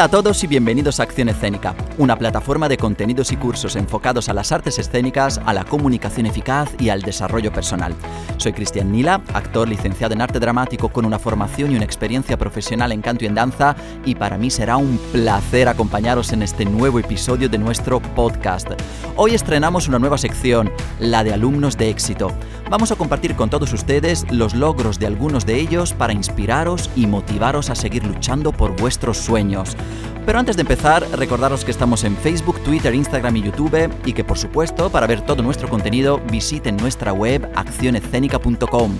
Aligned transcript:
Hola 0.00 0.06
a 0.06 0.10
todos 0.22 0.42
y 0.44 0.46
bienvenidos 0.46 0.98
a 0.98 1.02
Acción 1.02 1.28
Escénica, 1.28 1.74
una 1.98 2.16
plataforma 2.16 2.70
de 2.70 2.78
contenidos 2.78 3.32
y 3.32 3.36
cursos 3.36 3.76
enfocados 3.76 4.30
a 4.30 4.32
las 4.32 4.50
artes 4.50 4.78
escénicas, 4.78 5.38
a 5.44 5.52
la 5.52 5.64
comunicación 5.64 6.24
eficaz 6.24 6.70
y 6.78 6.88
al 6.88 7.02
desarrollo 7.02 7.52
personal. 7.52 7.94
Soy 8.38 8.54
Cristian 8.54 8.90
Nila, 8.90 9.20
actor 9.34 9.68
licenciado 9.68 10.14
en 10.14 10.22
arte 10.22 10.40
dramático 10.40 10.88
con 10.88 11.04
una 11.04 11.18
formación 11.18 11.70
y 11.70 11.76
una 11.76 11.84
experiencia 11.84 12.38
profesional 12.38 12.92
en 12.92 13.02
canto 13.02 13.24
y 13.24 13.28
en 13.28 13.34
danza, 13.34 13.76
y 14.06 14.14
para 14.14 14.38
mí 14.38 14.50
será 14.50 14.78
un 14.78 14.98
placer 15.12 15.68
acompañaros 15.68 16.32
en 16.32 16.44
este 16.44 16.64
nuevo 16.64 16.98
episodio 16.98 17.50
de 17.50 17.58
nuestro 17.58 18.00
podcast. 18.00 18.68
Hoy 19.16 19.34
estrenamos 19.34 19.86
una 19.86 19.98
nueva 19.98 20.16
sección, 20.16 20.72
la 20.98 21.24
de 21.24 21.34
alumnos 21.34 21.76
de 21.76 21.90
éxito. 21.90 22.32
Vamos 22.70 22.92
a 22.92 22.96
compartir 22.96 23.34
con 23.34 23.50
todos 23.50 23.72
ustedes 23.72 24.24
los 24.30 24.54
logros 24.54 25.00
de 25.00 25.08
algunos 25.08 25.44
de 25.44 25.56
ellos 25.56 25.92
para 25.92 26.12
inspiraros 26.12 26.88
y 26.94 27.08
motivaros 27.08 27.68
a 27.68 27.74
seguir 27.74 28.04
luchando 28.04 28.52
por 28.52 28.80
vuestros 28.80 29.18
sueños. 29.18 29.76
Pero 30.24 30.38
antes 30.38 30.54
de 30.54 30.62
empezar, 30.62 31.04
recordaros 31.18 31.64
que 31.64 31.72
estamos 31.72 32.04
en 32.04 32.16
Facebook, 32.16 32.62
Twitter, 32.62 32.94
Instagram 32.94 33.36
y 33.38 33.42
YouTube 33.42 33.90
y 34.04 34.12
que 34.12 34.22
por 34.22 34.38
supuesto, 34.38 34.88
para 34.88 35.08
ver 35.08 35.22
todo 35.22 35.42
nuestro 35.42 35.68
contenido, 35.68 36.20
visiten 36.30 36.76
nuestra 36.76 37.12
web 37.12 37.50
accionescénica.com. 37.56 38.98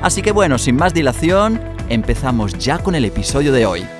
Así 0.00 0.22
que 0.22 0.32
bueno, 0.32 0.56
sin 0.56 0.76
más 0.76 0.94
dilación, 0.94 1.60
empezamos 1.90 2.54
ya 2.54 2.78
con 2.78 2.94
el 2.94 3.04
episodio 3.04 3.52
de 3.52 3.66
hoy. 3.66 3.99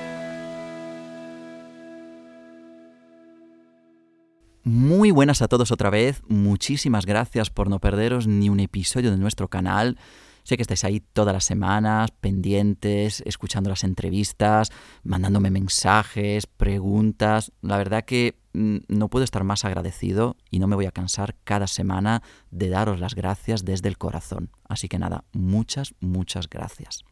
Muy 4.63 5.09
buenas 5.09 5.41
a 5.41 5.47
todos 5.47 5.71
otra 5.71 5.89
vez, 5.89 6.21
muchísimas 6.27 7.07
gracias 7.07 7.49
por 7.49 7.67
no 7.67 7.79
perderos 7.79 8.27
ni 8.27 8.47
un 8.47 8.59
episodio 8.59 9.09
de 9.09 9.17
nuestro 9.17 9.47
canal. 9.47 9.97
Sé 10.43 10.55
que 10.55 10.61
estáis 10.61 10.83
ahí 10.83 10.99
todas 10.99 11.33
las 11.33 11.45
semanas, 11.45 12.11
pendientes, 12.11 13.23
escuchando 13.25 13.71
las 13.71 13.83
entrevistas, 13.83 14.69
mandándome 15.03 15.49
mensajes, 15.49 16.45
preguntas. 16.45 17.51
La 17.63 17.77
verdad 17.77 18.05
que 18.05 18.35
mm, 18.53 18.77
no 18.87 19.07
puedo 19.07 19.25
estar 19.25 19.43
más 19.43 19.65
agradecido 19.65 20.37
y 20.51 20.59
no 20.59 20.67
me 20.67 20.75
voy 20.75 20.85
a 20.85 20.91
cansar 20.91 21.35
cada 21.43 21.65
semana 21.65 22.21
de 22.51 22.69
daros 22.69 22.99
las 22.99 23.15
gracias 23.15 23.65
desde 23.65 23.89
el 23.89 23.97
corazón. 23.97 24.51
Así 24.69 24.87
que 24.87 24.99
nada, 24.99 25.23
muchas, 25.31 25.95
muchas 26.01 26.47
gracias. 26.47 27.03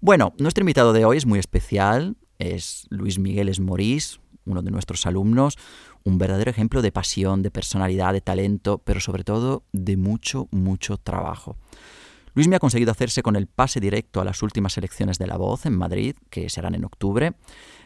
Bueno, 0.00 0.34
nuestro 0.38 0.62
invitado 0.62 0.92
de 0.92 1.04
hoy 1.04 1.16
es 1.16 1.26
muy 1.26 1.40
especial, 1.40 2.16
es 2.38 2.86
Luis 2.90 3.18
Miguel 3.18 3.48
Esmorís, 3.48 4.20
uno 4.46 4.62
de 4.62 4.70
nuestros 4.70 5.06
alumnos, 5.06 5.56
un 6.04 6.18
verdadero 6.18 6.50
ejemplo 6.50 6.82
de 6.82 6.92
pasión, 6.92 7.42
de 7.42 7.50
personalidad, 7.50 8.12
de 8.12 8.20
talento, 8.20 8.78
pero 8.78 9.00
sobre 9.00 9.24
todo 9.24 9.64
de 9.72 9.96
mucho, 9.96 10.48
mucho 10.50 10.98
trabajo. 10.98 11.56
Luis 12.34 12.48
me 12.48 12.56
ha 12.56 12.60
conseguido 12.60 12.90
hacerse 12.90 13.22
con 13.22 13.36
el 13.36 13.46
pase 13.46 13.80
directo 13.80 14.20
a 14.20 14.24
las 14.24 14.42
últimas 14.42 14.76
elecciones 14.76 15.18
de 15.18 15.26
La 15.26 15.36
Voz 15.36 15.66
en 15.66 15.78
Madrid, 15.78 16.16
que 16.30 16.50
serán 16.50 16.74
en 16.74 16.84
octubre, 16.84 17.34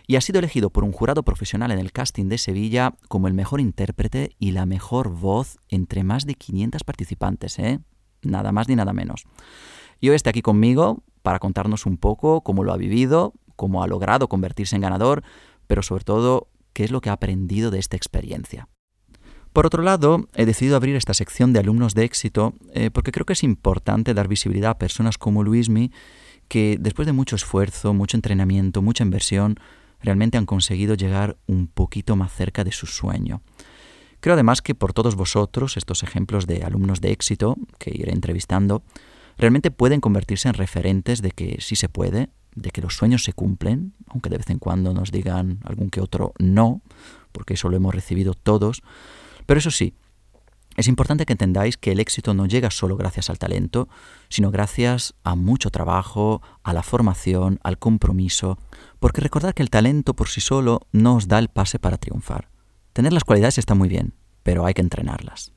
y 0.06 0.16
ha 0.16 0.22
sido 0.22 0.38
elegido 0.38 0.70
por 0.70 0.84
un 0.84 0.92
jurado 0.92 1.22
profesional 1.22 1.70
en 1.70 1.78
el 1.78 1.92
casting 1.92 2.28
de 2.28 2.38
Sevilla 2.38 2.94
como 3.08 3.28
el 3.28 3.34
mejor 3.34 3.60
intérprete 3.60 4.30
y 4.38 4.52
la 4.52 4.64
mejor 4.64 5.10
voz 5.10 5.58
entre 5.68 6.02
más 6.02 6.24
de 6.24 6.34
500 6.34 6.82
participantes, 6.82 7.58
¿eh? 7.58 7.80
Nada 8.22 8.50
más 8.50 8.68
ni 8.68 8.74
nada 8.74 8.94
menos. 8.94 9.26
Y 10.00 10.08
hoy 10.08 10.16
está 10.16 10.30
aquí 10.30 10.40
conmigo 10.40 11.02
para 11.22 11.38
contarnos 11.38 11.84
un 11.84 11.98
poco 11.98 12.40
cómo 12.40 12.64
lo 12.64 12.72
ha 12.72 12.78
vivido, 12.78 13.34
cómo 13.54 13.82
ha 13.82 13.86
logrado 13.86 14.28
convertirse 14.28 14.76
en 14.76 14.82
ganador, 14.82 15.22
pero 15.66 15.82
sobre 15.82 16.04
todo 16.04 16.48
qué 16.78 16.84
es 16.84 16.92
lo 16.92 17.00
que 17.00 17.10
ha 17.10 17.14
aprendido 17.14 17.72
de 17.72 17.80
esta 17.80 17.96
experiencia. 17.96 18.68
Por 19.52 19.66
otro 19.66 19.82
lado, 19.82 20.28
he 20.36 20.46
decidido 20.46 20.76
abrir 20.76 20.94
esta 20.94 21.12
sección 21.12 21.52
de 21.52 21.58
alumnos 21.58 21.92
de 21.92 22.04
éxito 22.04 22.54
eh, 22.72 22.92
porque 22.92 23.10
creo 23.10 23.26
que 23.26 23.32
es 23.32 23.42
importante 23.42 24.14
dar 24.14 24.28
visibilidad 24.28 24.70
a 24.70 24.78
personas 24.78 25.18
como 25.18 25.42
Luismi 25.42 25.90
que 26.46 26.76
después 26.78 27.06
de 27.06 27.12
mucho 27.12 27.34
esfuerzo, 27.34 27.94
mucho 27.94 28.16
entrenamiento, 28.16 28.80
mucha 28.80 29.02
inversión, 29.02 29.56
realmente 30.00 30.38
han 30.38 30.46
conseguido 30.46 30.94
llegar 30.94 31.36
un 31.48 31.66
poquito 31.66 32.14
más 32.14 32.32
cerca 32.32 32.62
de 32.62 32.70
su 32.70 32.86
sueño. 32.86 33.42
Creo 34.20 34.34
además 34.34 34.62
que 34.62 34.76
por 34.76 34.92
todos 34.92 35.16
vosotros, 35.16 35.76
estos 35.76 36.04
ejemplos 36.04 36.46
de 36.46 36.62
alumnos 36.62 37.00
de 37.00 37.10
éxito 37.10 37.56
que 37.80 37.90
iré 37.92 38.12
entrevistando, 38.12 38.84
realmente 39.36 39.72
pueden 39.72 40.00
convertirse 40.00 40.46
en 40.46 40.54
referentes 40.54 41.22
de 41.22 41.32
que 41.32 41.56
sí 41.60 41.74
se 41.74 41.88
puede, 41.88 42.30
de 42.54 42.70
que 42.70 42.82
los 42.82 42.96
sueños 42.96 43.24
se 43.24 43.32
cumplen, 43.32 43.94
aunque 44.08 44.30
de 44.30 44.38
vez 44.38 44.50
en 44.50 44.58
cuando 44.58 44.92
nos 44.92 45.12
digan 45.12 45.60
algún 45.64 45.90
que 45.90 46.00
otro 46.00 46.32
no, 46.38 46.82
porque 47.32 47.54
eso 47.54 47.68
lo 47.68 47.76
hemos 47.76 47.94
recibido 47.94 48.34
todos, 48.34 48.82
pero 49.46 49.58
eso 49.58 49.70
sí, 49.70 49.94
es 50.78 50.86
importante 50.86 51.26
que 51.26 51.32
entendáis 51.32 51.76
que 51.76 51.90
el 51.90 51.98
éxito 51.98 52.34
no 52.34 52.46
llega 52.46 52.70
solo 52.70 52.96
gracias 52.96 53.30
al 53.30 53.38
talento, 53.40 53.88
sino 54.28 54.52
gracias 54.52 55.14
a 55.24 55.34
mucho 55.34 55.70
trabajo, 55.70 56.40
a 56.62 56.72
la 56.72 56.84
formación, 56.84 57.58
al 57.64 57.78
compromiso, 57.78 58.58
porque 59.00 59.20
recordad 59.20 59.54
que 59.54 59.64
el 59.64 59.70
talento 59.70 60.14
por 60.14 60.28
sí 60.28 60.40
solo 60.40 60.82
no 60.92 61.16
os 61.16 61.26
da 61.26 61.40
el 61.40 61.48
pase 61.48 61.80
para 61.80 61.96
triunfar. 61.96 62.48
Tener 62.92 63.12
las 63.12 63.24
cualidades 63.24 63.58
está 63.58 63.74
muy 63.74 63.88
bien, 63.88 64.14
pero 64.44 64.66
hay 64.66 64.74
que 64.74 64.82
entrenarlas. 64.82 65.52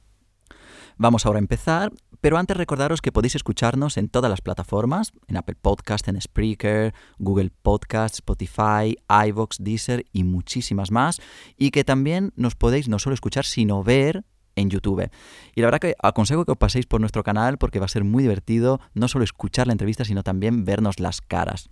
Vamos 0.98 1.28
ahora 1.28 1.38
a 1.38 1.46
empezar, 1.46 1.92
pero 2.22 2.38
antes 2.38 2.56
recordaros 2.56 3.02
que 3.02 3.12
podéis 3.12 3.36
escucharnos 3.36 3.98
en 3.98 4.08
todas 4.08 4.30
las 4.30 4.42
plataformas, 4.42 5.12
en 5.28 5.38
Apple 5.38 5.56
Podcast, 5.60 6.08
en 6.08 6.22
Spreaker, 6.22 6.94
Google 7.18 7.52
Podcast, 7.62 8.16
Spotify, 8.16 8.96
iVoox, 9.28 9.58
Deezer 9.60 10.06
y 10.14 10.24
muchísimas 10.24 10.92
más, 10.92 11.20
y 11.58 11.72
que 11.72 11.84
también 11.84 12.32
nos 12.36 12.56
podéis 12.56 12.88
no 12.88 13.00
solo 13.00 13.16
escuchar, 13.16 13.46
sino 13.46 13.84
ver 13.84 14.24
en 14.56 14.70
YouTube. 14.70 15.10
Y 15.56 15.62
la 15.62 15.68
verdad 15.68 15.80
que 15.80 15.96
aconsejo 16.02 16.46
que 16.46 16.52
os 16.52 16.58
paséis 16.58 16.86
por 16.86 17.02
nuestro 17.02 17.24
canal 17.24 17.58
porque 17.58 17.80
va 17.80 17.86
a 17.86 17.90
ser 17.90 18.04
muy 18.04 18.24
divertido 18.24 18.80
no 18.94 19.08
solo 19.08 19.24
escuchar 19.24 19.68
la 19.68 19.74
entrevista, 19.74 20.06
sino 20.06 20.24
también 20.24 20.66
vernos 20.66 21.00
las 21.00 21.22
caras. 21.22 21.70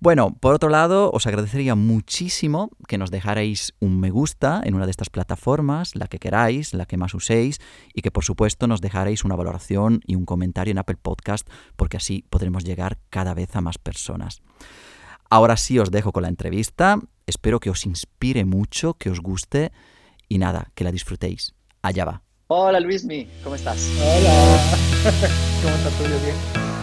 Bueno, 0.00 0.36
por 0.38 0.54
otro 0.54 0.68
lado, 0.68 1.10
os 1.10 1.26
agradecería 1.26 1.74
muchísimo 1.74 2.70
que 2.86 2.98
nos 2.98 3.10
dejarais 3.10 3.74
un 3.80 3.98
me 3.98 4.10
gusta 4.10 4.62
en 4.64 4.76
una 4.76 4.84
de 4.84 4.92
estas 4.92 5.10
plataformas, 5.10 5.96
la 5.96 6.06
que 6.06 6.20
queráis, 6.20 6.72
la 6.72 6.86
que 6.86 6.96
más 6.96 7.14
uséis, 7.14 7.58
y 7.92 8.02
que 8.02 8.12
por 8.12 8.22
supuesto 8.22 8.68
nos 8.68 8.80
dejaréis 8.80 9.24
una 9.24 9.34
valoración 9.34 10.00
y 10.06 10.14
un 10.14 10.24
comentario 10.24 10.70
en 10.70 10.78
Apple 10.78 10.98
Podcast, 11.02 11.48
porque 11.74 11.96
así 11.96 12.24
podremos 12.30 12.62
llegar 12.62 12.98
cada 13.10 13.34
vez 13.34 13.56
a 13.56 13.60
más 13.60 13.78
personas. 13.78 14.40
Ahora 15.30 15.56
sí 15.56 15.80
os 15.80 15.90
dejo 15.90 16.12
con 16.12 16.22
la 16.22 16.28
entrevista, 16.28 17.00
espero 17.26 17.58
que 17.58 17.70
os 17.70 17.84
inspire 17.84 18.44
mucho, 18.44 18.94
que 18.94 19.10
os 19.10 19.18
guste, 19.18 19.72
y 20.28 20.38
nada, 20.38 20.70
que 20.76 20.84
la 20.84 20.92
disfrutéis. 20.92 21.56
Allá 21.82 22.04
va. 22.04 22.22
Hola 22.46 22.78
Luismi, 22.78 23.28
¿cómo 23.42 23.56
estás? 23.56 23.90
Hola, 24.00 24.58
¿cómo 25.62 25.74
estás 25.74 25.98
tú? 25.98 26.04
bien? 26.04 26.36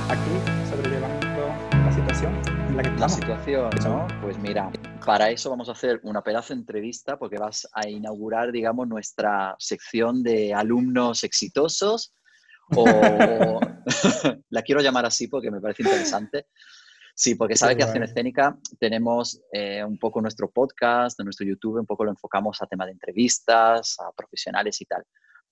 Aquí, 0.10 0.70
sobrellevando 0.70 1.48
la 1.72 1.92
situación 1.96 2.55
la, 2.76 3.08
situación, 3.08 3.70
¿no? 3.86 4.06
Pues 4.22 4.38
mira, 4.38 4.70
para 5.06 5.30
eso 5.30 5.50
vamos 5.50 5.70
a 5.70 5.72
hacer 5.72 6.02
una 6.04 6.22
pedazo 6.22 6.54
de 6.54 6.60
entrevista 6.60 7.18
porque 7.18 7.38
vas 7.38 7.70
a 7.74 7.88
inaugurar, 7.88 8.52
digamos, 8.52 8.88
nuestra 8.88 9.56
sección 9.60 10.22
de 10.24 10.54
alumnos 10.54 11.24
exitosos 11.24 12.14
o 12.76 12.86
la 14.50 14.62
quiero 14.62 14.82
llamar 14.82 15.06
así 15.06 15.28
porque 15.28 15.52
me 15.52 15.62
parece 15.62 15.84
interesante. 15.84 16.48
Sí, 17.14 17.36
porque 17.36 17.56
sabe 17.56 17.78
que 17.78 17.84
Acción 17.84 18.04
Escénica 18.04 18.58
tenemos 18.78 19.42
eh, 19.54 19.82
un 19.82 19.98
poco 19.98 20.22
nuestro 20.22 20.52
podcast, 20.52 21.18
nuestro 21.22 21.48
YouTube, 21.48 21.80
un 21.80 21.86
poco 21.86 22.04
lo 22.04 22.12
enfocamos 22.12 22.62
a 22.62 22.68
tema 22.68 22.86
de 22.86 22.92
entrevistas, 22.92 23.98
a 24.02 24.12
profesionales 24.12 24.82
y 24.82 24.86
tal. 24.86 25.02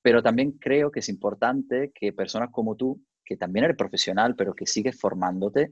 Pero 0.02 0.22
también 0.22 0.52
creo 0.60 0.92
que 0.92 1.00
es 1.00 1.08
importante 1.08 1.94
que 1.96 2.12
personas 2.12 2.50
como 2.52 2.76
tú, 2.76 3.02
que 3.24 3.38
también 3.38 3.64
eres 3.64 3.78
profesional, 3.78 4.36
pero 4.36 4.54
que 4.54 4.66
sigues 4.66 5.00
formándote, 5.00 5.72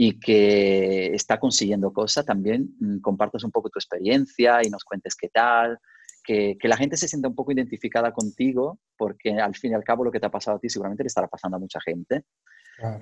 y 0.00 0.20
que 0.20 1.12
está 1.12 1.40
consiguiendo 1.40 1.92
cosas, 1.92 2.24
también 2.24 2.70
mm, 2.78 3.00
compartas 3.00 3.42
un 3.42 3.50
poco 3.50 3.68
tu 3.68 3.80
experiencia 3.80 4.60
y 4.62 4.70
nos 4.70 4.84
cuentes 4.84 5.16
qué 5.16 5.28
tal, 5.28 5.78
que, 6.22 6.56
que, 6.56 6.68
la 6.68 6.76
gente 6.76 6.96
se 6.96 7.08
sienta 7.08 7.26
un 7.26 7.34
poco 7.34 7.50
identificada 7.50 8.12
contigo, 8.12 8.78
porque 8.96 9.32
al 9.32 9.56
fin 9.56 9.72
y 9.72 9.74
al 9.74 9.82
cabo 9.82 10.04
lo 10.04 10.12
que 10.12 10.20
te 10.20 10.26
ha 10.26 10.30
pasado 10.30 10.56
a 10.56 10.60
ti 10.60 10.68
seguramente 10.68 11.02
le 11.02 11.08
estará 11.08 11.26
pasando 11.26 11.56
a 11.56 11.60
mucha 11.60 11.80
gente. 11.80 12.24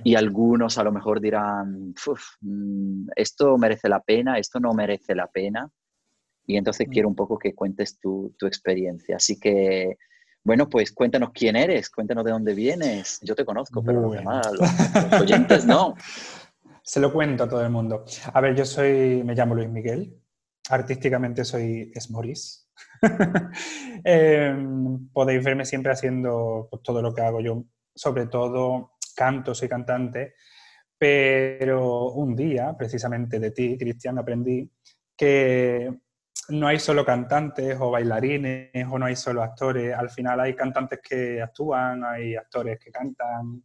Y 0.05 0.15
algunos 0.15 0.79
a 0.79 0.85
lo 0.85 0.91
mejor 0.91 1.20
dirán, 1.20 1.94
mm, 2.41 3.09
esto 3.15 3.59
merece 3.59 3.91
la 3.91 4.00
pena, 4.00 4.38
esto 4.38 4.59
no 4.59 4.73
merece 4.73 5.15
la 5.15 5.26
pena. 5.26 5.70
Y 6.47 6.56
entonces 6.56 6.88
mm. 6.88 6.91
quiero 6.91 7.09
un 7.09 7.15
poco 7.15 7.38
que 7.38 7.55
cuentes 7.55 7.99
tu, 8.00 8.35
tu 8.38 8.47
experiencia. 8.47 9.17
Así 9.17 9.38
que, 9.38 9.99
bueno, 10.43 10.67
pues 10.70 10.93
cuéntanos 10.93 11.31
quién 11.35 11.56
eres, 11.56 11.91
cuéntanos 11.91 12.25
de 12.25 12.31
dónde 12.31 12.55
vienes. 12.55 13.19
Yo 13.20 13.35
te 13.35 13.44
conozco, 13.44 13.82
pero 13.85 14.00
los, 14.00 14.12
demás, 14.12 14.50
los 14.53 14.70
oyentes 15.20 15.67
no. 15.67 15.94
Se 16.87 17.00
lo 17.00 17.12
cuento 17.12 17.43
a 17.43 17.49
todo 17.49 17.62
el 17.62 17.71
mundo. 17.71 18.05
A 18.33 18.41
ver, 18.41 18.55
yo 18.55 18.65
soy, 18.65 19.21
me 19.25 19.35
llamo 19.35 19.56
Luis 19.56 19.69
Miguel. 19.69 20.23
Artísticamente 20.71 21.44
soy 21.44 21.91
Esmoris. 21.93 22.71
Em, 24.05 25.09
podéis 25.09 25.43
verme 25.43 25.65
siempre 25.65 25.91
haciendo 25.91 26.69
pues, 26.71 26.83
todo 26.85 27.03
lo 27.03 27.12
que 27.12 27.23
hago 27.23 27.41
yo. 27.41 27.65
Sobre 27.93 28.27
todo 28.27 28.93
canto, 29.17 29.53
soy 29.53 29.69
cantante. 29.69 30.35
Pero 30.97 32.12
un 32.12 32.37
día, 32.37 32.73
precisamente 32.79 33.41
de 33.41 33.50
ti, 33.50 33.77
Cristian, 33.77 34.21
aprendí 34.21 34.71
que 35.17 35.93
no 36.50 36.69
hay 36.69 36.79
solo 36.79 37.05
cantantes 37.05 37.77
o 37.81 37.91
bailarines 37.91 38.71
o 38.89 38.97
no 38.97 39.06
hay 39.06 39.17
solo 39.17 39.43
actores. 39.43 39.93
Al 39.93 40.11
final 40.11 40.39
hay 40.39 40.55
cantantes 40.55 41.00
que 41.03 41.43
actúan, 41.43 42.05
hay 42.05 42.37
actores 42.37 42.79
que 42.79 42.93
cantan, 42.93 43.65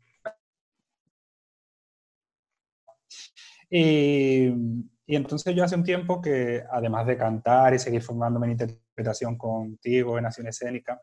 Y, 3.71 4.53
Y 5.11 5.15
entonces 5.17 5.53
yo 5.53 5.65
hace 5.65 5.75
un 5.75 5.83
tiempo 5.83 6.21
que, 6.21 6.63
además 6.71 7.05
de 7.05 7.17
cantar 7.17 7.73
y 7.73 7.79
seguir 7.79 8.01
formándome 8.01 8.45
en 8.45 8.51
interpretación 8.53 9.37
contigo, 9.37 10.17
en 10.17 10.25
acción 10.25 10.47
escénica, 10.47 11.01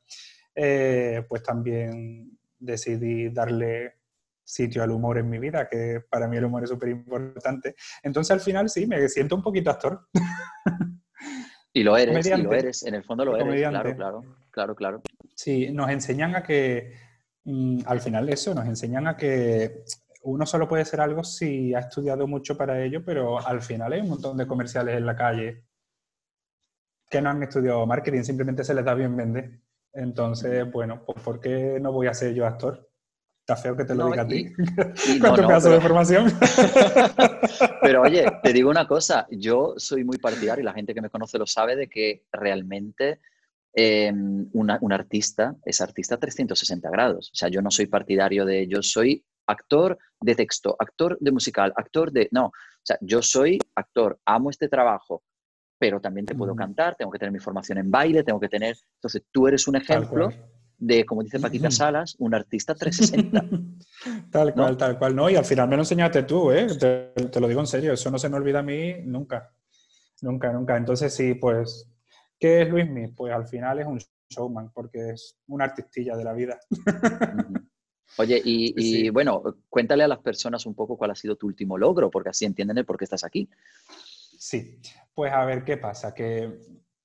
eh, 0.55 1.23
pues 1.29 1.43
también 1.43 2.39
decidí 2.59 3.29
darle 3.29 3.97
sitio 4.43 4.83
al 4.83 4.93
humor 4.93 5.19
en 5.19 5.29
mi 5.29 5.39
vida, 5.39 5.69
que 5.69 6.01
para 6.09 6.27
mí 6.27 6.39
el 6.39 6.47
humor 6.47 6.65
es 6.65 6.71
súper 6.71 6.89
importante. 6.89 7.75
Entonces 8.03 8.31
al 8.31 8.41
final 8.41 8.71
sí, 8.71 8.87
me 8.87 9.07
siento 9.11 9.37
un 9.37 9.43
poquito 9.43 9.71
actor. 9.71 10.09
Y 11.71 11.83
lo 11.83 11.97
eres, 11.97 12.27
y 12.27 12.43
lo 12.43 12.53
eres, 12.53 12.83
en 12.85 12.95
el 12.95 13.05
fondo 13.05 13.27
lo 13.27 13.37
eres, 13.37 13.69
claro, 13.69 13.95
claro, 13.95 14.25
claro, 14.51 14.75
claro. 14.75 15.03
Sí, 15.35 15.71
nos 15.71 15.91
enseñan 15.91 16.35
a 16.35 16.43
que, 16.43 16.95
mm, 17.45 17.81
al 17.85 18.01
final 18.01 18.29
eso, 18.31 18.55
nos 18.55 18.67
enseñan 18.67 19.07
a 19.07 19.17
que 19.17 19.85
uno 20.23 20.47
solo 20.47 20.69
puede 20.69 20.85
ser 20.85 21.01
algo 21.01 21.25
si 21.25 21.75
ha 21.75 21.81
estudiado 21.81 22.27
mucho 22.27 22.57
para 22.57 22.83
ello, 22.83 23.05
pero 23.05 23.45
al 23.47 23.63
final 23.63 23.93
hay 23.93 24.01
un 24.01 24.11
montón 24.11 24.37
de 24.37 24.47
comerciales 24.47 24.97
en 24.97 25.07
la 25.07 25.17
calle 25.17 25.65
que 27.09 27.23
no 27.23 27.31
han 27.31 27.43
estudiado 27.43 27.87
marketing, 27.87 28.23
simplemente 28.23 28.65
se 28.65 28.75
les 28.75 28.85
da 28.85 28.95
bien 28.95 29.17
vender. 29.17 29.61
Entonces, 29.93 30.71
bueno, 30.71 31.03
pues 31.05 31.19
¿por 31.23 31.41
qué 31.41 31.79
no 31.81 31.93
voy 31.93 32.07
a 32.07 32.15
ser 32.15 32.35
yo 32.35 32.47
actor? 32.47 32.89
Está 33.41 33.57
feo 33.57 33.77
que 33.77 33.87
te 33.87 33.95
lo 33.95 34.11
diga 34.11 34.23
a 34.23 34.27
ti. 34.27 34.53
¿Cuánto 35.21 35.47
pedazo 35.47 35.71
de 35.71 35.77
información? 35.77 36.31
pero 37.81 38.03
oye, 38.03 38.27
te 38.43 38.53
digo 38.53 38.69
una 38.69 38.87
cosa, 38.87 39.27
yo 39.31 39.73
soy 39.79 40.05
muy 40.05 40.19
partidario 40.19 40.61
y 40.63 40.67
la 40.67 40.75
gente 40.75 40.93
que 40.93 41.01
me 41.01 41.09
conoce 41.09 41.39
lo 41.39 41.47
sabe 41.47 41.75
de 41.75 41.89
que 41.89 42.27
realmente 42.31 43.21
em, 43.73 44.51
un 44.53 44.93
artista 44.93 45.57
es 45.65 45.81
artista 45.81 46.19
360 46.19 46.91
grados. 46.91 47.31
O 47.33 47.35
sea, 47.35 47.49
yo 47.49 47.63
no 47.63 47.71
soy 47.71 47.87
partidario 47.87 48.45
de, 48.45 48.69
yo 48.69 48.83
soy 48.83 49.25
actor 49.49 49.99
de 50.21 50.35
texto, 50.35 50.77
actor 50.79 51.19
de 51.21 51.33
musical, 51.33 51.73
actor 51.77 52.13
de... 52.13 52.29
No, 52.31 52.47
o 52.47 52.85
sea, 52.85 52.99
yo 53.01 53.23
soy 53.23 53.59
actor, 53.75 54.19
amo 54.25 54.51
este 54.51 54.69
trabajo, 54.69 55.23
pero 55.79 56.01
también 56.01 56.27
te 56.27 56.35
puedo 56.35 56.55
cantar, 56.55 56.95
tengo 56.97 57.11
que 57.11 57.19
tener 57.19 57.33
mi 57.33 57.39
formación 57.39 57.79
en 57.79 57.91
baile, 57.91 58.23
tengo 58.23 58.41
que 58.41 58.49
tener... 58.49 58.77
Entonces, 58.95 59.23
tú 59.33 59.49
eres 59.49 59.67
un 59.67 59.77
ejemplo 59.77 60.31
de, 60.79 61.05
como 61.05 61.23
dice 61.23 61.41
Paquita 61.41 61.71
Salas, 61.71 62.15
un 62.19 62.35
artista 62.35 62.75
360. 62.75 63.45
tal 64.31 64.55
cual, 64.55 64.77
tal 64.77 64.99
cual. 64.99 65.17
No, 65.17 65.29
y 65.29 65.37
al 65.37 65.45
final 65.45 65.69
me 65.69 65.77
lo 65.77 65.83
enseñaste 65.83 66.23
tú, 66.23 66.53
¿eh? 66.53 66.67
Te, 66.79 67.41
lo 67.41 67.49
digo 67.49 67.61
en 67.61 67.67
serio, 67.67 67.93
eso 67.93 68.11
no 68.11 68.19
se 68.19 68.29
me 68.29 68.37
olvida 68.37 68.61
a 68.61 68.63
mí 68.63 68.95
nunca. 69.05 69.53
Nunca, 70.23 70.53
nunca. 70.53 70.77
Entonces, 70.77 71.13
sí, 71.13 71.35
pues, 71.35 71.91
¿qué 72.39 72.63
es 72.63 72.69
Luismi? 72.69 73.09
Pues 73.09 73.33
al 73.33 73.47
final 73.47 73.81
es 73.81 73.87
un 73.87 74.01
showman, 74.29 74.71
porque 74.73 75.11
es 75.11 75.39
una 75.49 75.65
artistilla 75.65 76.17
de 76.17 76.25
la 76.25 76.33
vida. 76.33 76.59
Oye, 78.17 78.41
y, 78.45 79.11
bueno, 79.11 79.43
cuéntale 79.69 80.05
a 80.05 80.09
las 80.09 80.19
personas 80.19 80.67
un 80.67 80.75
poco 80.75 80.97
cuál 80.97 81.11
ha 81.13 81.15
sido 81.15 81.37
tu 81.37 81.47
último 81.47 81.77
logro, 81.79 82.11
porque 82.11 82.31
así 82.31 82.45
entienden 82.45 82.79
el 82.79 82.85
por 82.85 82.97
qué 82.97 83.05
estás 83.05 83.25
aquí. 83.25 83.49
Sí, 84.39 84.81
pues 85.15 85.33
a 85.33 85.45
ver 85.45 85.65
qué 85.65 85.77
pasa, 85.77 86.15
que 86.15 86.59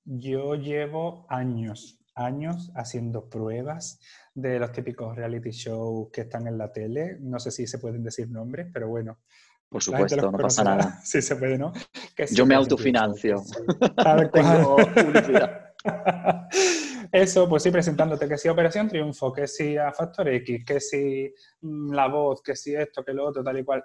yo 0.04 0.54
llevo 0.54 1.26
años 1.28 1.98
años 2.14 2.70
haciendo 2.74 3.28
pruebas 3.28 4.00
de 4.34 4.58
los 4.58 4.72
típicos 4.72 5.14
reality 5.16 5.50
shows 5.50 6.08
que 6.12 6.22
están 6.22 6.46
en 6.46 6.58
la 6.58 6.72
tele. 6.72 7.18
No 7.20 7.38
sé 7.38 7.50
si 7.50 7.66
se 7.66 7.78
pueden 7.78 8.02
decir 8.02 8.30
nombres, 8.30 8.68
pero 8.72 8.88
bueno. 8.88 9.18
Por 9.68 9.82
supuesto, 9.82 10.30
no 10.30 10.38
pasa 10.38 10.64
nada. 10.64 11.00
Sí 11.04 11.20
se 11.20 11.36
puede, 11.36 11.58
¿no? 11.58 11.72
Yo 12.30 12.46
me 12.46 12.54
autofinancio. 12.54 13.42
Eso, 17.14 17.48
pues 17.48 17.62
sí, 17.62 17.70
presentándote 17.70 18.26
que 18.26 18.36
si 18.36 18.48
Operación 18.48 18.88
Triunfo, 18.88 19.32
que 19.32 19.46
si 19.46 19.76
a 19.76 19.92
Factor 19.92 20.28
X, 20.30 20.64
que 20.64 20.80
si 20.80 21.32
mm, 21.60 21.92
La 21.92 22.08
Voz, 22.08 22.42
que 22.42 22.56
si 22.56 22.74
esto, 22.74 23.04
que 23.04 23.12
lo 23.12 23.28
otro, 23.28 23.44
tal 23.44 23.56
y 23.56 23.64
cual. 23.64 23.84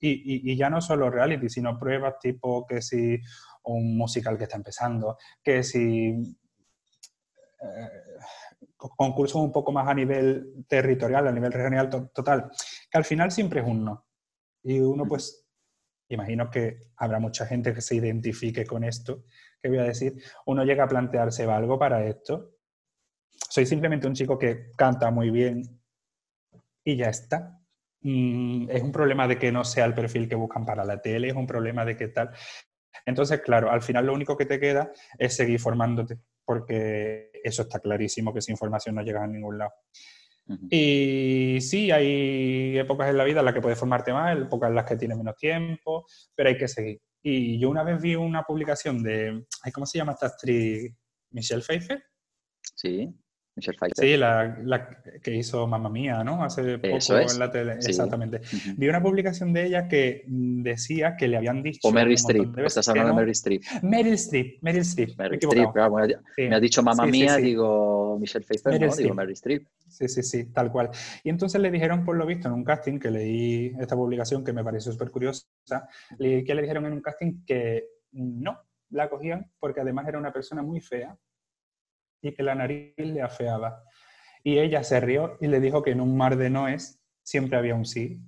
Y, 0.00 0.50
y, 0.50 0.56
ya 0.56 0.70
no 0.70 0.80
solo 0.80 1.10
reality, 1.10 1.50
sino 1.50 1.78
pruebas 1.78 2.18
tipo 2.18 2.66
que 2.66 2.80
si 2.80 3.20
un 3.64 3.98
musical 3.98 4.38
que 4.38 4.44
está 4.44 4.56
empezando, 4.56 5.18
que 5.44 5.62
si 5.62 6.14
eh, 7.60 7.90
concursos 8.78 9.42
un 9.42 9.52
poco 9.52 9.70
más 9.70 9.86
a 9.86 9.92
nivel 9.92 10.64
territorial, 10.66 11.28
a 11.28 11.32
nivel 11.32 11.52
regional 11.52 11.90
total, 11.90 12.50
que 12.90 12.96
al 12.96 13.04
final 13.04 13.30
siempre 13.32 13.60
es 13.60 13.66
un 13.66 13.84
no. 13.84 14.06
Y 14.62 14.80
uno 14.80 15.04
pues, 15.04 15.46
imagino 16.08 16.50
que 16.50 16.78
habrá 16.96 17.18
mucha 17.18 17.44
gente 17.44 17.74
que 17.74 17.82
se 17.82 17.96
identifique 17.96 18.64
con 18.64 18.82
esto 18.82 19.24
que 19.62 19.68
voy 19.68 19.78
a 19.78 19.84
decir, 19.84 20.14
uno 20.46 20.64
llega 20.64 20.84
a 20.84 20.88
plantearse, 20.88 21.46
¿va 21.46 21.56
algo 21.56 21.78
para 21.78 22.06
esto? 22.06 22.56
Soy 23.30 23.66
simplemente 23.66 24.06
un 24.06 24.14
chico 24.14 24.38
que 24.38 24.70
canta 24.76 25.10
muy 25.10 25.30
bien 25.30 25.62
y 26.84 26.96
ya 26.96 27.08
está. 27.08 27.60
Mm, 28.02 28.70
es 28.70 28.82
un 28.82 28.92
problema 28.92 29.26
de 29.26 29.38
que 29.38 29.50
no 29.50 29.64
sea 29.64 29.84
el 29.84 29.94
perfil 29.94 30.28
que 30.28 30.34
buscan 30.34 30.64
para 30.64 30.84
la 30.84 31.00
tele, 31.00 31.28
es 31.28 31.34
un 31.34 31.46
problema 31.46 31.84
de 31.84 31.96
que 31.96 32.08
tal. 32.08 32.30
Entonces, 33.04 33.40
claro, 33.40 33.70
al 33.70 33.82
final 33.82 34.06
lo 34.06 34.14
único 34.14 34.36
que 34.36 34.46
te 34.46 34.60
queda 34.60 34.92
es 35.18 35.34
seguir 35.34 35.60
formándote, 35.60 36.18
porque 36.44 37.30
eso 37.42 37.62
está 37.62 37.80
clarísimo, 37.80 38.32
que 38.32 38.38
esa 38.40 38.52
información 38.52 38.94
no 38.94 39.02
llega 39.02 39.22
a 39.22 39.26
ningún 39.26 39.58
lado. 39.58 39.72
Y 40.70 41.58
sí, 41.60 41.90
hay 41.90 42.78
épocas 42.78 43.10
en 43.10 43.16
la 43.16 43.24
vida 43.24 43.40
en 43.40 43.46
las 43.46 43.54
que 43.54 43.60
puedes 43.60 43.78
formarte 43.78 44.12
más, 44.12 44.38
épocas 44.38 44.68
en 44.68 44.76
las 44.76 44.84
que 44.84 44.96
tienes 44.96 45.18
menos 45.18 45.36
tiempo, 45.36 46.06
pero 46.34 46.48
hay 46.48 46.56
que 46.56 46.68
seguir. 46.68 47.00
Y 47.28 47.58
yo 47.58 47.70
una 47.70 47.82
vez 47.82 48.00
vi 48.00 48.14
una 48.14 48.44
publicación 48.44 49.02
de, 49.02 49.48
¿cómo 49.74 49.84
se 49.84 49.98
llama 49.98 50.12
esta 50.12 50.26
actriz? 50.26 50.94
Michelle 51.30 51.60
Pfeiffer. 51.60 52.00
Sí. 52.76 53.12
Sí, 53.58 54.18
la, 54.18 55.02
que 55.22 55.34
hizo 55.34 55.66
Mamma 55.66 55.88
Mía, 55.88 56.22
¿no? 56.22 56.44
Hace 56.44 56.78
poco 56.78 57.16
en 57.16 57.38
la 57.38 57.50
tele. 57.50 57.72
Exactamente. 57.74 58.42
Vi 58.76 58.86
una 58.86 59.02
publicación 59.02 59.54
de 59.54 59.66
ella 59.66 59.88
que 59.88 60.24
decía 60.26 61.16
que 61.16 61.26
le 61.26 61.38
habían 61.38 61.62
dicho. 61.62 61.88
O 61.88 61.90
Meryl 61.90 62.14
Streep. 62.14 62.58
Estás 62.58 62.88
hablando 62.88 63.12
de 63.12 63.16
Meryl 63.16 63.32
Streep. 63.32 63.62
Meryl 63.82 64.12
Streep. 64.14 64.62
Meryl 64.62 64.82
Streep. 64.82 65.16
Meryl 65.18 65.38
Streep 65.38 65.70
me 66.36 66.54
ha 66.54 66.60
dicho 66.60 66.82
Mamma 66.82 67.06
Mía, 67.06 67.36
digo 67.36 68.18
Michelle 68.18 68.44
Pfeiffer, 68.44 68.78
no, 68.78 68.94
digo 68.94 69.14
Meryl 69.14 69.32
Streep. 69.32 69.66
Sí, 69.88 70.06
sí, 70.06 70.22
sí, 70.22 70.44
tal 70.52 70.70
cual. 70.70 70.90
Y 71.24 71.30
entonces 71.30 71.58
le 71.58 71.70
dijeron, 71.70 72.04
por 72.04 72.16
lo 72.16 72.26
visto, 72.26 72.48
en 72.48 72.54
un 72.54 72.64
casting, 72.64 72.98
que 72.98 73.10
leí 73.10 73.72
esta 73.80 73.96
publicación 73.96 74.44
que 74.44 74.52
me 74.52 74.62
pareció 74.62 74.92
súper 74.92 75.10
curiosa, 75.10 75.46
que 76.18 76.54
le 76.54 76.60
dijeron 76.60 76.84
en 76.84 76.92
un 76.92 77.00
casting 77.00 77.42
que 77.46 77.86
no 78.12 78.60
la 78.90 79.08
cogían 79.08 79.50
porque 79.58 79.80
además 79.80 80.06
era 80.06 80.18
una 80.18 80.32
persona 80.32 80.62
muy 80.62 80.80
fea 80.80 81.16
y 82.20 82.32
que 82.32 82.42
la 82.42 82.54
nariz 82.54 82.94
le 82.96 83.22
afeaba. 83.22 83.82
Y 84.42 84.58
ella 84.58 84.84
se 84.84 85.00
rió 85.00 85.36
y 85.40 85.48
le 85.48 85.60
dijo 85.60 85.82
que 85.82 85.90
en 85.90 86.00
un 86.00 86.16
mar 86.16 86.36
de 86.36 86.50
noes 86.50 87.00
siempre 87.22 87.58
había 87.58 87.74
un 87.74 87.84
sí 87.84 88.20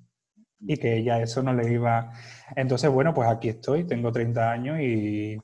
y 0.61 0.77
que 0.77 0.97
ella 0.97 1.21
eso 1.21 1.43
no 1.43 1.53
le 1.53 1.71
iba... 1.71 2.13
Entonces, 2.57 2.91
bueno, 2.91 3.15
pues 3.15 3.29
aquí 3.29 3.49
estoy, 3.49 3.85
tengo 3.85 4.11
30 4.11 4.51
años 4.51 4.79
y 4.81 5.39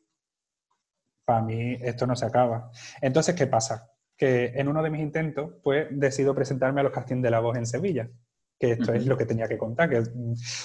para 1.25 1.43
mí 1.43 1.77
esto 1.81 2.07
no 2.07 2.17
se 2.17 2.27
acaba. 2.27 2.71
Entonces, 3.01 3.35
¿qué 3.35 3.47
pasa? 3.47 3.91
Que 4.17 4.47
en 4.55 4.69
uno 4.69 4.83
de 4.83 4.91
mis 4.91 5.01
intentos, 5.01 5.53
pues 5.63 5.87
decido 5.91 6.35
presentarme 6.35 6.81
a 6.81 6.85
los 6.85 6.93
castings 6.93 7.23
de 7.23 7.31
la 7.31 7.41
voz 7.41 7.57
en 7.57 7.67
Sevilla, 7.67 8.09
que 8.59 8.73
esto 8.73 8.93
es 8.93 9.07
lo 9.07 9.17
que 9.17 9.27
tenía 9.27 9.49
que 9.49 9.59
contar, 9.59 9.89
que 9.89 10.03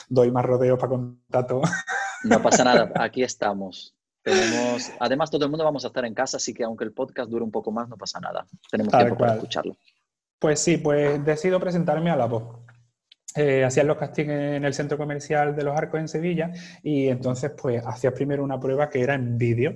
doy 0.09 0.31
más 0.31 0.45
rodeos 0.45 0.79
para 0.79 0.89
contar 0.89 1.47
todo. 1.47 1.61
No 2.23 2.41
pasa 2.41 2.63
nada, 2.63 2.91
aquí 2.95 3.23
estamos. 3.23 3.98
Tenemos, 4.21 4.91
además, 4.99 5.31
todo 5.31 5.45
el 5.45 5.51
mundo 5.51 5.63
vamos 5.63 5.83
a 5.85 5.87
estar 5.87 6.05
en 6.05 6.13
casa, 6.13 6.37
así 6.37 6.53
que 6.53 6.63
aunque 6.63 6.83
el 6.83 6.93
podcast 6.93 7.29
dure 7.29 7.43
un 7.43 7.51
poco 7.51 7.71
más, 7.71 7.87
no 7.87 7.97
pasa 7.97 8.19
nada. 8.19 8.45
Tenemos 8.69 8.93
tiempo 8.93 9.17
para 9.17 9.35
escucharlo. 9.35 9.77
Pues 10.39 10.59
sí, 10.59 10.77
pues 10.77 11.23
decido 11.23 11.59
presentarme 11.59 12.09
a 12.09 12.15
la 12.15 12.25
voz. 12.25 12.59
Eh, 13.35 13.63
hacían 13.63 13.87
los 13.87 13.97
castings 13.97 14.29
en 14.29 14.65
el 14.65 14.73
centro 14.73 14.97
comercial 14.97 15.55
de 15.55 15.63
los 15.63 15.77
Arcos 15.77 15.99
en 15.99 16.07
Sevilla 16.07 16.51
y 16.81 17.07
entonces 17.09 17.51
pues 17.55 17.83
hacías 17.85 18.13
primero 18.13 18.43
una 18.43 18.59
prueba 18.59 18.89
que 18.89 19.01
era 19.01 19.13
en 19.13 19.37
vídeo. 19.37 19.75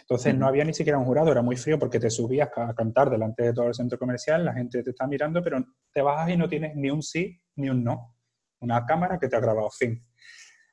Entonces 0.00 0.34
no 0.34 0.48
había 0.48 0.64
ni 0.64 0.74
siquiera 0.74 0.98
un 0.98 1.04
jurado, 1.04 1.30
era 1.30 1.42
muy 1.42 1.56
frío 1.56 1.78
porque 1.78 2.00
te 2.00 2.10
subías 2.10 2.48
a 2.56 2.74
cantar 2.74 3.10
delante 3.10 3.44
de 3.44 3.52
todo 3.52 3.68
el 3.68 3.74
centro 3.74 3.98
comercial, 3.98 4.44
la 4.44 4.52
gente 4.52 4.82
te 4.82 4.90
está 4.90 5.06
mirando, 5.06 5.42
pero 5.42 5.64
te 5.92 6.02
bajas 6.02 6.30
y 6.30 6.36
no 6.36 6.48
tienes 6.48 6.74
ni 6.74 6.90
un 6.90 7.02
sí 7.02 7.40
ni 7.56 7.68
un 7.70 7.84
no. 7.84 8.16
Una 8.60 8.84
cámara 8.84 9.18
que 9.18 9.28
te 9.28 9.36
ha 9.36 9.40
grabado, 9.40 9.70
fin. 9.70 10.04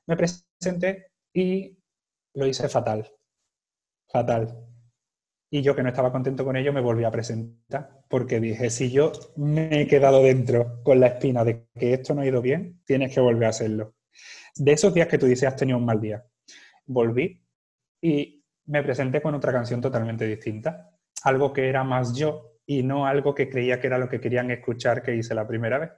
Me 0.07 0.17
presenté 0.17 1.11
y 1.31 1.77
lo 2.35 2.45
hice 2.45 2.69
fatal. 2.69 3.11
Fatal. 4.07 4.65
Y 5.49 5.61
yo 5.61 5.75
que 5.75 5.83
no 5.83 5.89
estaba 5.89 6.11
contento 6.11 6.43
con 6.43 6.57
ello 6.57 6.73
me 6.73 6.81
volví 6.81 7.03
a 7.03 7.11
presentar 7.11 8.03
porque 8.09 8.39
dije, 8.39 8.69
si 8.69 8.91
yo 8.91 9.11
me 9.37 9.81
he 9.81 9.87
quedado 9.87 10.21
dentro 10.21 10.83
con 10.83 10.99
la 10.99 11.07
espina 11.07 11.43
de 11.43 11.67
que 11.73 11.93
esto 11.93 12.13
no 12.13 12.21
ha 12.21 12.25
ido 12.25 12.41
bien, 12.41 12.81
tienes 12.85 13.13
que 13.13 13.21
volver 13.21 13.45
a 13.45 13.49
hacerlo. 13.49 13.95
De 14.55 14.71
esos 14.71 14.93
días 14.93 15.07
que 15.07 15.17
tú 15.17 15.25
dices, 15.25 15.47
has 15.47 15.55
tenido 15.55 15.77
un 15.77 15.85
mal 15.85 15.99
día. 15.99 16.25
Volví 16.85 17.41
y 18.01 18.43
me 18.65 18.83
presenté 18.83 19.21
con 19.21 19.35
otra 19.35 19.51
canción 19.51 19.81
totalmente 19.81 20.25
distinta. 20.27 20.91
Algo 21.23 21.53
que 21.53 21.69
era 21.69 21.83
más 21.83 22.15
yo 22.15 22.59
y 22.65 22.83
no 22.83 23.05
algo 23.05 23.35
que 23.35 23.49
creía 23.49 23.79
que 23.79 23.87
era 23.87 23.97
lo 23.97 24.09
que 24.09 24.19
querían 24.19 24.49
escuchar 24.51 25.03
que 25.03 25.15
hice 25.15 25.35
la 25.35 25.47
primera 25.47 25.79
vez. 25.79 25.91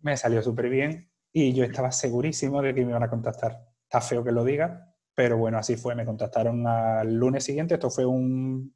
Me 0.00 0.16
salió 0.16 0.42
súper 0.42 0.68
bien 0.68 1.10
y 1.32 1.52
yo 1.52 1.64
estaba 1.64 1.92
segurísimo 1.92 2.62
de 2.62 2.74
que 2.74 2.84
me 2.84 2.90
iban 2.90 3.02
a 3.02 3.10
contactar. 3.10 3.67
Está 3.88 4.02
feo 4.02 4.22
que 4.22 4.32
lo 4.32 4.44
diga, 4.44 4.94
pero 5.14 5.38
bueno, 5.38 5.56
así 5.56 5.76
fue. 5.76 5.94
Me 5.94 6.04
contactaron 6.04 6.66
al 6.66 7.14
lunes 7.14 7.42
siguiente, 7.42 7.74
esto 7.74 7.88
fue 7.88 8.04
un 8.04 8.74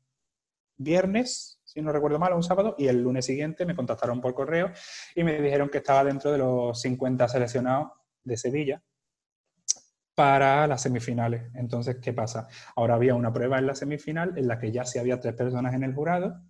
viernes, 0.78 1.60
si 1.64 1.82
no 1.82 1.92
recuerdo 1.92 2.18
mal, 2.18 2.32
un 2.32 2.42
sábado, 2.42 2.74
y 2.78 2.88
el 2.88 3.02
lunes 3.02 3.26
siguiente 3.26 3.66
me 3.66 3.76
contactaron 3.76 4.22
por 4.22 4.34
correo 4.34 4.72
y 5.14 5.22
me 5.22 5.40
dijeron 5.40 5.68
que 5.68 5.78
estaba 5.78 6.02
dentro 6.02 6.32
de 6.32 6.38
los 6.38 6.80
50 6.80 7.28
seleccionados 7.28 7.92
de 8.24 8.36
Sevilla. 8.38 8.82
para 10.14 10.66
las 10.66 10.82
semifinales. 10.82 11.50
Entonces, 11.54 11.96
¿qué 12.00 12.12
pasa? 12.12 12.46
Ahora 12.76 12.94
había 12.94 13.14
una 13.14 13.32
prueba 13.32 13.58
en 13.58 13.66
la 13.66 13.74
semifinal 13.74 14.36
en 14.36 14.46
la 14.46 14.58
que 14.58 14.70
ya 14.70 14.84
sí 14.84 14.98
había 14.98 15.20
tres 15.20 15.34
personas 15.34 15.74
en 15.74 15.84
el 15.84 15.94
jurado 15.94 16.42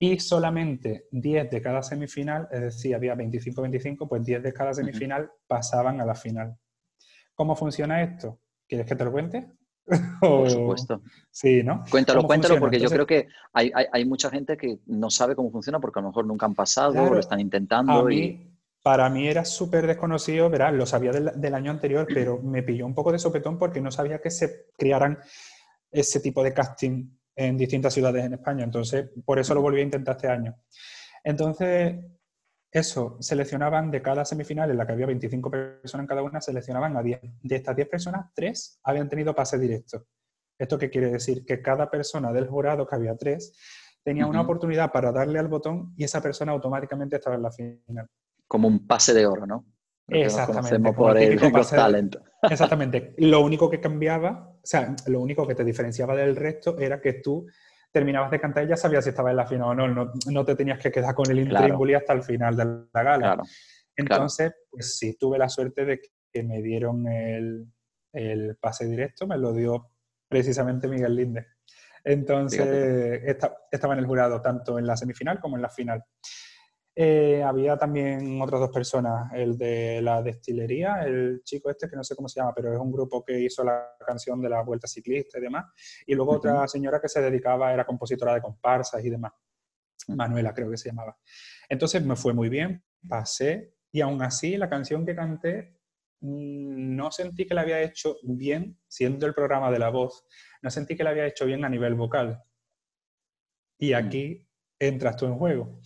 y 0.00 0.18
solamente 0.18 1.06
10 1.12 1.50
de 1.50 1.60
cada 1.60 1.82
semifinal, 1.82 2.48
es 2.50 2.60
decir, 2.60 2.94
había 2.94 3.14
25-25, 3.14 4.08
pues 4.08 4.24
10 4.24 4.42
de 4.42 4.52
cada 4.52 4.72
semifinal 4.72 5.30
pasaban 5.46 6.00
a 6.00 6.06
la 6.06 6.14
final. 6.14 6.58
¿Cómo 7.40 7.56
funciona 7.56 8.02
esto? 8.02 8.38
¿Quieres 8.68 8.86
que 8.86 8.94
te 8.94 9.02
lo 9.02 9.12
cuente? 9.12 9.50
Por 10.20 10.50
supuesto. 10.50 11.00
Sí, 11.30 11.62
¿no? 11.62 11.82
Cuéntalo, 11.90 12.22
cuéntalo, 12.24 12.60
porque 12.60 12.78
yo 12.78 12.90
creo 12.90 13.06
que 13.06 13.28
hay, 13.54 14.04
mucha 14.04 14.28
gente 14.28 14.58
que 14.58 14.80
no 14.88 15.08
sabe 15.08 15.34
cómo 15.34 15.50
funciona 15.50 15.80
porque 15.80 16.00
a 16.00 16.02
lo 16.02 16.08
mejor 16.08 16.26
nunca 16.26 16.44
han 16.44 16.54
pasado 16.54 17.02
o 17.02 17.14
lo 17.14 17.18
están 17.18 17.40
intentando. 17.40 18.10
y... 18.10 18.46
Para 18.82 19.08
mí 19.08 19.26
era 19.26 19.46
súper 19.46 19.86
desconocido, 19.86 20.50
verás, 20.50 20.74
lo 20.74 20.84
sabía 20.84 21.12
del, 21.12 21.54
año 21.54 21.70
anterior, 21.70 22.06
pero 22.12 22.42
me 22.42 22.62
pilló 22.62 22.84
un 22.84 22.94
poco 22.94 23.10
de 23.10 23.18
sopetón 23.18 23.56
porque 23.56 23.80
no 23.80 23.90
sabía 23.90 24.20
que 24.20 24.30
se 24.30 24.66
criaran 24.76 25.18
ese 25.90 26.20
tipo 26.20 26.44
de 26.44 26.52
casting 26.52 27.08
en 27.36 27.56
distintas 27.56 27.94
ciudades 27.94 28.22
en 28.22 28.34
España. 28.34 28.64
Entonces, 28.64 29.08
por 29.24 29.38
eso 29.38 29.54
lo 29.54 29.62
volví 29.62 29.80
a 29.80 29.84
intentar 29.84 30.16
este 30.16 30.28
año. 30.28 30.56
Entonces, 31.24 32.04
eso, 32.72 33.16
seleccionaban 33.20 33.90
de 33.90 34.00
cada 34.00 34.24
semifinal 34.24 34.70
en 34.70 34.76
la 34.76 34.86
que 34.86 34.92
había 34.92 35.06
25 35.06 35.50
personas 35.50 36.04
en 36.04 36.06
cada 36.06 36.22
una, 36.22 36.40
seleccionaban 36.40 36.96
a 36.96 37.02
10. 37.02 37.20
De 37.42 37.56
estas 37.56 37.74
10 37.74 37.88
personas, 37.88 38.26
3 38.34 38.80
habían 38.84 39.08
tenido 39.08 39.34
pase 39.34 39.58
directo. 39.58 40.06
¿Esto 40.58 40.78
qué 40.78 40.90
quiere 40.90 41.10
decir? 41.10 41.44
Que 41.44 41.62
cada 41.62 41.90
persona 41.90 42.32
del 42.32 42.46
jurado, 42.46 42.86
que 42.86 42.94
había 42.94 43.16
3, 43.16 43.52
tenía 44.04 44.26
una 44.26 44.42
oportunidad 44.42 44.92
para 44.92 45.10
darle 45.10 45.38
al 45.38 45.48
botón 45.48 45.94
y 45.96 46.04
esa 46.04 46.22
persona 46.22 46.52
automáticamente 46.52 47.16
estaba 47.16 47.36
en 47.36 47.42
la 47.42 47.50
final. 47.50 48.06
Como 48.46 48.68
un 48.68 48.86
pase 48.86 49.14
de 49.14 49.26
oro, 49.26 49.46
¿no? 49.46 49.64
Exactamente. 50.06 50.92
Por 50.92 51.18
el, 51.18 51.38
talento. 51.70 52.20
Exactamente. 52.42 53.14
Lo 53.18 53.40
único 53.40 53.70
que 53.70 53.80
cambiaba, 53.80 54.54
o 54.56 54.66
sea, 54.66 54.94
lo 55.06 55.20
único 55.20 55.46
que 55.46 55.54
te 55.54 55.64
diferenciaba 55.64 56.14
del 56.16 56.36
resto 56.36 56.78
era 56.78 57.00
que 57.00 57.14
tú 57.14 57.46
terminabas 57.92 58.30
de 58.30 58.40
cantar 58.40 58.64
y 58.64 58.68
ya 58.68 58.76
sabías 58.76 59.04
si 59.04 59.10
estabas 59.10 59.30
en 59.30 59.36
la 59.36 59.46
final 59.46 59.68
o 59.68 59.74
no. 59.74 60.12
No, 60.30 60.44
te 60.44 60.54
tenías 60.54 60.78
que 60.78 60.90
quedar 60.90 61.14
con 61.14 61.30
el 61.30 61.40
intríngulis 61.40 61.96
hasta 61.96 62.12
el 62.12 62.22
final 62.22 62.56
de 62.56 62.64
la 62.92 63.02
gala. 63.02 63.42
Entonces, 63.96 64.52
pues 64.70 64.98
sí, 64.98 65.16
tuve 65.18 65.38
la 65.38 65.48
suerte 65.48 65.84
de 65.84 66.00
que 66.32 66.42
me 66.42 66.62
dieron 66.62 67.06
el, 67.08 67.66
pase 68.60 68.86
directo, 68.86 69.26
me 69.26 69.38
lo 69.38 69.52
dio 69.52 69.90
precisamente 70.28 70.88
Miguel 70.88 71.16
Linde. 71.16 71.46
Entonces, 72.04 73.22
estaba 73.70 73.94
en 73.94 74.00
el 74.00 74.06
jurado 74.06 74.40
tanto 74.40 74.78
en 74.78 74.86
la 74.86 74.96
semifinal 74.96 75.40
como 75.40 75.56
en 75.56 75.62
la 75.62 75.68
final. 75.68 76.02
Eh, 77.02 77.42
había 77.42 77.78
también 77.78 78.42
otras 78.42 78.60
dos 78.60 78.70
personas, 78.70 79.32
el 79.32 79.56
de 79.56 80.02
la 80.02 80.20
destilería, 80.20 81.02
el 81.02 81.40
chico 81.42 81.70
este 81.70 81.88
que 81.88 81.96
no 81.96 82.04
sé 82.04 82.14
cómo 82.14 82.28
se 82.28 82.40
llama, 82.40 82.52
pero 82.54 82.74
es 82.74 82.78
un 82.78 82.92
grupo 82.92 83.24
que 83.24 83.40
hizo 83.40 83.64
la 83.64 83.96
canción 84.06 84.38
de 84.42 84.50
la 84.50 84.60
Vuelta 84.60 84.86
Ciclista 84.86 85.38
y 85.38 85.40
demás, 85.40 85.64
y 86.06 86.14
luego 86.14 86.32
otra 86.32 86.68
señora 86.68 87.00
que 87.00 87.08
se 87.08 87.22
dedicaba, 87.22 87.72
era 87.72 87.86
compositora 87.86 88.34
de 88.34 88.42
comparsas 88.42 89.02
y 89.02 89.08
demás, 89.08 89.32
Manuela 90.08 90.52
creo 90.52 90.70
que 90.70 90.76
se 90.76 90.90
llamaba. 90.90 91.16
Entonces 91.70 92.04
me 92.04 92.16
fue 92.16 92.34
muy 92.34 92.50
bien, 92.50 92.84
pasé, 93.08 93.72
y 93.90 94.02
aún 94.02 94.20
así 94.20 94.58
la 94.58 94.68
canción 94.68 95.06
que 95.06 95.16
canté 95.16 95.78
mm, 96.20 96.96
no 96.96 97.10
sentí 97.10 97.46
que 97.46 97.54
la 97.54 97.62
había 97.62 97.80
hecho 97.80 98.18
bien, 98.24 98.78
siendo 98.88 99.24
el 99.24 99.32
programa 99.32 99.70
de 99.70 99.78
la 99.78 99.88
voz, 99.88 100.26
no 100.60 100.68
sentí 100.68 100.98
que 100.98 101.04
la 101.04 101.10
había 101.10 101.26
hecho 101.26 101.46
bien 101.46 101.64
a 101.64 101.70
nivel 101.70 101.94
vocal. 101.94 102.42
Y 103.78 103.94
mm. 103.94 103.96
aquí 103.96 104.46
entras 104.78 105.16
tú 105.16 105.24
en 105.24 105.38
juego. 105.38 105.80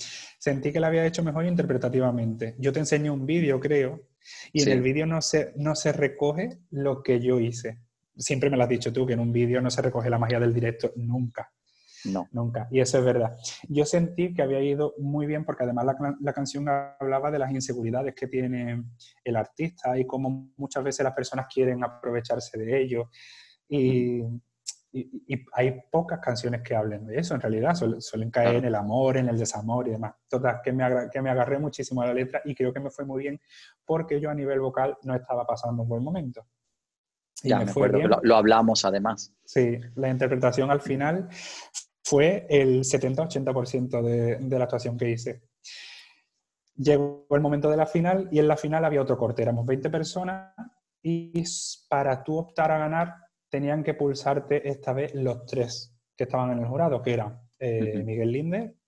Sentí 0.44 0.72
que 0.72 0.78
la 0.78 0.88
había 0.88 1.06
hecho 1.06 1.22
mejor 1.22 1.46
interpretativamente. 1.46 2.54
Yo 2.58 2.70
te 2.70 2.78
enseño 2.78 3.14
un 3.14 3.24
vídeo, 3.24 3.58
creo, 3.58 4.08
y 4.52 4.60
en 4.60 4.68
el 4.68 4.82
vídeo 4.82 5.06
no 5.06 5.22
se, 5.22 5.54
no 5.56 5.74
se 5.74 5.90
recoge 5.90 6.58
lo 6.70 7.02
que 7.02 7.18
yo 7.18 7.40
hice. 7.40 7.80
Siempre 8.14 8.50
me 8.50 8.58
lo 8.58 8.64
has 8.64 8.68
dicho 8.68 8.92
tú, 8.92 9.06
que 9.06 9.14
en 9.14 9.20
un 9.20 9.32
vídeo 9.32 9.62
no 9.62 9.70
se 9.70 9.80
recoge 9.80 10.10
la 10.10 10.18
magia 10.18 10.38
del 10.38 10.52
directo, 10.52 10.92
nunca. 10.96 11.50
No. 12.04 12.28
Nunca. 12.30 12.68
Y 12.70 12.80
eso 12.80 12.98
es 12.98 13.04
verdad. 13.06 13.34
Yo 13.70 13.86
sentí 13.86 14.34
que 14.34 14.42
había 14.42 14.60
ido 14.60 14.92
muy 14.98 15.26
bien 15.26 15.46
porque 15.46 15.64
además 15.64 15.86
la, 15.86 16.16
la, 16.20 16.32
canción 16.34 16.68
hablaba 16.68 17.30
de 17.30 17.38
las 17.38 17.50
inseguridades 17.50 18.14
que 18.14 18.26
tiene 18.26 18.84
el 19.24 19.36
artista 19.36 19.98
y 19.98 20.04
cómo 20.04 20.52
muchas 20.58 20.84
veces 20.84 21.04
las 21.04 21.14
personas 21.14 21.46
quieren 21.50 21.82
aprovecharse 21.82 22.58
de 22.58 22.82
ello. 22.82 23.08
Y, 23.66 24.20
y, 24.94 25.44
hay 25.52 25.82
pocas 25.90 26.20
canciones 26.20 26.62
que 26.62 26.76
hablen 26.76 27.06
de 27.06 27.18
eso, 27.18 27.34
en 27.34 27.40
realidad, 27.40 27.74
suelen, 27.74 28.30
caer 28.30 28.56
en 28.56 28.64
el 28.64 28.74
amor, 28.76 29.16
en 29.16 29.28
el 29.28 29.36
desamor 29.36 29.88
y 29.88 29.90
demás. 29.90 30.14
Total, 30.28 30.60
que 30.62 30.72
me, 30.72 30.84
que 31.12 31.20
me 31.20 31.30
agarré 31.30 31.58
muchísimo 31.58 32.02
a 32.02 32.06
la 32.06 32.14
letra 32.14 32.40
y 32.44 32.54
creo 32.54 32.72
que 32.72 32.78
me 32.78 32.90
fue 32.90 33.04
muy 33.04 33.24
bien 33.24 33.40
porque 33.84 34.20
yo 34.20 34.30
a 34.30 34.34
nivel 34.34 34.60
vocal 34.60 34.96
no 35.02 35.14
estaba 35.14 35.44
pasando 35.44 35.82
un 35.82 35.88
buen 35.88 36.02
momento. 36.02 36.46
ya 37.42 37.58
me, 37.58 37.70
acuerdo, 37.70 37.98
lo, 38.22 38.36
hablamos 38.36 38.84
además. 38.84 39.34
Sí, 39.44 39.80
la 39.96 40.08
interpretación 40.08 40.70
al 40.70 40.80
final 40.80 41.28
fue 42.04 42.46
el 42.48 42.84
70-80% 42.84 44.00
de, 44.00 44.36
de 44.36 44.58
la 44.58 44.64
actuación 44.64 44.96
que 44.96 45.10
hice. 45.10 45.42
Llegó 46.76 47.26
el 47.30 47.40
momento 47.40 47.68
de 47.68 47.76
la 47.76 47.86
final 47.86 48.28
y 48.30 48.38
en 48.38 48.46
la 48.46 48.56
final 48.56 48.84
había 48.84 49.02
otro 49.02 49.18
corte, 49.18 49.42
éramos 49.42 49.66
20 49.66 49.90
personas 49.90 50.54
y 51.02 51.44
para 51.88 52.22
tú 52.22 52.38
optar 52.38 52.70
a 52.70 52.78
ganar 52.78 53.23
tenían 53.54 53.84
que 53.84 53.94
pulsarte 53.94 54.68
esta 54.68 54.92
vez 54.92 55.14
los 55.14 55.46
tres 55.46 55.96
que 56.16 56.24
estaban 56.24 56.50
en 56.50 56.58
el 56.58 56.66
jurado, 56.66 57.00
que 57.00 57.14
eran 57.14 57.40
eh, 57.60 58.02
Miguel 58.04 58.32
Linde, 58.32 58.78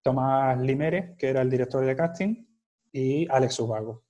Tomás 0.00 0.58
Limeres, 0.58 1.18
que 1.18 1.28
era 1.28 1.42
el 1.42 1.50
director 1.50 1.84
de 1.84 1.94
casting, 1.94 2.46
y 2.90 3.28
Alex 3.30 3.60
Ubago. 3.60 4.06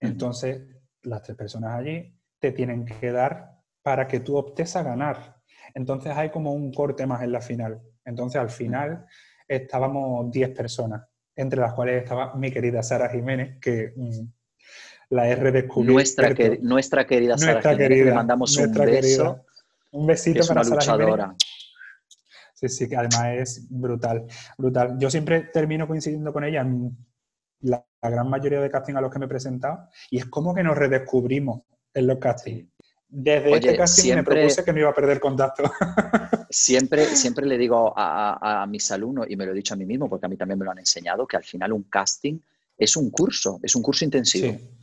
Entonces, 0.00 0.68
las 1.04 1.22
tres 1.22 1.34
personas 1.34 1.76
allí 1.76 2.14
te 2.38 2.52
tienen 2.52 2.84
que 2.84 3.10
dar 3.10 3.62
para 3.80 4.06
que 4.06 4.20
tú 4.20 4.36
optes 4.36 4.76
a 4.76 4.82
ganar. 4.82 5.40
Entonces 5.72 6.14
hay 6.14 6.28
como 6.28 6.52
un 6.52 6.70
corte 6.70 7.06
más 7.06 7.22
en 7.22 7.32
la 7.32 7.40
final. 7.40 7.80
Entonces 8.04 8.38
al 8.38 8.50
final 8.50 9.06
estábamos 9.48 10.30
10 10.30 10.50
personas, 10.50 11.08
entre 11.34 11.62
las 11.62 11.72
cuales 11.72 12.02
estaba 12.02 12.34
mi 12.34 12.50
querida 12.50 12.82
Sara 12.82 13.08
Jiménez, 13.08 13.58
que 13.62 13.94
mm, 13.96 14.26
la 15.10 15.28
R 15.28 15.52
de 15.52 15.68
Nuestra, 15.84 16.34
nuestra 16.60 17.06
querida 17.06 17.38
Sara 17.38 17.62
Jiménez, 17.62 18.06
le 18.06 18.14
mandamos 18.14 18.56
un 18.56 18.72
beso. 18.72 19.44
Un 19.92 20.06
besito 20.06 20.46
para 20.46 20.64
Sara 20.64 20.76
luchadora. 20.76 21.34
Sí, 22.54 22.68
sí, 22.68 22.88
que 22.88 22.96
además 22.96 23.26
es 23.34 23.66
brutal, 23.68 24.26
brutal. 24.56 24.96
Yo 24.98 25.10
siempre 25.10 25.42
termino 25.52 25.86
coincidiendo 25.86 26.32
con 26.32 26.42
ella 26.42 26.62
en 26.62 26.96
la, 27.60 27.84
gran 28.02 28.30
mayoría 28.30 28.60
de 28.60 28.70
casting 28.70 28.94
a 28.94 29.00
los 29.00 29.12
que 29.12 29.18
me 29.18 29.26
he 29.26 29.28
presentado 29.28 29.88
y 30.10 30.18
es 30.18 30.26
como 30.26 30.54
que 30.54 30.62
nos 30.62 30.76
redescubrimos 30.76 31.62
en 31.92 32.06
los 32.06 32.18
castings. 32.18 32.68
Desde 33.08 33.52
este 33.52 33.76
casting 33.76 34.14
me 34.14 34.22
propuse 34.22 34.64
que 34.64 34.72
no 34.72 34.78
iba 34.78 34.90
a 34.90 34.94
perder 34.94 35.20
contacto. 35.20 35.64
Siempre, 36.48 37.04
siempre 37.16 37.44
le 37.44 37.58
digo 37.58 37.92
a, 37.96 38.62
a, 38.62 38.66
mis 38.66 38.90
alumnos, 38.92 39.26
y 39.28 39.36
me 39.36 39.44
lo 39.44 39.52
he 39.52 39.54
dicho 39.54 39.74
a 39.74 39.76
mí 39.76 39.84
mismo, 39.84 40.08
porque 40.08 40.26
a 40.26 40.28
mí 40.28 40.36
también 40.36 40.58
me 40.58 40.64
lo 40.64 40.70
han 40.70 40.78
enseñado, 40.78 41.26
que 41.26 41.36
al 41.36 41.44
final 41.44 41.72
un 41.72 41.82
casting 41.82 42.38
es 42.78 42.96
un 42.96 43.10
curso, 43.10 43.58
es 43.62 43.74
un 43.74 43.82
curso 43.82 44.04
intensivo. 44.04 44.52
Sí. 44.52 44.75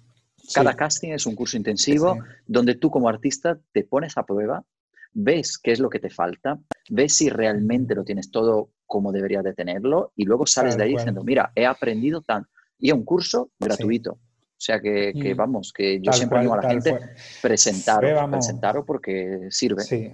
Cada 0.53 0.75
casting 0.75 1.09
es 1.09 1.25
un 1.25 1.35
curso 1.35 1.57
intensivo 1.57 2.17
donde 2.45 2.75
tú 2.75 2.89
como 2.89 3.09
artista 3.09 3.57
te 3.71 3.83
pones 3.83 4.17
a 4.17 4.25
prueba, 4.25 4.63
ves 5.13 5.57
qué 5.57 5.71
es 5.71 5.79
lo 5.79 5.89
que 5.89 5.99
te 5.99 6.09
falta, 6.09 6.59
ves 6.89 7.15
si 7.15 7.29
realmente 7.29 7.95
lo 7.95 8.03
tienes 8.03 8.31
todo 8.31 8.69
como 8.85 9.11
debería 9.11 9.41
de 9.41 9.53
tenerlo 9.53 10.11
y 10.15 10.25
luego 10.25 10.45
sales 10.45 10.77
de 10.77 10.83
ahí 10.83 10.91
diciendo, 10.91 11.23
mira, 11.23 11.51
he 11.55 11.65
aprendido 11.65 12.21
tan... 12.21 12.45
Y 12.79 12.89
es 12.89 12.93
un 12.93 13.05
curso 13.05 13.49
gratuito. 13.59 14.11
O 14.11 14.65
sea 14.65 14.79
que, 14.79 15.13
mm. 15.13 15.37
vamos, 15.37 15.73
que 15.73 15.99
yo 16.01 16.13
siempre 16.13 16.41
digo 16.41 16.53
a 16.53 16.61
la 16.61 16.69
gente, 16.69 16.97
presentaros, 17.41 18.29
presentaros 18.29 18.85
porque 18.85 19.47
sirve. 19.49 19.83
Sí, 19.83 20.11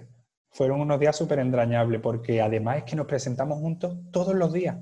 fueron 0.52 0.82
unos 0.82 1.00
días 1.00 1.16
súper 1.16 1.40
entrañables 1.40 2.02
porque 2.02 2.42
además 2.42 2.78
es 2.78 2.84
que 2.84 2.96
nos 2.96 3.06
presentamos 3.06 3.60
juntos 3.60 3.98
todos 4.12 4.34
los 4.34 4.52
días. 4.52 4.78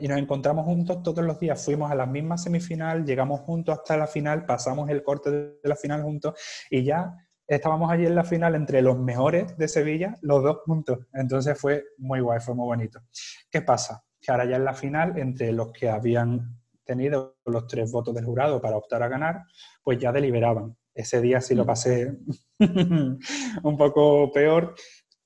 Y 0.00 0.08
nos 0.08 0.18
encontramos 0.18 0.64
juntos 0.64 1.02
todos 1.02 1.24
los 1.24 1.38
días. 1.38 1.64
Fuimos 1.64 1.90
a 1.90 1.94
la 1.94 2.06
misma 2.06 2.38
semifinal, 2.38 3.04
llegamos 3.04 3.40
juntos 3.40 3.78
hasta 3.78 3.96
la 3.96 4.06
final, 4.06 4.46
pasamos 4.46 4.88
el 4.88 5.02
corte 5.02 5.30
de 5.30 5.58
la 5.62 5.76
final 5.76 6.02
juntos 6.02 6.34
y 6.70 6.82
ya 6.82 7.14
estábamos 7.46 7.90
allí 7.90 8.06
en 8.06 8.14
la 8.14 8.24
final 8.24 8.54
entre 8.54 8.82
los 8.82 8.98
mejores 8.98 9.56
de 9.56 9.68
Sevilla, 9.68 10.16
los 10.22 10.42
dos 10.42 10.58
juntos. 10.64 10.98
Entonces 11.12 11.58
fue 11.58 11.84
muy 11.98 12.20
guay, 12.20 12.40
fue 12.40 12.54
muy 12.54 12.66
bonito. 12.66 13.00
¿Qué 13.50 13.62
pasa? 13.62 14.04
Que 14.20 14.32
ahora 14.32 14.44
ya 14.46 14.56
en 14.56 14.64
la 14.64 14.74
final, 14.74 15.18
entre 15.18 15.52
los 15.52 15.72
que 15.72 15.88
habían 15.88 16.58
tenido 16.84 17.36
los 17.44 17.66
tres 17.66 17.90
votos 17.92 18.14
del 18.14 18.24
jurado 18.24 18.60
para 18.60 18.76
optar 18.76 19.02
a 19.02 19.08
ganar, 19.08 19.42
pues 19.82 19.98
ya 19.98 20.12
deliberaban. 20.12 20.76
Ese 20.94 21.20
día 21.20 21.40
sí 21.40 21.54
lo 21.54 21.64
mm. 21.64 21.66
pasé 21.66 22.16
un 23.62 23.76
poco 23.76 24.32
peor, 24.32 24.74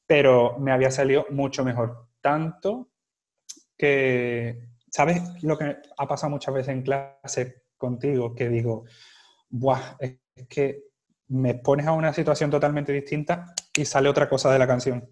pero 0.06 0.58
me 0.58 0.72
había 0.72 0.90
salido 0.90 1.26
mucho 1.30 1.64
mejor. 1.64 2.08
Tanto 2.20 2.90
que, 3.80 4.60
¿sabes 4.90 5.22
lo 5.42 5.56
que 5.56 5.78
ha 5.96 6.06
pasado 6.06 6.28
muchas 6.28 6.52
veces 6.52 6.74
en 6.74 6.82
clase 6.82 7.62
contigo? 7.78 8.34
Que 8.34 8.50
digo, 8.50 8.84
Buah, 9.48 9.96
es 9.98 10.18
que 10.48 10.84
me 11.28 11.54
pones 11.54 11.86
a 11.86 11.92
una 11.92 12.12
situación 12.12 12.50
totalmente 12.50 12.92
distinta 12.92 13.54
y 13.74 13.86
sale 13.86 14.10
otra 14.10 14.28
cosa 14.28 14.52
de 14.52 14.58
la 14.58 14.66
canción. 14.66 15.08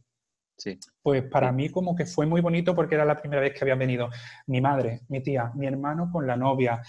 Sí. 0.59 0.79
Pues 1.01 1.23
para 1.23 1.51
mí 1.51 1.71
como 1.71 1.97
que 1.97 2.05
fue 2.05 2.27
muy 2.27 2.43
bonito 2.43 2.75
porque 2.75 2.97
era 2.97 3.07
la 3.07 3.17
primera 3.17 3.41
vez 3.41 3.55
que 3.55 3.65
habían 3.65 3.79
venido 3.79 4.11
mi 4.49 4.61
madre, 4.61 5.01
mi 5.09 5.23
tía, 5.23 5.51
mi 5.55 5.67
hermano 5.67 6.11
con 6.13 6.27
la 6.27 6.37
novia, 6.37 6.83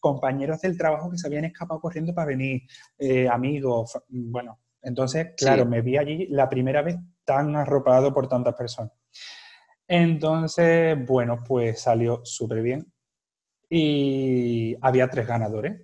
compañeros 0.00 0.60
del 0.62 0.76
trabajo 0.76 1.08
que 1.08 1.18
se 1.18 1.28
habían 1.28 1.44
escapado 1.44 1.80
corriendo 1.80 2.12
para 2.12 2.28
venir, 2.28 2.62
eh, 2.98 3.28
amigos, 3.28 3.96
bueno, 4.08 4.58
entonces, 4.80 5.34
claro, 5.36 5.66
me 5.66 5.82
vi 5.82 5.96
allí 5.96 6.26
la 6.30 6.48
primera 6.48 6.82
vez 6.82 6.96
tan 7.24 7.54
arropado 7.54 8.12
por 8.12 8.28
tantas 8.28 8.54
personas. 8.54 8.92
Entonces, 9.94 10.96
bueno, 11.06 11.44
pues 11.46 11.82
salió 11.82 12.24
súper 12.24 12.62
bien 12.62 12.90
y 13.68 14.74
había 14.80 15.10
tres 15.10 15.26
ganadores. 15.26 15.82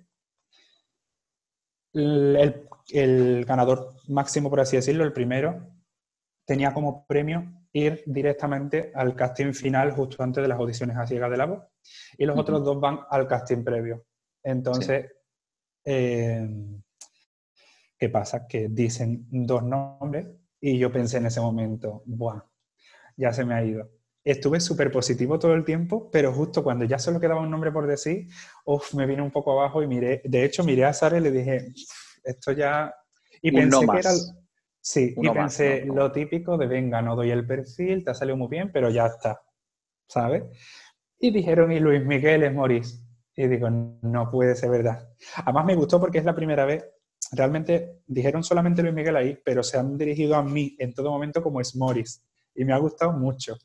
El, 1.93 2.67
el, 2.89 3.45
ganador 3.45 3.93
máximo, 4.07 4.49
por 4.49 4.61
así 4.61 4.77
decirlo, 4.77 5.03
el 5.03 5.13
primero, 5.13 5.75
tenía 6.43 6.73
como 6.73 7.05
premio 7.05 7.67
ir 7.71 8.01
directamente 8.07 8.91
al 8.95 9.15
casting 9.15 9.53
final 9.53 9.91
justo 9.91 10.23
antes 10.23 10.41
de 10.41 10.47
las 10.47 10.57
audiciones 10.57 10.97
a 10.97 11.05
ciegas 11.05 11.29
de 11.29 11.37
la 11.37 11.45
voz 11.45 11.63
y 12.17 12.25
los 12.25 12.35
otros 12.35 12.65
dos 12.65 12.79
van 12.79 13.01
al 13.11 13.27
casting 13.27 13.63
previo. 13.63 14.07
Entonces, 14.41 15.05
eh, 15.85 16.49
¿qué 17.95 18.09
pasa? 18.09 18.47
Que 18.47 18.69
dicen 18.69 19.27
dos 19.29 19.61
nombres 19.61 20.25
y 20.59 20.79
yo 20.79 20.91
pensé 20.91 21.17
en 21.17 21.27
ese 21.27 21.41
momento, 21.41 22.01
¡buah! 22.07 22.41
Ya 23.15 23.31
se 23.31 23.45
me 23.45 23.53
ha 23.53 23.63
ido. 23.63 23.98
Estuve 24.23 24.59
súper 24.59 24.91
positivo 24.91 25.39
todo 25.39 25.53
el 25.53 25.63
tiempo, 25.63 26.09
pero 26.11 26.33
justo 26.33 26.63
cuando 26.63 26.85
ya 26.85 26.99
solo 26.99 27.19
quedaba 27.19 27.41
un 27.41 27.49
nombre 27.49 27.71
por 27.71 27.87
decir, 27.87 28.27
uff, 28.65 28.93
me 28.93 29.05
vine 29.05 29.21
un 29.21 29.31
poco 29.31 29.53
abajo 29.53 29.81
y 29.81 29.87
miré, 29.87 30.21
de 30.25 30.43
hecho 30.43 30.63
miré 30.63 30.85
a 30.85 30.93
Sara 30.93 31.17
y 31.17 31.21
le 31.21 31.31
dije, 31.31 31.67
esto 32.23 32.51
ya... 32.51 32.93
Y 33.41 33.51
pensé 33.51 33.85
que 33.87 33.99
era... 33.99 34.11
Sí, 34.81 35.13
y 35.17 35.29
pensé 35.29 35.85
lo 35.85 36.11
típico 36.11 36.57
de, 36.57 36.67
venga, 36.67 37.01
no 37.01 37.15
doy 37.15 37.31
el 37.31 37.45
perfil, 37.45 38.03
te 38.03 38.11
ha 38.11 38.13
salido 38.13 38.37
muy 38.37 38.47
bien, 38.47 38.71
pero 38.71 38.89
ya 38.89 39.07
está, 39.07 39.41
¿sabes? 40.07 40.43
Y 41.19 41.31
dijeron, 41.31 41.71
y 41.71 41.79
Luis 41.79 42.03
Miguel 42.03 42.43
es 42.43 42.53
Morís. 42.53 43.05
Y 43.35 43.47
digo, 43.47 43.69
no 43.69 44.31
puede 44.31 44.55
ser 44.55 44.69
verdad. 44.69 45.09
Además 45.35 45.65
me 45.65 45.75
gustó 45.75 45.99
porque 45.99 46.17
es 46.17 46.25
la 46.25 46.35
primera 46.35 46.65
vez, 46.65 46.85
realmente 47.31 48.01
dijeron 48.07 48.43
solamente 48.43 48.81
Luis 48.81 48.93
Miguel 48.93 49.15
ahí, 49.15 49.39
pero 49.43 49.63
se 49.63 49.77
han 49.77 49.97
dirigido 49.97 50.35
a 50.35 50.43
mí 50.43 50.75
en 50.79 50.93
todo 50.93 51.11
momento 51.11 51.41
como 51.41 51.61
es 51.61 51.75
Morris. 51.75 52.23
Y 52.55 52.65
me 52.65 52.73
ha 52.73 52.77
gustado 52.77 53.11
mucho. 53.13 53.57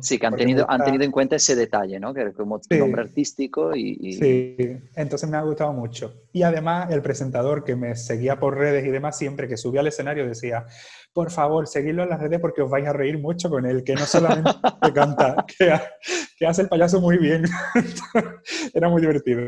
Sí, 0.00 0.18
que 0.18 0.26
han 0.26 0.36
tenido, 0.36 0.64
han 0.68 0.84
tenido 0.84 1.04
en 1.04 1.10
cuenta 1.10 1.36
ese 1.36 1.54
detalle, 1.54 2.00
¿no? 2.00 2.14
Que 2.14 2.32
como 2.32 2.60
nombre 2.70 3.02
artístico 3.02 3.74
y, 3.74 4.14
Sí, 4.14 4.56
entonces 4.94 5.28
me 5.28 5.36
ha 5.36 5.42
gustado 5.42 5.72
mucho. 5.72 6.14
Y 6.32 6.42
además 6.42 6.90
el 6.90 7.02
presentador 7.02 7.64
que 7.64 7.76
me 7.76 7.94
seguía 7.96 8.38
por 8.38 8.56
redes 8.56 8.86
y 8.86 8.90
demás, 8.90 9.18
siempre 9.18 9.48
que 9.48 9.56
subía 9.56 9.80
al 9.80 9.86
escenario 9.86 10.26
decía, 10.26 10.66
por 11.12 11.30
favor, 11.30 11.66
seguidlo 11.66 12.02
en 12.02 12.10
las 12.10 12.20
redes 12.20 12.40
porque 12.40 12.62
os 12.62 12.70
vais 12.70 12.86
a 12.86 12.92
reír 12.92 13.18
mucho 13.18 13.50
con 13.50 13.66
él, 13.66 13.84
que 13.84 13.94
no 13.94 14.06
solamente 14.06 14.50
canta, 14.94 15.44
que, 15.58 16.46
hace 16.46 16.62
el 16.62 16.68
payaso 16.68 17.00
muy 17.00 17.18
bien. 17.18 17.44
Era 18.74 18.88
muy 18.88 19.00
divertido. 19.00 19.40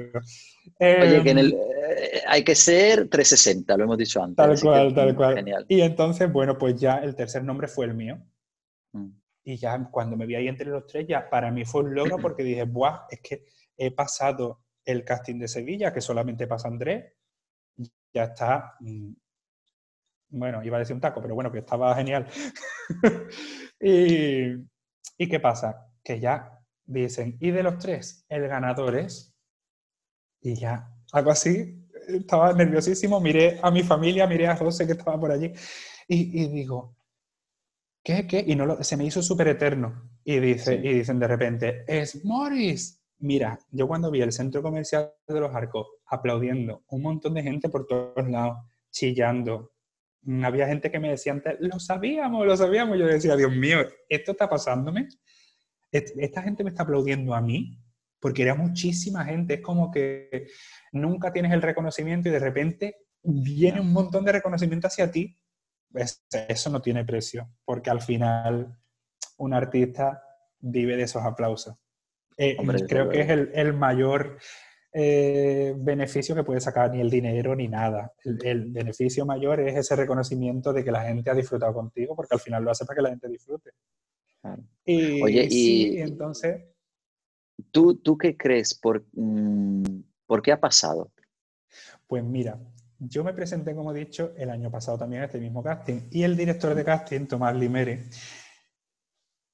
Oye, 0.78 1.22
que 1.22 1.30
en 1.30 1.38
el, 1.38 1.52
eh, 1.52 2.22
hay 2.26 2.44
que 2.44 2.54
ser 2.54 3.08
360, 3.08 3.76
lo 3.76 3.84
hemos 3.84 3.98
dicho 3.98 4.22
antes. 4.22 4.36
Tal 4.36 4.60
cual, 4.60 4.94
tal 4.94 5.14
cual. 5.16 5.34
Genial. 5.36 5.66
Y 5.68 5.80
entonces, 5.80 6.30
bueno, 6.30 6.58
pues 6.58 6.78
ya 6.78 6.98
el 6.98 7.14
tercer 7.14 7.44
nombre 7.44 7.68
fue 7.68 7.86
el 7.86 7.94
mío. 7.94 8.18
Y 9.48 9.56
ya 9.56 9.82
cuando 9.90 10.14
me 10.14 10.26
vi 10.26 10.34
ahí 10.34 10.46
entre 10.46 10.66
los 10.66 10.86
tres, 10.86 11.06
ya 11.08 11.30
para 11.30 11.50
mí 11.50 11.64
fue 11.64 11.82
un 11.82 11.94
logro 11.94 12.18
porque 12.22 12.42
dije, 12.42 12.64
¡buah! 12.64 13.06
Es 13.08 13.20
que 13.22 13.46
he 13.78 13.90
pasado 13.90 14.62
el 14.84 15.04
casting 15.04 15.38
de 15.38 15.48
Sevilla, 15.48 15.90
que 15.90 16.02
solamente 16.02 16.46
pasa 16.46 16.68
Andrés, 16.68 17.14
ya 18.12 18.24
está 18.24 18.74
mm, 18.80 19.12
bueno, 20.30 20.62
iba 20.62 20.76
a 20.76 20.80
decir 20.80 20.94
un 20.94 21.00
taco, 21.00 21.22
pero 21.22 21.34
bueno, 21.34 21.50
que 21.50 21.60
estaba 21.60 21.94
genial. 21.94 22.26
y, 23.80 24.52
¿Y 25.16 25.28
qué 25.28 25.40
pasa? 25.40 25.88
Que 26.04 26.20
ya 26.20 26.60
dicen, 26.84 27.38
y 27.40 27.50
de 27.50 27.62
los 27.62 27.78
tres, 27.78 28.26
el 28.28 28.46
ganador 28.48 28.96
es, 28.96 29.34
y 30.42 30.56
ya, 30.56 30.90
algo 31.12 31.30
así, 31.30 31.88
estaba 32.06 32.52
nerviosísimo, 32.52 33.18
miré 33.18 33.58
a 33.62 33.70
mi 33.70 33.82
familia, 33.82 34.26
miré 34.26 34.46
a 34.46 34.56
José 34.56 34.86
que 34.86 34.92
estaba 34.92 35.18
por 35.18 35.32
allí, 35.32 35.54
y, 36.06 36.48
digo, 36.48 36.97
¿qué, 38.02 38.26
qué? 38.26 38.44
Y 38.46 38.54
no 38.56 38.82
se 38.82 38.96
me 38.96 39.04
hizo 39.04 39.22
súper 39.22 39.48
eterno. 39.48 40.10
Y, 40.24 40.38
dice, 40.40 40.74
y 40.74 40.94
dicen 40.94 41.18
de 41.18 41.28
repente, 41.28 41.84
es 41.86 42.24
Morris. 42.24 43.00
Mira, 43.20 43.58
yo 43.70 43.88
cuando 43.88 44.10
vi 44.10 44.20
el 44.20 44.32
centro 44.32 44.62
comercial 44.62 45.12
de 45.26 45.40
los 45.40 45.54
arcos 45.54 45.86
aplaudiendo, 46.06 46.84
un 46.88 47.02
montón 47.02 47.34
de 47.34 47.42
gente 47.42 47.68
por 47.68 47.86
todos 47.86 48.28
lados, 48.28 48.58
chillando, 48.90 49.72
Mm, 50.22 50.44
había 50.44 50.66
gente 50.66 50.90
que 50.90 51.00
me 51.00 51.10
decía 51.10 51.32
antes, 51.32 51.56
lo 51.60 51.78
sabíamos, 51.78 52.46
lo 52.46 52.56
sabíamos. 52.56 52.98
Yo 52.98 53.06
decía, 53.06 53.36
Dios 53.36 53.54
mío, 53.54 53.78
esto 54.08 54.32
está 54.32 54.48
pasándome. 54.48 55.08
Esta 55.90 56.42
gente 56.42 56.64
me 56.64 56.70
está 56.70 56.82
aplaudiendo 56.82 57.34
a 57.34 57.40
mí, 57.40 57.80
porque 58.20 58.42
era 58.42 58.54
muchísima 58.54 59.24
gente. 59.24 59.54
Es 59.54 59.60
como 59.62 59.90
que 59.90 60.48
nunca 60.92 61.32
tienes 61.32 61.52
el 61.52 61.62
reconocimiento 61.62 62.28
y 62.28 62.32
de 62.32 62.38
repente 62.38 62.96
viene 63.22 63.80
un 63.80 63.92
montón 63.92 64.24
de 64.24 64.32
reconocimiento 64.32 64.88
hacia 64.88 65.10
ti. 65.10 65.38
Eso 65.94 66.70
no 66.70 66.80
tiene 66.80 67.04
precio, 67.04 67.48
porque 67.64 67.90
al 67.90 68.00
final 68.00 68.78
un 69.38 69.54
artista 69.54 70.22
vive 70.60 70.96
de 70.96 71.04
esos 71.04 71.22
aplausos. 71.22 71.76
Eh, 72.36 72.56
creo 72.88 73.08
que 73.08 73.22
es 73.22 73.30
el, 73.30 73.50
el 73.54 73.72
mayor 73.72 74.38
eh, 74.92 75.74
beneficio 75.76 76.34
que 76.34 76.44
puede 76.44 76.60
sacar 76.60 76.90
ni 76.90 77.00
el 77.00 77.10
dinero 77.10 77.54
ni 77.54 77.68
nada. 77.68 78.14
El, 78.24 78.70
beneficio 78.70 79.26
mayor 79.26 79.60
es 79.60 79.76
ese 79.76 79.94
reconocimiento 79.96 80.72
de 80.72 80.82
que 80.82 80.90
la 80.90 81.04
gente 81.04 81.30
ha 81.30 81.34
disfrutado 81.34 81.74
contigo, 81.74 82.16
porque 82.16 82.34
al 82.34 82.40
final 82.40 82.64
lo 82.64 82.70
hace 82.70 82.84
para 82.86 82.96
que 82.96 83.02
la 83.02 83.10
gente 83.10 83.28
disfrute. 83.28 83.70
Y, 84.84 85.22
Oye, 85.22 85.46
y 85.50 85.98
entonces... 85.98 86.64
¿Tú, 87.70 87.96
¿Tú 87.96 88.16
qué 88.16 88.36
crees? 88.36 88.74
Por, 88.74 89.04
mm, 89.12 90.02
¿Por 90.26 90.42
qué 90.42 90.52
ha 90.52 90.60
pasado? 90.60 91.12
Pues 92.06 92.24
mira, 92.24 92.58
yo 92.98 93.24
me 93.24 93.32
presenté, 93.32 93.74
como 93.74 93.92
he 93.92 93.98
dicho, 93.98 94.32
el 94.36 94.50
año 94.50 94.70
pasado 94.70 94.98
también 94.98 95.22
a 95.22 95.24
este 95.26 95.38
mismo 95.38 95.62
casting 95.62 96.08
y 96.10 96.22
el 96.22 96.36
director 96.36 96.74
de 96.74 96.84
casting, 96.84 97.26
Tomás 97.26 97.54
Limere, 97.54 98.08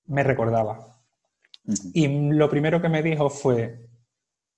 me 0.07 0.22
recordaba. 0.22 1.02
Y 1.92 2.33
lo 2.33 2.48
primero 2.48 2.80
que 2.80 2.88
me 2.88 3.02
dijo 3.02 3.30
fue, 3.30 3.88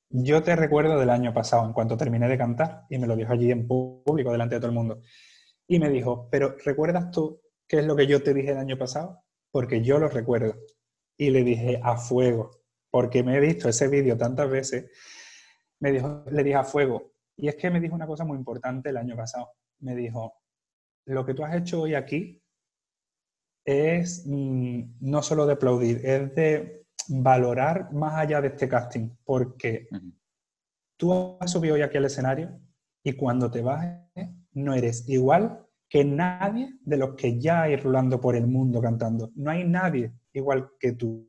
yo 0.09 0.43
te 0.43 0.55
recuerdo 0.57 0.99
del 0.99 1.11
año 1.11 1.33
pasado, 1.33 1.67
en 1.67 1.73
cuanto 1.73 1.97
terminé 1.97 2.29
de 2.29 2.39
cantar, 2.39 2.85
y 2.89 2.99
me 2.99 3.07
lo 3.07 3.17
dijo 3.17 3.33
allí 3.33 3.51
en 3.51 3.67
público, 3.67 4.33
delante 4.33 4.57
de 4.57 4.61
todo 4.61 4.71
el 4.71 4.77
mundo. 4.77 5.03
Y 5.69 5.79
me 5.79 5.91
dijo, 5.91 6.29
pero 6.31 6.57
¿recuerdas 6.65 7.11
tú 7.11 7.41
qué 7.67 7.81
es 7.81 7.85
lo 7.85 7.97
que 7.97 8.07
yo 8.07 8.23
te 8.23 8.35
dije 8.35 8.53
el 8.53 8.59
año 8.59 8.79
pasado? 8.79 9.25
Porque 9.51 9.83
yo 9.83 9.99
lo 9.99 10.09
recuerdo. 10.09 10.55
Y 11.17 11.31
le 11.31 11.43
dije, 11.43 11.81
a 11.83 11.97
fuego, 11.97 12.63
porque 12.91 13.23
me 13.23 13.37
he 13.37 13.41
visto 13.41 13.69
ese 13.69 13.89
vídeo 13.89 14.17
tantas 14.17 14.49
veces. 14.49 14.91
Me 15.81 15.91
dijo, 15.91 16.25
le 16.31 16.45
dije, 16.45 16.57
a 16.57 16.65
fuego. 16.65 17.16
Y 17.37 17.49
es 17.49 17.57
que 17.57 17.71
me 17.71 17.81
dijo 17.81 17.95
una 17.95 18.07
cosa 18.07 18.25
muy 18.25 18.37
importante 18.37 18.91
el 18.91 18.97
año 18.97 19.17
pasado. 19.17 19.51
Me 19.81 19.95
dijo, 19.95 20.35
lo 21.07 21.25
que 21.25 21.35
tú 21.35 21.45
has 21.45 21.55
hecho 21.55 21.83
hoy 21.83 21.95
aquí 21.95 22.43
es 23.65 24.25
mm, 24.27 24.99
no 25.01 25.23
solo 25.23 25.47
de 25.47 25.55
aplaudir, 25.55 26.01
es 26.05 26.35
de 26.35 26.87
valorar 27.09 27.93
más 27.93 28.15
allá 28.15 28.41
de 28.41 28.49
este 28.49 28.69
casting, 28.69 29.11
porque 29.25 29.89
tú 30.97 31.37
has 31.41 31.51
subido 31.51 31.75
hoy 31.75 31.83
aquí 31.83 31.97
al 31.97 32.07
escenario 32.07 32.59
y 33.03 33.13
cuando 33.13 33.51
te 33.51 33.63
bajes 33.63 34.29
no 34.53 34.75
eres 34.75 35.09
igual 35.09 35.67
que 35.89 36.05
nadie 36.05 36.79
de 36.81 36.97
los 36.97 37.15
que 37.15 37.39
ya 37.39 37.63
hay 37.63 37.77
rulando 37.77 38.21
por 38.21 38.35
el 38.35 38.47
mundo 38.47 38.81
cantando. 38.81 39.31
No 39.37 39.51
hay 39.51 39.65
nadie 39.65 40.13
igual 40.33 40.71
que 40.81 40.93
tú. 40.93 41.29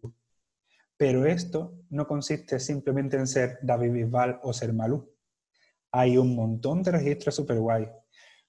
Pero 0.97 1.25
esto 1.25 1.75
no 1.89 2.07
consiste 2.07 2.59
simplemente 2.59 3.17
en 3.17 3.27
ser 3.27 3.59
David 3.61 3.91
Bisbal 3.91 4.39
o 4.41 4.53
ser 4.53 4.73
Malú. 4.73 5.13
Hay 5.97 6.17
un 6.17 6.35
montón 6.35 6.83
de 6.83 6.91
registros 6.91 7.35
super 7.35 7.57
guay. 7.59 7.87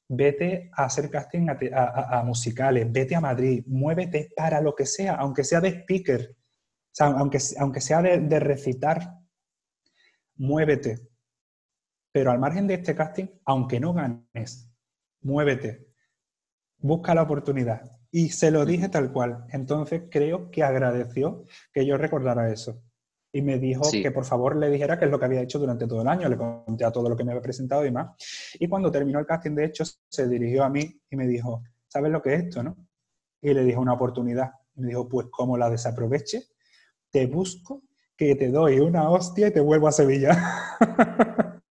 Vete 0.09 0.71
a 0.75 0.85
hacer 0.85 1.11
casting 1.11 1.49
a, 1.49 2.19
a 2.19 2.23
musicales, 2.23 2.91
vete 2.91 3.15
a 3.15 3.21
Madrid, 3.21 3.63
muévete 3.67 4.31
para 4.35 4.61
lo 4.61 4.75
que 4.75 4.87
sea, 4.87 5.15
aunque 5.15 5.45
sea 5.45 5.61
de 5.61 5.69
speaker, 5.69 6.37
aunque, 7.01 7.39
aunque 7.59 7.81
sea 7.81 8.03
de, 8.03 8.41
recitar, 8.41 9.19
muévete. 10.37 11.09
Pero 12.13 12.31
al 12.31 12.39
margen 12.39 12.67
de 12.67 12.75
este 12.75 12.95
casting, 12.95 13.27
aunque 13.45 13.81
no 13.81 13.93
ganes, 13.93 14.71
muévete. 15.21 15.89
Busca 16.79 17.15
la 17.15 17.23
oportunidad. 17.23 17.83
Y 18.11 18.31
se 18.31 18.51
lo 18.51 18.65
dije 18.65 18.89
tal 18.89 19.13
cual. 19.13 19.45
Entonces 19.51 20.05
creo 20.11 20.51
que 20.51 20.63
agradeció 20.63 21.45
que 21.73 21.87
yo 21.87 21.97
recordara 21.97 22.51
eso. 22.51 22.83
Y 23.33 23.43
me 23.43 23.59
dijo 23.59 23.83
que 23.91 24.11
por 24.11 24.25
favor 24.25 24.57
le 24.57 24.71
dijera 24.71 24.99
qué 24.99 25.05
es 25.05 25.11
lo 25.11 25.19
que 25.19 25.27
había 25.27 25.43
hecho 25.43 25.59
durante 25.59 25.87
todo 25.87 26.01
el 26.01 26.09
año. 26.09 26.29
Le 26.29 26.37
conté 26.37 26.85
a 26.85 26.91
todo 26.91 27.09
lo 27.09 27.17
que 27.17 27.25
me 27.25 27.33
había 27.33 27.43
presentado 27.43 27.85
y 27.85 27.91
más. 27.91 28.17
Y 28.59 28.69
cuando 28.69 28.91
terminó 28.91 29.19
el 29.19 29.27
casting, 29.27 29.55
de 29.55 29.67
hecho, 29.67 29.85
se 30.09 30.29
dirigió 30.29 30.65
a 30.65 30.71
mí 30.71 31.01
y 31.11 31.17
me 31.17 31.27
dijo, 31.27 31.63
¿sabes 31.89 32.11
lo 32.11 32.23
que 32.23 32.35
es 32.35 32.45
esto, 32.45 32.63
no? 32.63 32.77
Y 33.43 33.53
le 33.53 33.65
dije 33.65 33.77
una 33.77 33.93
oportunidad. 33.93 34.53
me 34.77 34.89
dijo, 34.89 35.09
pues 35.09 35.27
como 35.31 35.59
la 35.59 35.69
desaproveche, 35.69 36.45
te 37.11 37.27
busco, 37.27 37.83
que 38.17 38.35
te 38.35 38.51
doy 38.51 38.81
una 38.81 39.09
hostia 39.11 39.47
y 39.49 39.53
te 39.53 39.61
vuelvo 39.61 39.89
a 39.89 39.93
Sevilla. 39.93 40.37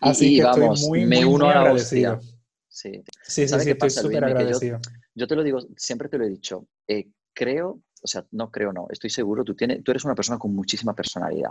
Así 0.00 0.36
que 0.36 0.42
estoy 0.42 0.88
muy, 0.88 1.06
me 1.06 1.24
uno 1.24 1.48
a 1.48 1.72
la 1.72 1.78
Sí, 1.78 3.02
sí, 3.22 3.48
sí, 3.48 3.70
estoy 3.70 3.88
súper 3.88 4.22
agradecido. 4.22 4.78
Yo, 5.14 5.26
te 5.26 5.34
lo 5.34 5.42
digo, 5.42 5.60
siempre 5.76 6.10
te 6.10 6.18
lo 6.18 6.26
he 6.26 6.28
dicho, 6.28 6.68
eh, 6.86 7.08
creo, 7.32 7.80
o 8.06 8.08
sea, 8.08 8.24
no 8.30 8.50
creo, 8.50 8.72
no, 8.72 8.86
estoy 8.90 9.10
seguro, 9.10 9.44
tú, 9.44 9.54
tienes, 9.54 9.82
tú 9.82 9.90
eres 9.90 10.04
una 10.04 10.14
persona 10.14 10.38
con 10.38 10.54
muchísima 10.54 10.94
personalidad 10.94 11.50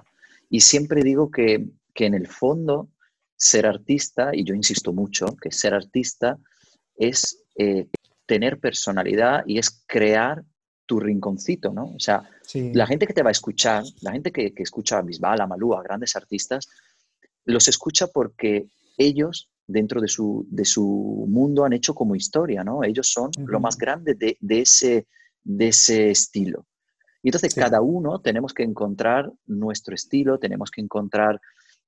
Y 0.49 0.61
siempre 0.61 1.03
digo 1.03 1.29
que, 1.29 1.67
que 1.93 2.05
en 2.05 2.13
el 2.13 2.27
fondo 2.27 2.89
ser 3.35 3.67
artista, 3.67 4.31
y 4.33 4.43
yo 4.45 4.55
insisto 4.55 4.93
mucho, 4.93 5.35
que 5.41 5.51
ser 5.51 5.73
artista 5.73 6.37
es 6.95 7.43
eh, 7.57 7.87
tener 8.25 8.59
personalidad 8.59 9.43
y 9.45 9.59
es 9.59 9.83
crear 9.85 10.43
tu 10.85 10.99
rinconcito, 10.99 11.73
¿no? 11.73 11.93
O 11.95 11.99
sea, 11.99 12.29
la 12.53 12.85
gente 12.85 13.07
que 13.07 13.13
te 13.13 13.23
va 13.23 13.29
a 13.29 13.31
escuchar, 13.31 13.83
la 14.01 14.11
gente 14.11 14.31
que, 14.31 14.53
escucha 14.57 14.99
a 14.99 15.01
Bisbal, 15.01 15.41
a 15.41 15.47
Malú, 15.47 15.73
a 15.73 15.83
grandes 15.83 16.15
artistas, 16.15 16.69
los 17.43 17.67
escucha 17.67 18.07
porque 18.07 18.67
ellos, 18.97 19.49
dentro 19.67 19.99
de 19.99 20.07
su, 20.07 20.45
de 20.49 20.63
su 20.63 21.25
mundo, 21.27 21.65
han 21.65 21.73
hecho 21.73 21.95
como 21.95 22.15
historia, 22.15 22.63
¿no? 22.63 22.83
Ellos 22.83 23.11
son 23.11 23.31
lo 23.45 23.59
más 23.59 23.77
grande 23.77 24.13
de, 24.13 24.37
ese, 24.61 25.07
de 25.45 25.69
ese 25.69 26.09
estilo. 26.09 26.65
Y 27.23 27.29
entonces 27.29 27.55
cada 27.55 27.81
uno 27.81 28.19
tenemos 28.19 28.53
que 28.53 28.63
encontrar 28.63 29.31
nuestro 29.47 29.95
estilo, 29.95 30.37
tenemos 30.37 30.69
que 30.69 30.81
encontrar 30.81 31.39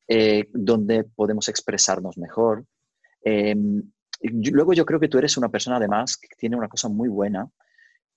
eh, 0.08 0.48
donde 0.54 1.04
podemos 1.04 1.50
expresarnos 1.50 2.17
mejor. 2.17 2.65
Em, 3.22 3.84
luego 4.22 4.74
yo 4.74 4.86
creo 4.86 5.00
que 5.00 5.10
tú 5.10 5.17
eres 5.17 5.38
una 5.38 5.50
persona 5.50 5.78
además 5.78 6.17
que 6.17 6.30
tiene 6.38 6.56
una 6.56 6.70
cosa 6.70 6.88
muy 6.88 7.10
buena, 7.10 7.50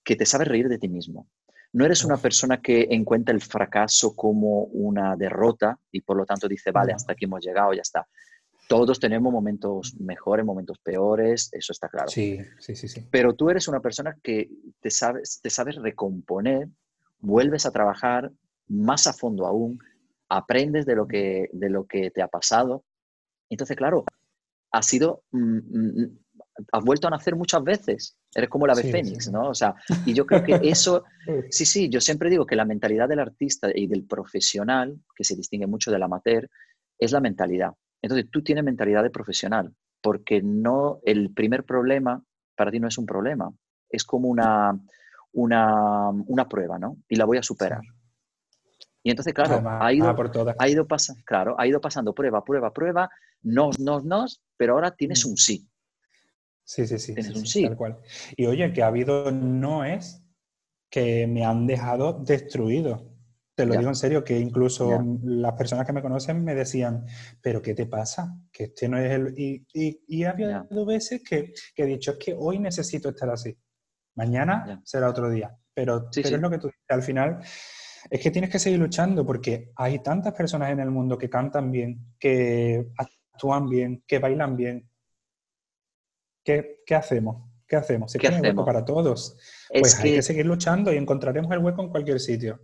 que 0.03 0.15
te 0.15 0.25
sabe 0.25 0.45
reír 0.45 0.69
de 0.69 0.79
ti 0.79 0.87
mismo. 0.87 1.27
No 1.73 1.85
eres 1.85 2.03
una 2.03 2.17
persona 2.17 2.61
que 2.61 2.87
encuentra 2.89 3.33
el 3.33 3.41
fracaso 3.41 4.15
como 4.15 4.63
una 4.63 5.15
derrota 5.15 5.77
y 5.91 6.01
por 6.01 6.17
lo 6.17 6.25
tanto 6.25 6.47
dice, 6.47 6.71
vale, 6.71 6.93
hasta 6.93 7.13
aquí 7.13 7.25
hemos 7.25 7.43
llegado, 7.43 7.73
ya 7.73 7.81
está. 7.81 8.07
Todos 8.67 8.99
tenemos 8.99 9.33
momentos 9.33 9.95
mejores, 9.99 10.45
momentos 10.45 10.77
peores, 10.79 11.49
eso 11.51 11.73
está 11.73 11.89
claro. 11.89 12.09
Sí, 12.09 12.39
sí, 12.59 12.75
sí, 12.75 12.87
sí. 12.87 13.05
Pero 13.11 13.33
tú 13.33 13.49
eres 13.49 13.67
una 13.67 13.81
persona 13.81 14.15
que 14.23 14.49
te 14.79 14.89
sabes, 14.89 15.39
te 15.41 15.49
sabes 15.49 15.75
recomponer, 15.75 16.67
vuelves 17.19 17.65
a 17.65 17.71
trabajar 17.71 18.31
más 18.67 19.07
a 19.07 19.13
fondo 19.13 19.45
aún, 19.45 19.79
aprendes 20.29 20.85
de 20.85 20.95
lo 20.95 21.07
que, 21.07 21.49
de 21.51 21.69
lo 21.69 21.85
que 21.85 22.11
te 22.11 22.21
ha 22.21 22.27
pasado. 22.27 22.85
Entonces, 23.49 23.75
claro, 23.75 24.05
ha 24.71 24.81
sido 24.81 25.23
mm, 25.31 25.57
mm, 25.57 26.17
has 26.71 26.83
vuelto 26.83 27.07
a 27.07 27.11
nacer 27.11 27.35
muchas 27.35 27.63
veces. 27.63 28.17
Eres 28.33 28.49
como 28.49 28.67
la 28.67 28.73
ave 28.73 28.83
fénix, 28.83 29.31
¿no? 29.31 29.49
O 29.49 29.53
sea, 29.53 29.75
y 30.05 30.13
yo 30.13 30.25
creo 30.25 30.43
que 30.43 30.53
eso, 30.63 31.03
sí, 31.49 31.65
sí, 31.65 31.89
yo 31.89 32.01
siempre 32.01 32.29
digo 32.29 32.45
que 32.45 32.55
la 32.55 32.65
mentalidad 32.65 33.07
del 33.07 33.19
artista 33.19 33.69
y 33.73 33.87
del 33.87 34.03
profesional, 34.05 34.99
que 35.15 35.23
se 35.23 35.35
distingue 35.35 35.67
mucho 35.67 35.91
del 35.91 36.03
amateur, 36.03 36.49
es 36.97 37.11
la 37.11 37.19
mentalidad. 37.19 37.71
Entonces, 38.01 38.29
tú 38.31 38.43
tienes 38.43 38.63
mentalidad 38.63 39.03
de 39.03 39.09
profesional, 39.09 39.73
porque 40.01 40.41
no, 40.41 40.99
el 41.03 41.31
primer 41.33 41.63
problema 41.63 42.23
para 42.55 42.71
ti 42.71 42.79
no 42.79 42.87
es 42.87 42.97
un 42.97 43.05
problema, 43.05 43.51
es 43.89 44.03
como 44.03 44.27
una, 44.29 44.79
una, 45.33 46.09
una 46.09 46.47
prueba, 46.47 46.79
¿no? 46.79 46.97
Y 47.07 47.15
la 47.15 47.25
voy 47.25 47.37
a 47.37 47.43
superar. 47.43 47.81
Y 49.03 49.09
entonces, 49.09 49.33
claro, 49.33 49.63
ha, 49.67 49.91
ido, 49.93 50.15
ha, 50.59 50.69
ido 50.69 50.87
pasando, 50.87 51.23
claro, 51.25 51.55
ha 51.59 51.65
ido 51.65 51.81
pasando 51.81 52.13
prueba, 52.13 52.43
prueba, 52.43 52.71
prueba, 52.71 53.09
no, 53.41 53.71
no, 53.79 53.99
no, 53.99 54.25
pero 54.57 54.73
ahora 54.73 54.91
tienes 54.91 55.25
mm. 55.25 55.29
un 55.29 55.37
sí. 55.37 55.67
Sí, 56.63 56.85
sí, 56.85 56.99
sí. 56.99 57.15
sí, 57.45 57.63
Tal 57.63 57.75
cual. 57.75 57.97
Y 58.37 58.45
oye, 58.45 58.71
que 58.71 58.83
ha 58.83 58.87
habido 58.87 59.31
noes 59.31 60.23
que 60.89 61.25
me 61.27 61.43
han 61.43 61.65
dejado 61.65 62.13
destruido. 62.13 63.10
Te 63.61 63.67
lo 63.67 63.77
digo 63.77 63.89
en 63.89 63.95
serio, 63.95 64.23
que 64.23 64.39
incluso 64.39 65.03
las 65.23 65.53
personas 65.53 65.85
que 65.85 65.93
me 65.93 66.01
conocen 66.01 66.43
me 66.43 66.55
decían, 66.55 67.05
pero 67.41 67.61
¿qué 67.61 67.73
te 67.73 67.85
pasa? 67.85 68.35
Que 68.51 68.65
este 68.65 68.89
no 68.89 68.97
es 68.97 69.11
el... 69.11 69.33
Y, 69.37 69.65
y, 69.73 70.23
ha 70.23 70.31
habido 70.31 70.85
veces 70.85 71.21
que, 71.23 71.53
que, 71.75 71.83
he 71.83 71.85
dicho, 71.85 72.11
es 72.11 72.17
que 72.17 72.35
hoy 72.37 72.57
necesito 72.57 73.09
estar 73.09 73.29
así. 73.29 73.55
Mañana 74.15 74.81
será 74.83 75.09
otro 75.09 75.29
día. 75.29 75.55
Pero, 75.73 76.09
pero 76.13 76.35
es 76.35 76.41
lo 76.41 76.49
que 76.49 76.57
tú 76.57 76.67
dices, 76.67 76.81
al 76.89 77.03
final 77.03 77.39
es 78.09 78.19
que 78.19 78.31
tienes 78.31 78.49
que 78.49 78.59
seguir 78.59 78.79
luchando 78.79 79.25
porque 79.25 79.71
hay 79.75 79.99
tantas 79.99 80.33
personas 80.33 80.71
en 80.71 80.79
el 80.79 80.89
mundo 80.89 81.17
que 81.17 81.29
cantan 81.29 81.71
bien, 81.71 82.15
que 82.19 82.87
actúan 82.97 83.69
bien, 83.69 84.03
que 84.07 84.19
bailan 84.19 84.55
bien, 84.55 84.89
¿qué, 86.43 86.95
hacemos? 86.95 87.49
¿Qué 87.67 87.75
hacemos? 87.75 88.11
Si 88.11 88.19
¿Qué 88.19 88.27
hacemos? 88.27 88.47
hueco 88.47 88.65
para 88.65 88.83
todos. 88.83 89.37
Pues 89.69 89.99
hay 89.99 90.15
que... 90.15 90.21
seguir 90.21 90.45
luchando 90.45 90.91
y 90.91 90.97
encontraremos 90.97 91.51
el 91.51 91.59
hueco 91.59 91.83
en 91.83 91.89
cualquier 91.89 92.19
sitio. 92.19 92.59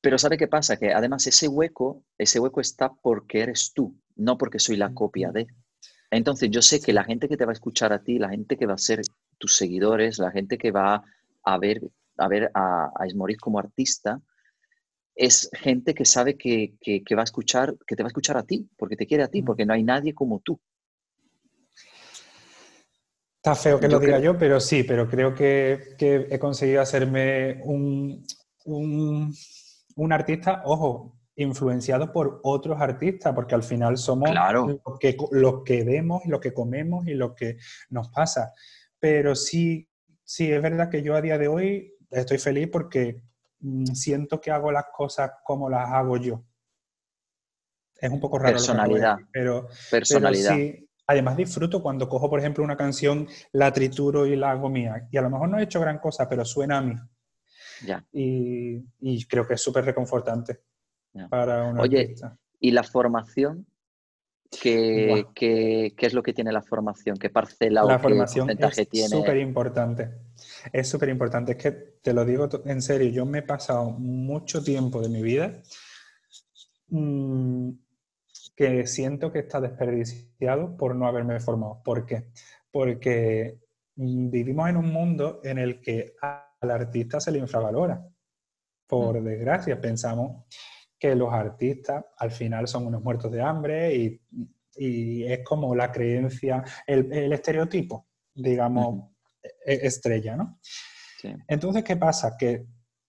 Pero 0.00 0.18
¿sabe 0.18 0.38
qué 0.38 0.48
pasa? 0.48 0.76
Que 0.76 0.92
además 0.92 1.26
ese 1.26 1.48
hueco, 1.48 2.04
ese 2.16 2.40
hueco 2.40 2.60
está 2.60 2.92
porque 2.92 3.40
eres 3.40 3.72
tú, 3.74 3.98
no 4.16 4.38
porque 4.38 4.58
soy 4.58 4.76
la 4.76 4.92
copia 4.94 5.30
de. 5.30 5.46
Entonces 6.10 6.50
yo 6.50 6.62
sé 6.62 6.80
que 6.80 6.92
la 6.92 7.04
gente 7.04 7.28
que 7.28 7.36
te 7.36 7.44
va 7.44 7.52
a 7.52 7.54
escuchar 7.54 7.92
a 7.92 8.02
ti, 8.02 8.18
la 8.18 8.30
gente 8.30 8.56
que 8.56 8.66
va 8.66 8.74
a 8.74 8.78
ser 8.78 9.02
tus 9.38 9.56
seguidores, 9.56 10.18
la 10.18 10.30
gente 10.30 10.58
que 10.58 10.70
va 10.70 11.04
a 11.42 11.58
ver 11.58 11.80
a, 12.20 12.28
ver 12.28 12.50
a, 12.54 12.84
a 12.86 13.06
como 13.40 13.58
artista, 13.58 14.20
es 15.14 15.50
gente 15.52 15.94
que 15.94 16.04
sabe 16.04 16.36
que, 16.36 16.74
que, 16.80 17.14
va 17.14 17.22
a 17.22 17.24
escuchar, 17.24 17.74
que 17.86 17.96
te 17.96 18.02
va 18.02 18.08
a 18.08 18.12
escuchar 18.12 18.36
a 18.36 18.44
ti, 18.44 18.68
porque 18.76 18.96
te 18.96 19.06
quiere 19.06 19.24
a 19.24 19.28
ti, 19.28 19.42
porque 19.42 19.66
no 19.66 19.72
hay 19.72 19.82
nadie 19.82 20.14
como 20.14 20.40
tú. 20.40 20.60
Está 23.36 23.54
feo 23.54 23.80
que 23.80 23.88
lo 23.88 23.98
diga 23.98 24.18
yo, 24.18 24.36
pero 24.38 24.60
sí, 24.60 24.82
pero 24.82 25.08
creo 25.08 25.34
que, 25.34 25.96
he 25.98 26.38
conseguido 26.38 26.82
hacerme 26.82 27.60
un, 27.64 28.24
un, 28.64 29.34
artista, 30.12 30.62
ojo, 30.64 31.18
influenciado 31.36 32.12
por 32.12 32.40
otros 32.42 32.80
artistas, 32.80 33.34
porque 33.34 33.54
al 33.54 33.62
final 33.62 33.96
somos 33.96 34.30
los, 34.30 34.98
que, 34.98 35.16
los 35.30 35.62
que 35.64 35.84
vemos, 35.84 36.24
lo 36.26 36.40
que 36.40 36.52
comemos 36.52 37.06
y 37.06 37.14
lo 37.14 37.34
que 37.34 37.56
nos 37.88 38.08
pasa. 38.08 38.52
Pero 38.98 39.34
sí, 39.34 39.88
sí, 40.24 40.50
es 40.50 40.62
verdad 40.62 40.90
que 40.90 41.02
yo 41.02 41.14
a 41.14 41.22
día 41.22 41.38
de 41.38 41.48
hoy 41.48 41.94
estoy 42.10 42.38
feliz 42.38 42.68
porque 42.70 43.22
mm, 43.60 43.86
siento 43.86 44.40
que 44.40 44.50
hago 44.50 44.70
las 44.70 44.86
cosas 44.94 45.30
como 45.44 45.70
las 45.70 45.88
hago 45.88 46.16
yo. 46.16 46.44
Es 47.96 48.10
un 48.10 48.20
poco 48.20 48.38
raro. 48.38 48.52
Personalidad. 48.52 49.16
pero, 49.32 49.68
Personalidad. 49.90 50.54
Pero 50.56 50.72
sí, 50.72 50.90
Además 51.10 51.36
disfruto 51.36 51.82
cuando 51.82 52.08
cojo, 52.08 52.30
por 52.30 52.38
ejemplo, 52.38 52.62
una 52.62 52.76
canción, 52.76 53.26
la 53.50 53.72
trituro 53.72 54.26
y 54.26 54.36
la 54.36 54.52
hago 54.52 54.68
mía. 54.68 55.08
Y 55.10 55.16
a 55.16 55.22
lo 55.22 55.28
mejor 55.28 55.48
no 55.48 55.58
he 55.58 55.64
hecho 55.64 55.80
gran 55.80 55.98
cosa, 55.98 56.28
pero 56.28 56.44
suena 56.44 56.78
a 56.78 56.82
mí. 56.82 56.94
Ya. 57.84 58.04
Y, 58.12 58.82
creo 59.26 59.46
que 59.46 59.54
es 59.54 59.62
súper 59.62 59.84
reconfortante 59.84 60.60
para 61.28 61.64
un 61.64 61.80
Oye, 61.80 62.14
¿y 62.60 62.70
la 62.70 62.82
formación? 62.82 63.66
¿Qué, 64.50 65.24
es 65.96 66.14
lo 66.14 66.22
que 66.22 66.32
tiene 66.32 66.50
la 66.52 66.62
formación? 66.62 67.16
¿Qué 67.16 67.30
parcela 67.30 67.84
la 67.84 67.96
o 67.96 67.98
formación 68.00 68.48
qué 68.48 68.56
porcentaje 68.56 69.04
es 69.04 69.10
súper 69.10 69.36
importante. 69.36 70.10
Es 70.72 70.88
súper 70.88 71.08
importante. 71.08 71.52
Es 71.52 71.58
que 71.58 71.70
te 71.70 72.12
lo 72.12 72.24
digo 72.24 72.48
en 72.64 72.82
serio, 72.82 73.08
yo 73.10 73.24
me 73.24 73.38
he 73.38 73.42
pasado 73.42 73.90
mucho 73.90 74.62
tiempo 74.62 75.00
de 75.00 75.08
mi 75.08 75.22
vida 75.22 75.62
mmm, 76.88 77.70
que 78.56 78.86
siento 78.86 79.32
que 79.32 79.40
está 79.40 79.60
desperdiciado 79.60 80.76
por 80.76 80.96
no 80.96 81.06
haberme 81.06 81.38
formado. 81.40 81.80
¿Por 81.84 82.04
qué? 82.04 82.26
Porque 82.72 83.58
vivimos 84.00 84.68
en 84.68 84.76
un 84.76 84.92
mundo 84.92 85.40
en 85.44 85.58
el 85.58 85.80
que 85.80 86.14
al 86.20 86.70
artista 86.70 87.20
se 87.20 87.30
le 87.30 87.38
infravalora. 87.38 88.02
Por 88.86 89.20
mm. 89.20 89.24
desgracia, 89.24 89.80
pensamos 89.80 90.44
que 90.98 91.14
los 91.14 91.32
artistas 91.32 92.04
al 92.16 92.30
final 92.30 92.66
son 92.66 92.86
unos 92.86 93.02
muertos 93.02 93.30
de 93.30 93.42
hambre 93.42 93.94
y, 93.94 94.20
es 94.82 95.44
como 95.44 95.74
la 95.74 95.92
creencia, 95.92 96.64
el, 96.86 97.32
estereotipo, 97.32 98.06
digamos, 98.34 99.10
e, 99.42 99.86
estrella, 99.86 100.36
¿no? 100.36 100.58
Entonces, 101.46 101.84
¿qué 101.84 101.96
pasa? 101.96 102.34
Que 102.38 102.66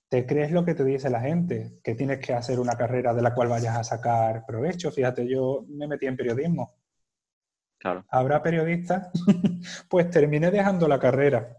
te 0.10 0.26
crees 0.26 0.52
lo 0.52 0.66
que 0.66 0.74
te 0.74 0.84
dice 0.84 1.10
la 1.10 1.22
gente, 1.22 1.80
que 1.82 1.96
tienes 1.96 2.20
que 2.20 2.34
hacer 2.34 2.60
una 2.60 2.76
carrera 2.76 3.14
de 3.14 3.22
la 3.22 3.34
cual 3.34 3.48
vayas 3.48 3.78
a 3.78 3.84
sacar 3.86 4.44
provecho. 4.46 4.92
Fíjate, 4.92 5.26
yo 5.26 5.64
me 5.70 5.88
metí 5.88 6.08
en 6.08 6.18
periodismo. 6.18 6.81
Habrá 8.10 8.42
periodistas, 8.42 9.10
pues 9.90 10.10
terminé 10.10 10.52
dejando 10.52 10.88
la 10.88 11.00
carrera. 11.00 11.58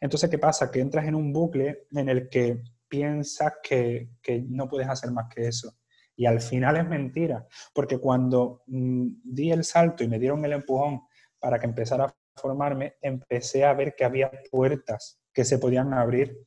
Entonces, 0.00 0.30
¿qué 0.30 0.38
pasa? 0.38 0.70
Que 0.70 0.80
entras 0.80 1.06
en 1.06 1.14
un 1.14 1.32
bucle 1.32 1.86
en 1.92 2.08
el 2.08 2.28
que 2.28 2.62
piensas 2.88 3.54
que, 3.62 4.10
no 4.48 4.68
puedes 4.68 4.88
hacer 4.88 5.10
más 5.10 5.26
que 5.34 5.48
eso. 5.48 5.74
Y 6.14 6.26
al 6.26 6.40
final 6.40 6.76
es 6.76 6.88
mentira, 6.88 7.46
porque 7.74 7.98
cuando 7.98 8.62
mm, 8.66 9.06
di 9.22 9.50
el 9.50 9.64
salto 9.64 10.02
y 10.02 10.08
me 10.08 10.18
dieron 10.18 10.44
el 10.44 10.52
empujón 10.52 11.02
para 11.38 11.58
que 11.58 11.66
empezara 11.66 12.04
a 12.04 12.14
formarme, 12.34 12.94
empecé 13.02 13.64
a 13.64 13.74
ver 13.74 13.94
que 13.94 14.04
había 14.04 14.30
puertas 14.50 15.20
que 15.32 15.44
se 15.44 15.58
podían 15.58 15.92
abrir 15.92 16.38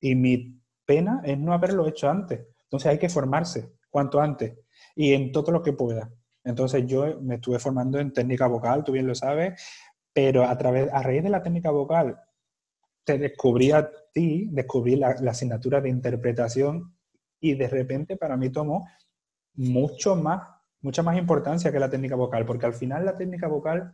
y 0.00 0.14
mi 0.14 0.58
pena 0.86 1.20
es 1.24 1.38
no 1.38 1.52
haberlo 1.52 1.86
hecho 1.86 2.08
antes. 2.08 2.46
Entonces 2.62 2.90
hay 2.90 2.98
que 2.98 3.10
formarse 3.10 3.74
cuanto 3.90 4.20
antes 4.20 4.58
y 4.94 5.12
en 5.12 5.32
todo 5.32 5.52
lo 5.52 5.62
que 5.62 5.74
pueda. 5.74 6.10
Entonces 6.48 6.86
yo 6.86 7.20
me 7.20 7.36
estuve 7.36 7.58
formando 7.58 7.98
en 7.98 8.12
técnica 8.12 8.46
vocal, 8.46 8.84
tú 8.84 8.92
bien 8.92 9.06
lo 9.06 9.14
sabes, 9.14 9.60
pero 10.12 10.44
a, 10.44 10.56
través, 10.56 10.92
a 10.92 11.02
raíz 11.02 11.22
de 11.22 11.30
la 11.30 11.42
técnica 11.42 11.70
vocal 11.70 12.18
te 13.04 13.18
descubrí 13.18 13.70
a 13.70 13.90
ti, 14.12 14.48
descubrí 14.50 14.96
la, 14.96 15.10
asignatura 15.28 15.80
de 15.80 15.88
interpretación 15.88 16.94
y 17.40 17.54
de 17.54 17.68
repente 17.68 18.16
para 18.16 18.36
mí 18.36 18.50
tomó 18.50 18.86
mucho 19.54 20.16
más, 20.16 20.48
mucha 20.80 21.02
más 21.02 21.16
importancia 21.18 21.72
que 21.72 21.78
la 21.78 21.90
técnica 21.90 22.16
vocal, 22.16 22.44
porque 22.44 22.66
al 22.66 22.74
final 22.74 23.04
la 23.04 23.16
técnica 23.16 23.48
vocal, 23.48 23.92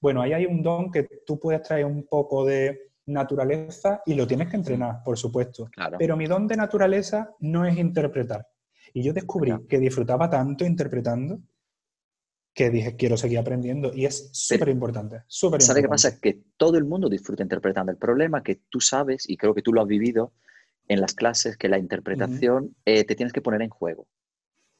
bueno, 0.00 0.22
ahí 0.22 0.32
hay 0.32 0.46
un 0.46 0.62
don 0.62 0.90
que 0.90 1.08
tú 1.26 1.38
puedes 1.38 1.62
traer 1.62 1.84
un 1.84 2.06
poco 2.06 2.44
de, 2.44 2.86
naturaleza 3.06 4.02
y 4.04 4.14
lo 4.14 4.26
tienes 4.26 4.48
que 4.48 4.56
entrenar, 4.56 5.02
por 5.04 5.16
supuesto. 5.16 5.70
Pero 5.98 6.16
mi 6.16 6.26
don 6.26 6.46
de 6.46 6.56
naturaleza 6.56 7.34
no 7.40 7.64
es 7.64 7.78
interpretar. 7.78 8.46
Y 8.92 9.02
yo 9.02 9.12
descubrí 9.12 9.52
que 9.68 9.78
disfrutaba 9.78 10.28
tanto 10.28 10.64
interpretando 10.64 11.40
que 12.56 12.70
dije, 12.70 12.96
quiero 12.96 13.18
seguir 13.18 13.38
aprendiendo. 13.38 13.92
Y 13.94 14.06
es 14.06 14.30
súper 14.32 14.70
importante, 14.70 15.22
súper 15.28 15.60
¿Sabe 15.60 15.82
qué 15.82 15.88
pasa? 15.88 16.18
Que 16.18 16.40
todo 16.56 16.78
el 16.78 16.86
mundo 16.86 17.10
disfruta 17.10 17.42
interpretando. 17.42 17.92
El 17.92 17.98
problema 17.98 18.42
que 18.42 18.62
tú 18.70 18.80
sabes, 18.80 19.28
y 19.28 19.36
creo 19.36 19.54
que 19.54 19.60
tú 19.60 19.74
lo 19.74 19.82
has 19.82 19.86
vivido 19.86 20.32
en 20.88 21.02
las 21.02 21.14
clases, 21.14 21.58
que 21.58 21.68
la 21.68 21.78
interpretación 21.78 22.74
eh, 22.86 23.04
te 23.04 23.14
tienes 23.14 23.34
que 23.34 23.42
poner 23.42 23.60
en 23.60 23.68
juego. 23.68 24.08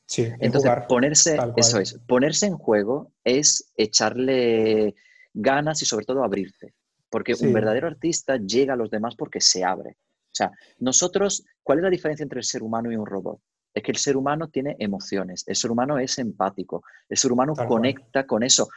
Sí, 0.07 0.27
Entonces, 0.41 0.71
ponerse, 0.89 1.37
eso 1.57 1.79
es, 1.79 2.01
ponerse 2.07 2.47
en 2.47 2.57
juego 2.57 3.12
es 3.25 3.71
echarle 3.77 4.95
ganas 5.35 5.83
y 5.83 5.85
sobre 5.85 6.07
todo 6.07 6.25
abrirte. 6.25 6.73
Porque 7.11 7.35
un 7.39 7.53
verdadero 7.53 7.89
artista 7.89 8.39
llega 8.39 8.73
a 8.73 8.77
los 8.77 8.91
demás 8.91 9.17
porque 9.17 9.43
se 9.43 9.65
abre. 9.65 9.91
O 9.91 10.35
sea, 10.37 10.51
nosotros, 10.79 11.45
¿cuál 11.62 11.81
es 11.81 11.85
la 11.85 11.91
diferencia 11.91 12.23
entre 12.23 12.39
el 12.39 12.45
ser 12.45 12.62
humano 12.62 12.91
y 12.91 12.97
un 12.97 13.05
robot? 13.05 13.39
Es 13.77 13.83
que 13.83 13.93
el 13.93 13.99
ser 13.99 14.17
humano 14.17 14.49
tiene 14.49 14.75
emociones, 14.79 15.45
el 15.47 15.55
ser 15.55 15.71
humano 15.71 15.99
es 15.99 16.19
empático, 16.19 16.83
el 17.11 17.19
ser 17.19 17.31
humano 17.31 17.53
conecta 17.55 18.27
con 18.27 18.43
eso. 18.43 18.69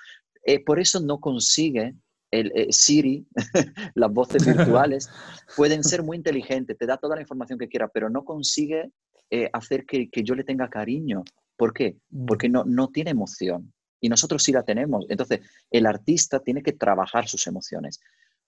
Eh, 0.43 0.61
por 0.61 0.77
eso 0.77 0.99
no 0.99 1.21
consigue 1.21 1.95
el 2.31 2.51
eh, 2.53 2.67
Siri, 2.71 3.25
las 3.95 4.11
voces 4.11 4.45
virtuales, 4.45 5.09
pueden 5.55 5.85
ser 5.85 6.03
muy 6.03 6.17
inteligentes, 6.17 6.77
te 6.77 6.85
da 6.85 6.97
toda 6.97 7.15
la 7.15 7.21
información 7.21 7.57
que 7.57 7.69
quiera, 7.69 7.87
pero 7.87 8.09
no 8.09 8.25
consigue 8.25 8.91
eh, 9.29 9.49
hacer 9.53 9.85
que, 9.85 10.09
yo 10.11 10.35
le 10.35 10.43
tenga 10.43 10.69
cariño. 10.69 11.23
¿Por 11.55 11.71
qué? 11.71 11.97
Mm. 12.09 12.25
Porque 12.25 12.49
no, 12.49 12.65
no 12.65 12.89
tiene 12.89 13.11
emoción. 13.11 13.73
Y 14.01 14.09
nosotros 14.09 14.43
sí 14.43 14.51
la 14.51 14.63
tenemos. 14.63 15.05
Entonces, 15.07 15.39
el 15.71 15.85
artista 15.85 16.41
tiene 16.41 16.61
que 16.61 16.73
trabajar 16.73 17.29
sus 17.29 17.47
emociones. 17.47 18.01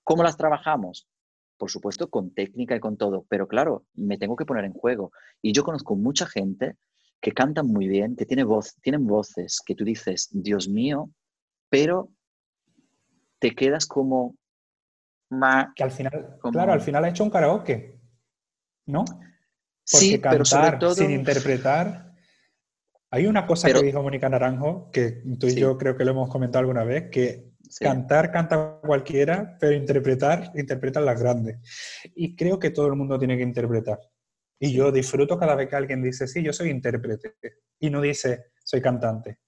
¿Cómo 0.03 0.21
las 0.21 0.35
trabajamos? 0.35 1.07
Por 1.61 1.69
supuesto, 1.69 2.09
con 2.09 2.33
técnica 2.33 2.75
y 2.75 2.79
con 2.79 2.97
todo, 2.97 3.23
pero 3.29 3.47
claro, 3.47 3.85
me 3.93 4.17
tengo 4.17 4.35
que 4.35 4.47
poner 4.47 4.65
en 4.65 4.73
juego. 4.73 5.11
Y 5.43 5.53
yo 5.53 5.63
conozco 5.63 5.95
mucha 5.95 6.25
gente 6.25 6.75
que 7.21 7.33
canta 7.33 7.61
muy 7.61 7.87
bien, 7.87 8.15
que 8.15 8.25
tiene 8.25 8.43
voz, 8.43 8.77
tienen 8.81 9.05
voces 9.05 9.61
que 9.63 9.75
tú 9.75 9.85
dices, 9.85 10.29
Dios 10.31 10.67
mío, 10.67 11.11
pero 11.69 12.09
te 13.37 13.53
quedas 13.53 13.85
como... 13.85 14.35
que 15.75 15.83
al 15.83 15.91
final, 15.91 16.39
claro, 16.51 16.73
al 16.73 16.81
final 16.81 17.05
ha 17.05 17.09
hecho 17.09 17.23
un 17.23 17.29
karaoke, 17.29 17.95
¿no? 18.87 19.05
Porque 19.05 19.27
sí, 19.85 20.13
cantar 20.13 20.31
pero 20.31 20.45
sobre 20.45 20.77
todo... 20.77 20.95
sin 20.95 21.11
interpretar... 21.11 22.15
Hay 23.11 23.27
una 23.27 23.45
cosa 23.45 23.71
que 23.71 23.83
dijo 23.83 24.01
Mónica 24.01 24.29
Naranjo, 24.29 24.89
que 24.89 25.21
tú 25.39 25.45
y 25.45 25.53
yo 25.53 25.77
creo 25.77 25.95
que 25.95 26.05
lo 26.05 26.11
hemos 26.11 26.29
comentado 26.29 26.61
alguna 26.61 26.85
vez, 26.85 27.11
que 27.11 27.50
Cantar, 27.79 28.31
canta 28.31 28.79
cualquiera, 28.81 29.57
pero 29.59 29.73
interpretar, 29.73 30.51
interpretan 30.55 31.05
las 31.05 31.19
grandes. 31.19 31.59
Y 32.15 32.35
creo 32.35 32.59
que 32.59 32.71
todo 32.71 32.87
el 32.87 32.95
mundo 32.95 33.17
tiene 33.17 33.37
que 33.37 33.43
interpretar. 33.43 33.99
Y 34.59 34.73
yo 34.73 34.91
disfruto 34.91 35.37
cada 35.39 35.55
vez 35.55 35.69
que 35.69 35.75
alguien 35.75 36.03
dice, 36.03 36.27
sí, 36.27 36.43
yo 36.43 36.53
soy 36.53 36.69
intérprete. 36.69 37.35
Y 37.79 37.89
no 37.89 38.01
dice, 38.01 38.51
soy 38.63 38.81
cantante. 38.81 39.39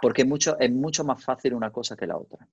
Porque 0.00 0.22
es 0.22 0.28
mucho, 0.28 0.58
es 0.58 0.70
mucho 0.70 1.04
más 1.04 1.22
fácil 1.22 1.54
una 1.54 1.70
cosa 1.70 1.96
que 1.96 2.06
la 2.06 2.16
otra. 2.16 2.48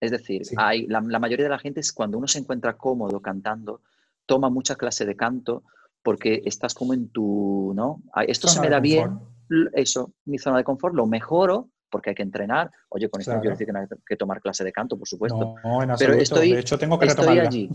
Es 0.00 0.10
decir, 0.10 0.42
hay, 0.56 0.86
la, 0.86 1.00
mayoría 1.00 1.44
de 1.44 1.50
la 1.50 1.58
gente 1.58 1.80
es 1.80 1.92
cuando 1.92 2.18
uno 2.18 2.26
se 2.26 2.38
encuentra 2.38 2.76
cómodo 2.76 3.20
cantando, 3.20 3.82
toma 4.26 4.50
mucha 4.50 4.76
clase 4.76 5.06
de 5.06 5.16
canto 5.16 5.64
porque 6.02 6.42
estás 6.44 6.74
como 6.74 6.92
en 6.92 7.08
tu, 7.08 7.72
¿no? 7.74 8.02
Esto 8.26 8.48
se 8.48 8.60
me 8.60 8.68
da 8.68 8.80
bien, 8.80 9.18
eso, 9.72 10.12
mi 10.26 10.38
zona 10.38 10.58
de 10.58 10.64
confort, 10.64 10.94
lo 10.94 11.06
mejoro 11.06 11.70
porque 11.90 12.10
hay 12.10 12.16
que 12.16 12.22
entrenar. 12.22 12.70
Oye, 12.88 13.08
con 13.08 13.20
esto 13.20 13.34
no 13.34 13.40
quiero 13.40 13.54
decir 13.54 13.66
que 13.66 13.72
no 13.72 13.80
hay 13.80 13.86
que 14.06 14.16
tomar 14.16 14.40
clase 14.40 14.64
de 14.64 14.72
canto, 14.72 14.98
por 14.98 15.08
supuesto. 15.08 15.54
No, 15.62 15.82
en 15.82 15.90
absoluto. 15.90 15.98
Pero 15.98 16.22
estoy, 16.22 16.52
de 16.52 16.60
hecho, 16.60 16.78
tengo 16.78 16.98
que 16.98 17.06
estoy 17.06 17.38
allí. 17.38 17.70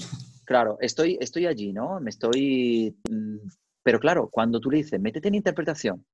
Claro, 0.46 0.78
estoy, 0.82 1.18
estoy 1.22 1.46
allí, 1.46 1.74
¿no? 1.74 2.00
Me 2.00 2.10
estoy... 2.10 2.96
Mm, 3.10 3.38
pero 3.84 4.00
claro, 4.00 4.30
cuando 4.30 4.60
tú 4.60 4.70
le 4.70 4.78
dices, 4.78 5.00
métete 5.00 5.30
en 5.30 5.36
interpretación, 5.36 6.06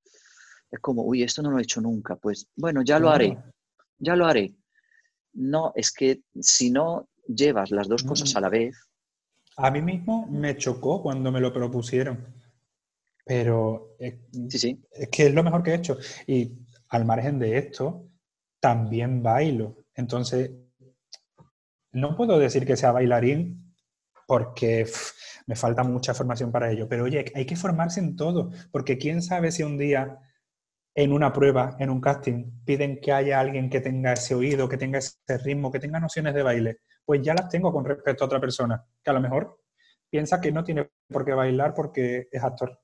es 0.71 0.79
como, 0.79 1.03
uy, 1.03 1.23
esto 1.23 1.41
no 1.41 1.51
lo 1.51 1.59
he 1.59 1.63
hecho 1.63 1.81
nunca. 1.81 2.15
Pues 2.15 2.47
bueno, 2.55 2.81
ya 2.83 2.99
lo 2.99 3.09
haré, 3.09 3.37
ya 3.97 4.15
lo 4.15 4.25
haré. 4.25 4.53
No, 5.33 5.71
es 5.75 5.91
que 5.91 6.21
si 6.39 6.71
no 6.71 7.09
llevas 7.27 7.71
las 7.71 7.87
dos 7.87 8.03
cosas 8.03 8.33
mm. 8.33 8.37
a 8.37 8.41
la 8.41 8.49
vez... 8.49 8.77
A 9.57 9.71
mí 9.71 9.81
mismo 9.81 10.27
me 10.27 10.57
chocó 10.57 11.01
cuando 11.01 11.31
me 11.31 11.39
lo 11.39 11.53
propusieron. 11.53 12.25
Pero 13.25 13.95
sí, 14.49 14.59
sí. 14.59 14.79
es 14.91 15.09
que 15.09 15.27
es 15.27 15.33
lo 15.33 15.43
mejor 15.43 15.63
que 15.63 15.71
he 15.71 15.75
hecho. 15.75 15.97
Y 16.27 16.51
al 16.89 17.05
margen 17.05 17.39
de 17.39 17.57
esto, 17.57 18.07
también 18.59 19.23
bailo. 19.23 19.85
Entonces, 19.93 20.51
no 21.91 22.15
puedo 22.15 22.39
decir 22.39 22.65
que 22.65 22.75
sea 22.75 22.91
bailarín 22.91 23.73
porque 24.27 24.85
me 25.47 25.55
falta 25.55 25.83
mucha 25.83 26.13
formación 26.13 26.51
para 26.51 26.71
ello, 26.71 26.87
pero 26.89 27.03
oye, 27.03 27.31
hay 27.35 27.45
que 27.45 27.55
formarse 27.55 27.99
en 27.99 28.15
todo, 28.15 28.51
porque 28.71 28.97
quién 28.97 29.21
sabe 29.21 29.51
si 29.51 29.63
un 29.63 29.77
día 29.77 30.19
en 30.95 31.11
una 31.11 31.31
prueba, 31.33 31.75
en 31.79 31.89
un 31.89 32.01
casting, 32.01 32.63
piden 32.65 32.99
que 33.01 33.11
haya 33.11 33.39
alguien 33.39 33.69
que 33.69 33.81
tenga 33.81 34.13
ese 34.13 34.33
oído, 34.33 34.69
que 34.69 34.77
tenga 34.77 34.99
ese 34.99 35.37
ritmo, 35.43 35.71
que 35.71 35.79
tenga 35.79 35.99
nociones 35.99 36.33
de 36.33 36.43
baile, 36.43 36.79
pues 37.03 37.21
ya 37.21 37.33
las 37.33 37.49
tengo 37.49 37.71
con 37.71 37.85
respecto 37.85 38.23
a 38.23 38.27
otra 38.27 38.39
persona, 38.39 38.83
que 39.03 39.09
a 39.09 39.13
lo 39.13 39.21
mejor 39.21 39.59
piensa 40.09 40.39
que 40.39 40.51
no 40.51 40.63
tiene 40.63 40.89
por 41.09 41.25
qué 41.25 41.33
bailar 41.33 41.73
porque 41.73 42.29
es 42.31 42.43
actor. 42.43 42.79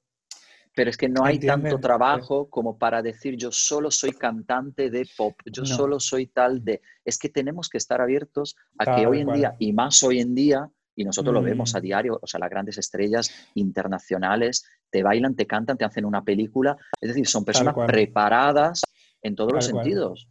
Pero 0.73 0.89
es 0.89 0.97
que 0.97 1.10
no 1.10 1.25
hay 1.25 1.39
tanto 1.39 1.79
trabajo 1.79 2.49
como 2.49 2.77
para 2.77 3.01
decir 3.01 3.36
yo 3.36 3.51
solo 3.51 3.91
soy 3.91 4.12
cantante 4.12 4.89
de 4.89 5.07
pop, 5.17 5.36
yo 5.45 5.65
solo 5.65 5.99
soy 5.99 6.27
tal 6.27 6.63
de... 6.63 6.81
Es 7.03 7.17
que 7.17 7.29
tenemos 7.29 7.67
que 7.67 7.77
estar 7.77 7.99
abiertos 7.99 8.55
a 8.77 8.95
que 8.95 9.05
hoy 9.05 9.19
en 9.19 9.34
día, 9.34 9.55
y 9.60 9.73
más 9.73 10.01
hoy 10.03 10.21
en 10.21 10.34
día, 10.34 10.69
y 10.95 11.03
nosotros 11.03 11.34
lo 11.34 11.41
vemos 11.41 11.75
a 11.75 11.79
mm. 11.79 11.81
diario, 11.81 12.19
o 12.21 12.27
sea, 12.27 12.39
las 12.39 12.49
grandes 12.49 12.77
estrellas 12.77 13.31
internacionales 13.55 14.65
te 14.89 15.03
bailan, 15.03 15.36
te 15.36 15.47
cantan, 15.47 15.77
te 15.77 15.86
hacen 15.86 16.05
una 16.05 16.23
película, 16.23 16.77
es 16.99 17.10
decir, 17.10 17.27
son 17.27 17.45
personas 17.45 17.75
preparadas 17.88 18.81
en 19.21 19.36
todos 19.36 19.53
los 19.53 19.65
sentidos. 19.65 20.29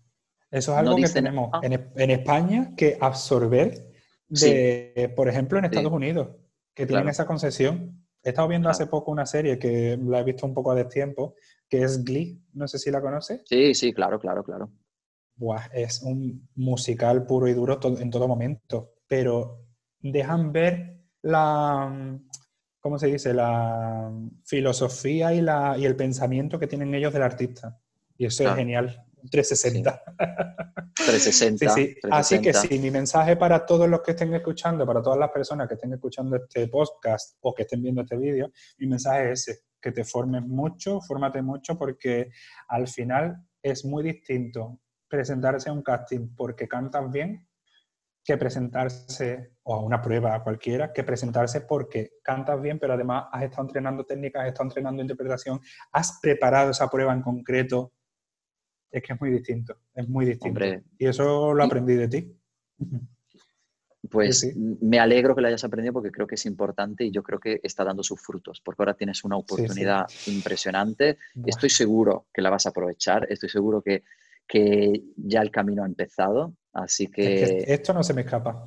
Eso 0.51 0.73
es 0.73 0.79
algo 0.79 0.97
que 0.97 1.09
tenemos 1.09 1.51
ah". 1.53 1.61
en, 1.63 2.11
España 2.11 2.75
que 2.77 2.99
absorber 3.01 3.93
de, 4.29 5.13
por 5.17 5.29
ejemplo, 5.29 5.59
en 5.59 5.67
Estados 5.67 5.93
Unidos, 5.93 6.29
que 6.75 6.87
tienen 6.87 7.09
esa 7.09 7.27
concesión. 7.27 8.05
He 8.23 8.31
estado 8.31 8.49
viendo 8.49 8.69
hace 8.69 8.87
poco 8.87 9.11
una 9.11 9.27
serie 9.27 9.59
que 9.59 9.99
la 10.03 10.21
he 10.21 10.25
visto 10.25 10.47
un 10.47 10.55
poco 10.55 10.73
a 10.73 10.75
destiempo, 10.75 11.35
que 11.69 11.83
es 11.83 12.05
Glee. 12.05 12.43
No 12.53 12.69
sé 12.69 12.79
si 12.79 12.91
la 12.91 13.01
conoces. 13.01 13.43
Sí, 13.47 13.75
sí, 13.75 13.93
claro, 13.93 14.19
claro, 14.19 14.45
claro. 14.45 14.71
Buah, 15.37 15.69
es 15.73 16.03
un 16.03 16.49
musical 16.57 17.25
puro 17.25 17.49
y 17.49 17.55
duro 17.55 17.81
en 17.99 18.11
todo 18.11 18.29
momento, 18.29 18.93
pero 19.07 19.65
dejan 19.99 20.53
ver 20.53 21.01
la, 21.23 22.19
¿cómo 22.79 22.99
se 22.99 23.07
dice? 23.07 23.33
La 23.33 24.13
filosofía 24.45 25.33
y, 25.33 25.41
la, 25.41 25.77
y 25.79 25.87
el 25.87 25.97
pensamiento 25.97 26.59
que 26.59 26.67
tienen 26.67 26.95
ellos 26.95 27.13
del 27.13 27.23
artista. 27.23 27.81
Y 28.19 28.27
eso 28.27 28.47
es 28.47 28.55
genial. 28.55 29.07
360. 29.31 30.03
360. 30.95 31.75
Sí, 31.75 31.97
Así 32.11 32.41
que 32.41 32.53
sí, 32.53 32.79
mi 32.79 32.91
mensaje 32.91 33.37
para 33.37 33.65
todos 33.67 33.89
los 33.89 34.01
que 34.03 34.13
estén 34.13 34.33
escuchando, 34.35 34.87
para 34.87 35.03
todas 35.03 35.19
las 35.19 35.31
personas 35.31 35.69
que 35.69 35.75
estén 35.75 35.93
escuchando 35.93 36.37
este 36.37 36.69
podcast 36.69 37.37
o 37.41 37.55
que 37.55 37.63
estén 37.63 37.83
viendo 37.83 38.03
este 38.03 38.17
vídeo, 38.17 38.51
mi 38.79 38.87
mensaje 38.87 39.33
es 39.33 39.49
ese, 39.49 39.61
que 39.81 39.93
te 39.93 40.05
formes 40.05 40.43
mucho, 40.43 41.01
fórmate 41.01 41.43
mucho, 41.43 41.77
porque 41.77 42.31
al 42.69 42.87
final 42.89 43.45
es 43.63 43.85
muy 43.85 44.03
distinto 44.03 44.81
presentarse 45.09 45.71
a 45.71 45.73
un 45.73 45.83
casting 45.83 46.35
porque 46.37 46.69
cantas 46.69 47.11
bien 47.11 47.47
que 48.25 48.37
presentarse, 48.37 49.55
o 49.63 49.75
a 49.75 49.81
una 49.81 50.01
prueba 50.01 50.43
cualquiera, 50.43 50.93
que 50.93 51.03
presentarse 51.03 51.63
porque 51.63 52.13
cantas 52.23 52.61
bien, 52.61 52.79
pero 52.79 52.93
además 52.93 53.27
has 53.33 53.45
estado 53.45 53.63
entrenando 53.63 54.05
técnicas, 54.05 54.43
has 54.43 54.49
estado 54.49 54.69
entrenando 54.69 55.03
interpretación, 55.03 55.61
has 55.93 56.19
preparado 56.21 56.71
esa 56.71 56.89
prueba 56.89 57.13
en 57.13 57.23
concreto 57.23 57.93
es 58.91 59.03
que 59.03 59.13
es 59.13 59.21
muy 59.21 59.31
distinto, 59.31 59.77
es 59.95 60.09
muy 60.09 60.27
distinto. 60.27 60.61
y 60.99 61.07
eso 61.07 61.55
lo 61.55 61.65
aprendí 61.65 61.95
de 61.95 62.09
ti. 62.09 62.37
Pues 64.09 64.55
me 64.57 64.99
alegro 64.99 65.35
que 65.35 65.43
lo 65.43 65.49
hayas 65.49 65.63
aprendido 65.63 65.93
porque 65.93 66.11
creo 66.11 66.27
que 66.27 66.35
es 66.35 66.47
importante 66.47 67.05
y 67.05 67.11
yo 67.11 67.23
creo 67.23 67.39
que 67.39 67.61
está 67.63 67.85
dando 67.85 68.03
sus 68.03 68.21
frutos, 68.21 68.61
porque 68.65 68.83
ahora 68.83 68.95
tienes 68.95 69.23
una 69.25 69.37
oportunidad 69.37 70.07
impresionante. 70.27 71.19
Estoy 71.45 71.71
seguro 71.71 72.27
que 72.33 72.43
la 72.43 72.51
vas 72.51 72.67
a 72.67 72.71
aprovechar, 72.71 73.27
estoy 73.31 73.51
seguro 73.51 73.83
que, 73.83 74.03
que 74.49 75.05
ya 75.17 75.43
el 75.43 75.51
camino 75.51 75.85
ha 75.85 75.87
empezado, 75.87 76.55
así 76.73 77.09
que... 77.09 77.63
esto 77.67 77.93
no 77.93 78.03
se 78.03 78.15
me 78.15 78.23
escapa. 78.23 78.65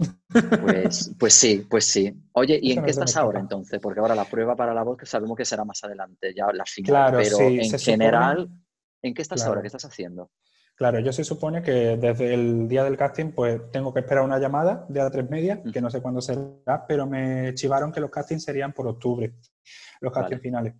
Pues, 0.61 1.13
pues 1.17 1.33
sí, 1.33 1.65
pues 1.69 1.85
sí. 1.85 2.15
Oye, 2.33 2.59
¿y 2.61 2.73
en 2.73 2.83
qué 2.83 2.91
estás 2.91 3.17
ahora 3.17 3.39
entonces? 3.39 3.79
Porque 3.81 3.99
ahora 3.99 4.15
la 4.15 4.25
prueba 4.25 4.55
para 4.55 4.73
la 4.73 4.83
voz 4.83 4.97
que 4.97 5.05
sabemos 5.05 5.35
que 5.35 5.45
será 5.45 5.65
más 5.65 5.83
adelante, 5.83 6.33
ya 6.33 6.45
la 6.53 6.65
final, 6.65 6.89
claro, 6.89 7.17
pero 7.21 7.39
en 7.39 7.79
general... 7.79 8.49
¿En 9.03 9.13
qué 9.13 9.21
estás 9.21 9.45
ahora? 9.45 9.61
¿Qué 9.61 9.67
estás 9.67 9.85
haciendo? 9.85 10.31
Claro, 10.75 10.99
yo 10.99 11.13
se 11.13 11.23
supone 11.23 11.61
que 11.61 11.97
desde 11.97 12.33
el 12.33 12.67
día 12.67 12.83
del 12.83 12.97
casting 12.97 13.31
pues 13.31 13.69
tengo 13.69 13.93
que 13.93 13.99
esperar 13.99 14.23
una 14.23 14.39
llamada 14.39 14.85
de 14.89 15.01
a 15.01 15.11
tres 15.11 15.29
media, 15.29 15.61
que 15.61 15.81
no 15.81 15.91
sé 15.91 16.01
cuándo 16.01 16.19
será, 16.19 16.87
pero 16.87 17.05
me 17.05 17.53
chivaron 17.53 17.91
que 17.91 17.99
los 17.99 18.09
castings 18.09 18.43
serían 18.43 18.73
por 18.73 18.87
octubre, 18.87 19.35
los 20.01 20.11
castings 20.11 20.41
finales. 20.41 20.73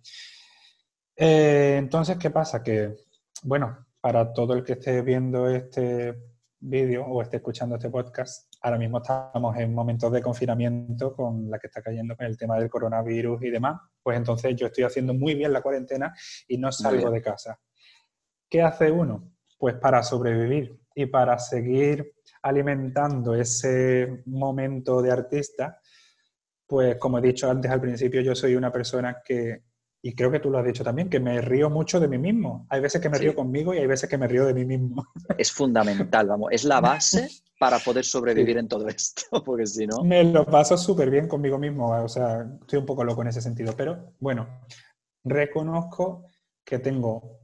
Eh, 1.16 1.76
entonces, 1.78 2.16
¿qué 2.16 2.30
pasa? 2.30 2.60
Que, 2.60 2.96
bueno, 3.44 3.86
para 4.00 4.32
todo 4.32 4.54
el 4.54 4.64
que 4.64 4.72
esté 4.72 5.02
viendo 5.02 5.48
este 5.48 6.18
vídeo 6.58 7.04
o 7.06 7.22
esté 7.22 7.36
escuchando 7.36 7.76
este 7.76 7.88
podcast, 7.88 8.52
ahora 8.62 8.78
mismo 8.78 8.98
estamos 8.98 9.56
en 9.58 9.72
momentos 9.72 10.10
de 10.10 10.22
confinamiento 10.22 11.14
con 11.14 11.48
la 11.48 11.58
que 11.60 11.68
está 11.68 11.82
cayendo 11.82 12.16
con 12.16 12.26
el 12.26 12.36
tema 12.36 12.58
del 12.58 12.68
coronavirus 12.68 13.42
y 13.42 13.50
demás, 13.50 13.80
pues 14.02 14.16
entonces 14.16 14.56
yo 14.56 14.66
estoy 14.66 14.84
haciendo 14.84 15.14
muy 15.14 15.36
bien 15.36 15.52
la 15.52 15.62
cuarentena 15.62 16.12
y 16.48 16.58
no 16.58 16.72
salgo 16.72 17.10
de 17.10 17.22
casa. 17.22 17.60
¿Qué 18.54 18.62
hace 18.62 18.88
uno? 18.88 19.32
Pues 19.58 19.74
para 19.74 20.00
sobrevivir 20.04 20.78
y 20.94 21.06
para 21.06 21.36
seguir 21.40 22.14
alimentando 22.40 23.34
ese 23.34 24.22
momento 24.26 25.02
de 25.02 25.10
artista, 25.10 25.80
pues 26.64 26.96
como 26.98 27.18
he 27.18 27.20
dicho 27.20 27.50
antes 27.50 27.68
al 27.68 27.80
principio, 27.80 28.20
yo 28.20 28.32
soy 28.32 28.54
una 28.54 28.70
persona 28.70 29.16
que, 29.24 29.64
y 30.00 30.14
creo 30.14 30.30
que 30.30 30.38
tú 30.38 30.50
lo 30.50 30.58
has 30.58 30.64
dicho 30.64 30.84
también, 30.84 31.10
que 31.10 31.18
me 31.18 31.40
río 31.40 31.68
mucho 31.68 31.98
de 31.98 32.06
mí 32.06 32.16
mismo. 32.16 32.64
Hay 32.70 32.80
veces 32.80 33.00
que 33.00 33.08
me 33.08 33.18
río 33.18 33.34
conmigo 33.34 33.74
y 33.74 33.78
hay 33.78 33.88
veces 33.88 34.08
que 34.08 34.18
me 34.18 34.28
río 34.28 34.46
de 34.46 34.54
mí 34.54 34.64
mismo. 34.64 35.04
Es 35.36 35.50
fundamental, 35.50 36.28
vamos, 36.28 36.50
es 36.52 36.62
la 36.62 36.80
base 36.80 37.28
para 37.58 37.80
poder 37.80 38.04
sobrevivir 38.04 38.58
en 38.58 38.68
todo 38.68 38.86
esto, 38.86 39.24
porque 39.44 39.66
si 39.66 39.84
no... 39.84 40.04
Me 40.04 40.22
lo 40.22 40.46
paso 40.46 40.78
súper 40.78 41.10
bien 41.10 41.26
conmigo 41.26 41.58
mismo, 41.58 41.90
o 41.90 42.08
sea, 42.08 42.46
estoy 42.60 42.78
un 42.78 42.86
poco 42.86 43.02
loco 43.02 43.22
en 43.22 43.28
ese 43.28 43.40
sentido, 43.40 43.74
pero 43.76 44.14
bueno, 44.20 44.60
reconozco 45.24 46.28
que 46.64 46.78
tengo 46.78 47.43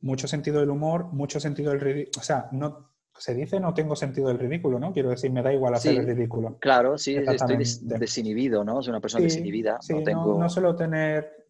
mucho 0.00 0.28
sentido 0.28 0.60
del 0.60 0.70
humor, 0.70 1.06
mucho 1.12 1.40
sentido 1.40 1.70
del 1.70 1.80
ridículo, 1.80 2.20
o 2.20 2.24
sea, 2.24 2.48
no, 2.52 2.96
se 3.18 3.34
dice 3.34 3.60
no 3.60 3.74
tengo 3.74 3.96
sentido 3.96 4.28
del 4.28 4.38
ridículo, 4.38 4.78
¿no? 4.78 4.92
Quiero 4.92 5.10
decir, 5.10 5.30
me 5.30 5.42
da 5.42 5.52
igual 5.52 5.74
hacer 5.74 5.96
el 5.96 6.06
ridículo. 6.06 6.58
Claro, 6.58 6.98
sí, 6.98 7.16
estoy 7.16 7.56
desinhibido, 7.80 8.64
¿no? 8.64 8.82
Soy 8.82 8.90
una 8.90 9.00
persona 9.00 9.24
desinhibida. 9.24 9.78
no, 9.88 10.02
tengo... 10.02 10.38
no, 10.38 10.48
suelo 10.48 10.76
tener 10.76 11.46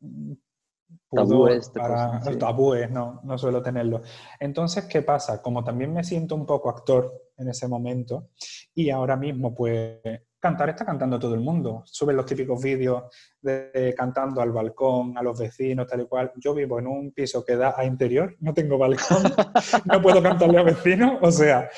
tabúes, 1.11 1.71
para, 1.71 2.21
tabúes, 2.39 2.91
no, 2.91 3.21
no 3.25 3.39
suelo 3.39 3.63
tenerlo. 3.63 4.03
Entonces, 4.39 4.85
¿qué 4.85 5.03
pasa? 5.03 5.43
Como 5.43 5.65
también 5.65 5.93
me 5.93 6.05
siento 6.05 6.35
un 6.35 6.47
poco 6.47 6.71
actor 6.71 7.13
en 7.37 7.49
ese 7.49 7.69
momento 7.69 8.31
y 8.75 8.91
ahora 8.91 9.17
mismo, 9.17 9.55
pues, 9.55 10.01
cantar 10.47 10.69
está 10.71 10.85
cantando 10.85 11.19
todo 11.19 11.35
el 11.35 11.41
mundo. 11.41 11.83
Suben 11.87 12.17
los 12.17 12.25
típicos 12.25 12.63
vídeos 12.63 13.05
de 13.41 13.93
cantando 13.97 14.41
al 14.41 14.53
balcón, 14.53 15.19
a 15.19 15.23
los 15.23 15.39
vecinos, 15.39 15.87
tal 15.89 16.03
y 16.03 16.07
cual. 16.07 16.33
Yo 16.37 16.55
vivo 16.55 16.79
en 16.79 16.87
un 16.87 17.13
piso 17.13 17.45
que 17.45 17.57
da 17.57 17.75
a 17.77 17.85
interior, 17.85 18.37
no 18.41 18.55
tengo 18.55 18.79
balcón, 18.79 19.23
no 19.85 20.01
puedo 20.01 20.23
cantarle 20.23 20.59
a 20.59 20.63
vecinos. 20.63 21.19
O 21.21 21.33
sea, 21.33 21.69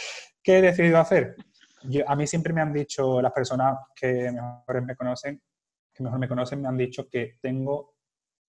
¿qué 0.43 0.59
he 0.59 0.63
decidido 0.63 0.99
hacer? 0.99 1.37
a 2.07 2.17
mí 2.17 2.27
siempre 2.27 2.53
me 2.53 2.61
han 2.61 2.73
dicho, 2.73 3.23
las 3.23 3.33
personas 3.33 3.79
que 3.95 4.33
mejor 4.33 4.85
me 4.85 4.97
conocen, 4.97 5.41
que 5.95 6.03
mejor 6.03 6.19
me 6.19 6.29
conocen, 6.29 6.61
me 6.61 6.69
han 6.69 6.77
dicho 6.77 7.09
que 7.09 7.39
tengo 7.41 7.95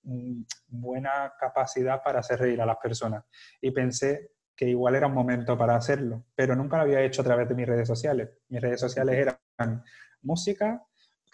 mm, 0.03 0.41
buena 0.67 1.34
capacidad 1.39 2.01
para 2.03 2.19
hacer 2.19 2.39
reír 2.39 2.60
a 2.60 2.65
las 2.65 2.77
personas. 2.77 3.23
Y 3.62 3.71
pensé 3.71 4.32
que 4.55 4.67
igual 4.67 4.95
era 4.95 5.08
un 5.08 5.13
momento 5.13 5.58
para 5.58 5.75
hacerlo, 5.75 6.25
pero 6.36 6.55
nunca 6.55 6.77
lo 6.77 6.84
había 6.84 7.01
hecho 7.01 7.21
a 7.21 7.25
través 7.25 7.47
de 7.47 7.55
mis 7.55 7.67
redes 7.67 7.88
sociales. 7.88 8.29
Mis 8.49 8.60
redes 8.60 8.82
sociales 8.82 9.15
eran 9.15 9.84
música, 10.21 10.86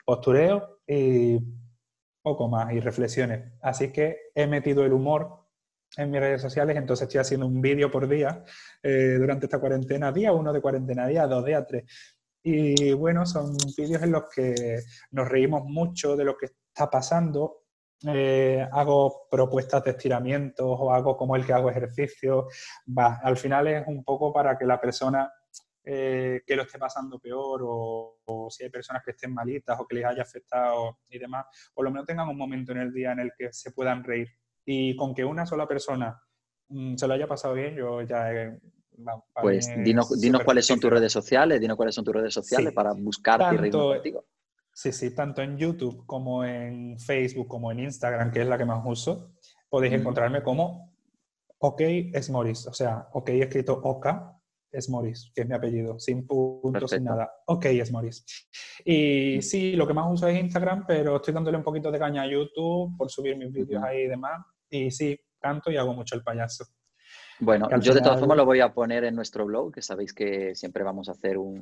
postureo 0.06 0.80
y 0.88 1.40
poco 2.22 2.48
más, 2.48 2.74
y 2.74 2.80
reflexiones. 2.80 3.54
Así 3.62 3.92
que 3.92 4.18
he 4.34 4.48
metido 4.48 4.84
el 4.84 4.94
humor 4.94 5.46
en 5.98 6.12
mis 6.12 6.20
redes 6.20 6.42
sociales, 6.42 6.76
entonces 6.76 7.08
estoy 7.08 7.22
haciendo 7.22 7.46
un 7.46 7.62
vídeo 7.62 7.90
por 7.90 8.08
día 8.08 8.44
eh, 8.84 9.16
durante 9.20 9.46
esta 9.46 9.60
cuarentena, 9.60 10.12
día 10.12 10.34
uno 10.34 10.52
de 10.52 10.62
cuarentena, 10.62 11.08
día 11.08 11.28
dos, 11.28 11.46
día 11.46 11.66
tres. 11.66 11.86
Y 12.44 12.94
bueno, 12.94 13.26
son 13.26 13.56
vídeos 13.78 14.04
en 14.04 14.12
los 14.12 14.30
que 14.30 14.80
nos 15.12 15.28
reímos 15.28 15.64
mucho 15.66 16.16
de 16.16 16.26
lo 16.26 16.38
que 16.38 16.46
está 16.46 16.90
pasando, 16.90 17.64
eh, 18.08 18.68
hago 18.72 19.28
propuestas 19.32 19.84
de 19.84 19.92
estiramientos 19.92 20.66
o 20.68 20.94
hago 20.94 21.18
como 21.18 21.36
el 21.36 21.46
que 21.46 21.54
hago 21.54 21.70
ejercicio. 21.70 22.48
Va, 22.88 23.20
al 23.24 23.38
final 23.38 23.68
es 23.68 23.88
un 23.88 24.04
poco 24.04 24.34
para 24.34 24.58
que 24.58 24.66
la 24.66 24.80
persona 24.80 25.32
eh, 25.88 26.42
que 26.48 26.56
lo 26.56 26.64
esté 26.64 26.80
pasando 26.80 27.20
peor 27.20 27.62
o, 27.64 28.48
si 28.50 28.64
hay 28.64 28.72
personas 28.72 29.04
que 29.04 29.12
estén 29.12 29.32
malitas 29.32 29.80
o 29.80 29.86
que 29.86 29.98
les 29.98 30.06
haya 30.06 30.24
afectado 30.24 30.98
y 31.10 31.20
demás, 31.20 31.46
por 31.74 31.86
lo 31.86 31.92
menos 31.92 32.08
tengan 32.08 32.28
un 32.28 32.38
momento 32.38 32.72
en 32.72 32.80
el 32.80 32.92
día 32.92 33.12
en 33.12 33.20
el 33.20 33.32
que 33.38 33.54
se 33.54 33.72
puedan 33.72 34.04
reír. 34.04 34.28
Y 34.66 34.96
con 34.96 35.14
que 35.14 35.24
una 35.24 35.46
sola 35.46 35.68
persona 35.68 36.20
mm, 36.70 36.96
se 36.96 37.08
lo 37.08 37.14
haya 37.14 37.28
pasado 37.28 37.54
bien, 37.54 37.76
yo 37.76 38.02
ya 38.02 38.34
he, 38.34 38.60
pues 39.40 39.70
dinos, 39.84 40.10
cuáles 40.44 40.66
son 40.66 40.80
tus 40.80 40.90
redes 40.90 41.12
sociales, 41.12 41.60
dinos 41.60 41.78
cuáles 41.78 41.94
son 41.94 42.04
tus 42.04 42.16
redes 42.16 42.34
sociales 42.34 42.74
para 42.74 42.94
buscarte 42.94 43.54
y 43.54 43.58
reír 43.58 43.74
contigo. 43.74 44.26
Sí, 44.74 44.92
sí, 44.92 45.14
tanto 45.14 45.42
en 45.42 45.58
YouTube 45.58 46.06
como 46.06 46.44
en 46.44 47.00
Facebook 47.00 47.48
como 47.48 47.72
en 47.72 47.82
Instagram, 47.82 48.32
que 48.32 48.42
es 48.42 48.48
la 48.48 48.58
que 48.58 48.66
más 48.66 48.82
uso, 48.84 49.34
podéis 49.70 49.94
encontrarme 49.94 50.42
como 50.42 50.96
OK 51.60 51.82
es 51.82 52.30
Moris, 52.30 52.66
o 52.68 52.74
sea, 52.74 53.08
OK 53.14 53.30
escrito 53.30 53.80
OK 53.84 54.08
es 54.76 54.90
Moris, 54.90 55.32
que 55.34 55.42
es 55.42 55.48
mi 55.48 55.56
apellido, 55.56 55.98
sin 56.00 56.28
puntos, 56.28 56.92
sin 56.92 57.04
nada. 57.04 57.32
OK 57.48 57.66
es 57.66 57.92
Moris. 57.92 58.26
Y 58.84 59.42
sí, 59.42 59.76
lo 59.76 59.88
que 59.88 59.94
más 59.94 60.12
uso 60.12 60.28
es 60.28 60.40
Instagram, 60.40 60.86
pero 60.86 61.16
estoy 61.18 61.34
dándole 61.34 61.58
un 61.58 61.64
poquito 61.64 61.92
de 61.92 62.00
caña 62.00 62.24
a 62.24 62.28
YouTube 62.28 62.96
por 62.98 63.10
subir 63.10 63.38
mis 63.38 63.52
vídeos 63.52 63.84
ahí 63.84 64.02
y 64.02 64.08
demás. 64.08 64.46
Y 64.70 64.92
sí, 64.92 65.20
canto 65.40 65.72
y 65.72 65.78
hago 65.78 65.94
mucho 65.94 66.16
el 66.16 66.24
payaso. 66.24 66.66
Bueno, 67.40 67.68
yo 67.80 67.94
de 67.94 68.02
todas 68.02 68.20
formas 68.20 68.38
lo 68.38 68.46
voy 68.46 68.62
a 68.62 68.74
poner 68.74 69.04
en 69.04 69.16
nuestro 69.16 69.46
blog, 69.46 69.74
que 69.74 69.82
sabéis 69.82 70.14
que 70.14 70.56
siempre 70.56 70.84
vamos 70.84 71.10
a 71.10 71.12
hacer 71.12 71.38
un, 71.38 71.62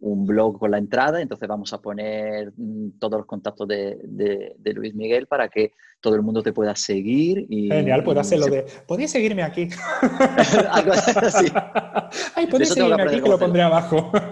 un 0.00 0.26
blog 0.26 0.58
con 0.58 0.70
la 0.70 0.78
entrada, 0.78 1.20
entonces 1.20 1.48
vamos 1.48 1.72
a 1.72 1.80
poner 1.80 2.52
mm, 2.56 2.98
todos 2.98 3.18
los 3.18 3.26
contactos 3.26 3.66
de, 3.66 3.98
de, 4.02 4.72
Luis 4.74 4.94
Miguel 4.94 5.26
para 5.26 5.48
que 5.48 5.72
todo 6.00 6.14
el 6.14 6.22
mundo 6.22 6.42
te 6.42 6.52
pueda 6.52 6.76
seguir. 6.76 7.46
Y, 7.48 7.68
Genial, 7.68 8.04
puedo 8.04 8.20
hacerlo 8.20 8.46
de, 8.46 8.66
podéis 8.86 9.10
seguirme 9.10 9.42
aquí. 9.42 9.68
Ay, 12.34 12.46
podéis 12.48 12.74
seguirme 12.74 13.02
aquí 13.02 13.20
que 13.20 13.28
lo 13.28 13.38
pondré 13.38 13.62
abajo. 13.62 14.12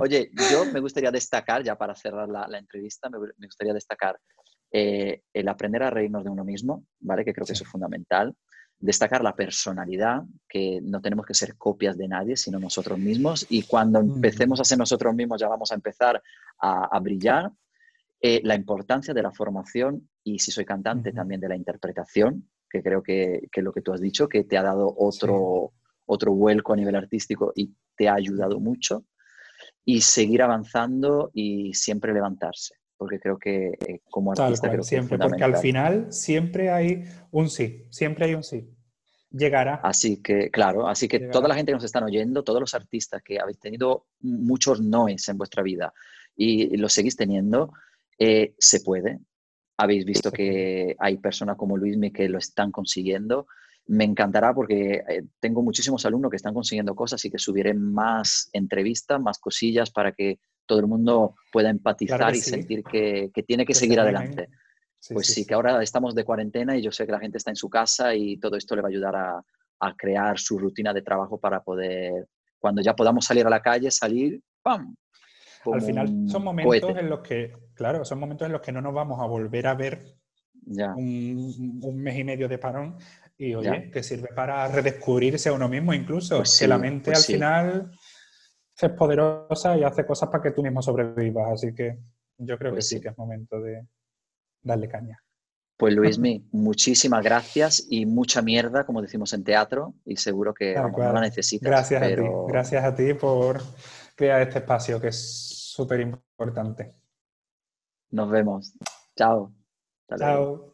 Oye, 0.00 0.30
yo 0.50 0.64
me 0.72 0.80
gustaría 0.80 1.10
destacar, 1.10 1.62
ya 1.62 1.76
para 1.76 1.94
cerrar 1.94 2.28
la, 2.28 2.46
la 2.48 2.58
entrevista, 2.58 3.08
me, 3.10 3.18
me, 3.18 3.46
gustaría 3.46 3.72
destacar 3.72 4.18
eh, 4.72 5.22
el 5.32 5.48
aprender 5.48 5.82
a 5.82 5.90
reírnos 5.90 6.24
de 6.24 6.30
uno 6.30 6.44
mismo, 6.44 6.84
¿vale? 7.00 7.24
Que 7.24 7.32
creo 7.32 7.46
que 7.46 7.52
eso 7.52 7.64
es 7.64 7.70
fundamental 7.70 8.34
destacar 8.80 9.22
la 9.22 9.36
personalidad, 9.36 10.22
que 10.48 10.80
no 10.82 11.00
tenemos 11.02 11.26
que 11.26 11.34
ser 11.34 11.56
copias 11.56 11.96
de 11.98 12.08
nadie, 12.08 12.36
sino 12.36 12.58
nosotros 12.58 12.98
mismos. 12.98 13.46
Y 13.50 13.62
cuando 13.64 14.00
empecemos 14.00 14.58
a 14.58 14.64
ser 14.64 14.78
nosotros 14.78 15.14
mismos, 15.14 15.40
ya 15.40 15.48
vamos 15.48 15.70
a 15.70 15.74
empezar 15.74 16.20
a, 16.58 16.98
brillar. 17.00 17.50
Eh, 18.22 18.40
la 18.44 18.54
importancia 18.54 19.14
de 19.14 19.22
la 19.22 19.30
formación 19.30 20.08
y, 20.24 20.38
si 20.38 20.50
soy 20.50 20.64
cantante, 20.64 21.12
también 21.12 21.40
de 21.40 21.48
la 21.48 21.56
interpretación, 21.56 22.50
que 22.68 22.82
creo 22.82 23.02
que, 23.02 23.48
que, 23.52 23.62
lo 23.62 23.72
que 23.72 23.82
tú 23.82 23.92
has 23.92 24.00
dicho, 24.00 24.28
que 24.28 24.44
te 24.44 24.58
ha 24.58 24.62
dado 24.62 24.94
otro, 24.98 25.72
otro 26.06 26.32
vuelco 26.32 26.72
a 26.72 26.76
nivel 26.76 26.96
artístico 26.96 27.52
y 27.54 27.74
te 27.96 28.08
ha 28.08 28.14
ayudado 28.14 28.60
mucho. 28.60 29.04
Y 29.84 30.00
seguir 30.00 30.42
avanzando 30.42 31.30
y 31.34 31.74
siempre 31.74 32.14
levantarse 32.14 32.79
porque 33.00 33.18
creo 33.18 33.38
que 33.38 33.78
eh, 33.88 34.02
como 34.10 34.32
artista 34.32 34.70
creo 34.70 34.82
siempre, 34.82 35.16
porque 35.16 35.42
al 35.42 35.56
final 35.56 36.12
siempre 36.12 36.68
hay 36.68 37.04
un 37.30 37.48
sí, 37.48 37.86
siempre 37.88 38.26
hay 38.26 38.34
un 38.34 38.42
sí. 38.42 38.68
Llegará. 39.30 39.76
Así 39.76 40.20
que, 40.20 40.50
claro, 40.50 40.86
así 40.86 41.08
que 41.08 41.18
toda 41.18 41.48
la 41.48 41.54
gente 41.54 41.70
que 41.70 41.76
nos 41.76 41.84
están 41.84 42.04
oyendo, 42.04 42.44
todos 42.44 42.60
los 42.60 42.74
artistas 42.74 43.22
que 43.22 43.40
habéis 43.40 43.58
tenido 43.58 44.04
muchos 44.20 44.82
noes 44.82 45.26
en 45.30 45.38
vuestra 45.38 45.62
vida 45.62 45.94
y 46.36 46.76
los 46.76 46.92
seguís 46.92 47.16
teniendo, 47.16 47.72
eh, 48.18 48.54
se 48.58 48.82
puede. 48.82 49.20
Habéis 49.78 50.04
visto 50.04 50.30
que 50.30 50.94
hay 50.98 51.16
personas 51.16 51.56
como 51.56 51.78
Luismi 51.78 52.12
que 52.12 52.28
lo 52.28 52.36
están 52.36 52.70
consiguiendo. 52.70 53.46
Me 53.86 54.04
encantará 54.04 54.52
porque 54.52 55.02
eh, 55.08 55.22
tengo 55.40 55.62
muchísimos 55.62 56.04
alumnos 56.04 56.30
que 56.30 56.36
están 56.36 56.52
consiguiendo 56.52 56.94
cosas 56.94 57.24
y 57.24 57.30
que 57.30 57.38
subiré 57.38 57.72
más 57.72 58.50
entrevistas, 58.52 59.18
más 59.18 59.38
cosillas 59.38 59.90
para 59.90 60.12
que 60.12 60.38
todo 60.70 60.78
el 60.78 60.86
mundo 60.86 61.34
pueda 61.50 61.68
empatizar 61.68 62.32
y 62.32 62.38
sentir 62.38 62.84
que, 62.84 63.32
tiene 63.44 63.66
que, 63.66 63.74
seguir 63.74 63.98
adelante. 63.98 64.48
pues 65.12 65.26
sí, 65.26 65.44
que 65.44 65.54
ahora 65.54 65.82
estamos 65.82 66.14
de 66.14 66.22
cuarentena 66.22 66.76
y 66.76 66.82
yo 66.82 66.92
sé 66.92 67.06
que 67.06 67.10
la 67.10 67.18
gente 67.18 67.38
está 67.38 67.50
en 67.50 67.56
su 67.56 67.68
casa 67.68 68.14
y 68.14 68.36
todo 68.38 68.56
esto 68.56 68.76
le 68.76 68.82
va 68.82 68.86
a 68.86 68.90
ayudar 68.90 69.16
a, 69.16 69.94
crear 69.96 70.38
su 70.38 70.60
rutina 70.60 70.92
de 70.92 71.02
trabajo 71.02 71.40
para 71.40 71.60
poder, 71.60 72.28
cuando 72.60 72.82
ya 72.82 72.94
podamos 72.94 73.24
salir 73.24 73.44
a 73.44 73.50
la 73.50 73.60
calle, 73.60 73.90
salir, 73.90 74.40
¡pam! 74.62 74.94
Al 75.64 75.82
final 75.82 76.28
son 76.28 76.44
momentos 76.44 76.96
en 76.96 77.10
los 77.10 77.18
que, 77.18 77.52
claro, 77.74 78.04
son 78.04 78.20
momentos 78.20 78.46
en 78.46 78.52
los 78.52 78.60
que 78.60 78.70
no 78.70 78.80
nos 78.80 78.94
vamos 78.94 79.18
a 79.18 79.26
volver 79.26 79.66
a 79.66 79.74
ver 79.74 79.98
ya. 80.54 80.94
Un, 80.94 81.96
mes 81.96 82.16
y 82.16 82.22
medio 82.22 82.48
de 82.48 82.58
parón 82.58 82.96
y 83.36 83.54
oye, 83.54 83.90
que 83.90 84.04
sirve 84.04 84.28
para 84.36 84.68
redescubrirse 84.68 85.48
a 85.48 85.52
uno 85.52 85.68
mismo 85.68 85.92
incluso, 85.92 86.36
pues 86.36 86.56
que 86.58 86.68
la 86.68 86.78
mente 86.78 87.10
pues 87.10 87.18
al 87.18 87.24
final 87.24 87.90
es 88.86 88.92
poderosa 88.92 89.76
y 89.76 89.84
hace 89.84 90.06
cosas 90.06 90.28
para 90.28 90.42
que 90.42 90.50
tú 90.52 90.62
mismo 90.62 90.82
sobrevivas. 90.82 91.52
Así 91.52 91.74
que 91.74 91.98
yo 92.38 92.58
creo 92.58 92.72
que 92.72 92.76
pues 92.76 92.88
sí, 92.88 93.00
que 93.00 93.08
es 93.08 93.18
momento 93.18 93.60
de 93.60 93.86
darle 94.62 94.88
caña. 94.88 95.22
Pues 95.76 95.94
Luismi, 95.96 96.48
muchísimas 96.52 97.24
gracias 97.24 97.86
y 97.88 98.06
mucha 98.06 98.42
mierda, 98.42 98.84
como 98.84 99.02
decimos 99.02 99.32
en 99.32 99.44
teatro, 99.44 99.94
y 100.04 100.16
seguro 100.16 100.54
que 100.54 100.74
no 100.74 101.12
la 101.12 101.20
necesitas. 101.20 101.68
Gracias 101.68 102.02
a 102.02 102.06
ti, 102.06 102.22
gracias 102.48 102.84
a 102.84 102.94
ti 102.94 103.14
por 103.14 103.60
crear 104.14 104.42
este 104.42 104.58
espacio 104.58 105.00
que 105.00 105.08
es 105.08 105.72
súper 105.74 106.00
importante. 106.00 106.94
Nos 108.10 108.30
vemos. 108.30 108.74
Chao. 109.16 109.52
Chao. 110.18 110.69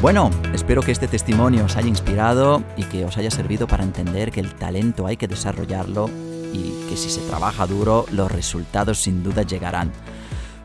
Bueno, 0.00 0.30
espero 0.54 0.80
que 0.80 0.92
este 0.92 1.08
testimonio 1.08 1.64
os 1.64 1.76
haya 1.76 1.88
inspirado 1.88 2.62
y 2.76 2.84
que 2.84 3.04
os 3.04 3.18
haya 3.18 3.32
servido 3.32 3.66
para 3.66 3.82
entender 3.82 4.30
que 4.30 4.38
el 4.38 4.54
talento 4.54 5.08
hay 5.08 5.16
que 5.16 5.26
desarrollarlo 5.26 6.08
y 6.52 6.88
que 6.88 6.96
si 6.96 7.10
se 7.10 7.20
trabaja 7.22 7.66
duro 7.66 8.06
los 8.12 8.30
resultados 8.30 8.98
sin 8.98 9.24
duda 9.24 9.42
llegarán. 9.42 9.90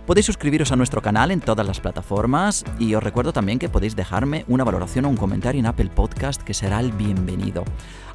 Podéis 0.05 0.27
suscribiros 0.27 0.71
a 0.71 0.75
nuestro 0.75 1.01
canal 1.01 1.31
en 1.31 1.39
todas 1.39 1.65
las 1.65 1.79
plataformas 1.79 2.63
y 2.77 2.93
os 2.93 3.01
recuerdo 3.01 3.33
también 3.33 3.57
que 3.57 3.69
podéis 3.69 3.95
dejarme 3.95 4.45
una 4.47 4.65
valoración 4.65 5.05
o 5.05 5.09
un 5.09 5.17
comentario 5.17 5.59
en 5.59 5.65
Apple 5.65 5.89
Podcast 5.89 6.43
que 6.43 6.53
será 6.53 6.79
el 6.79 6.91
bienvenido. 6.91 7.63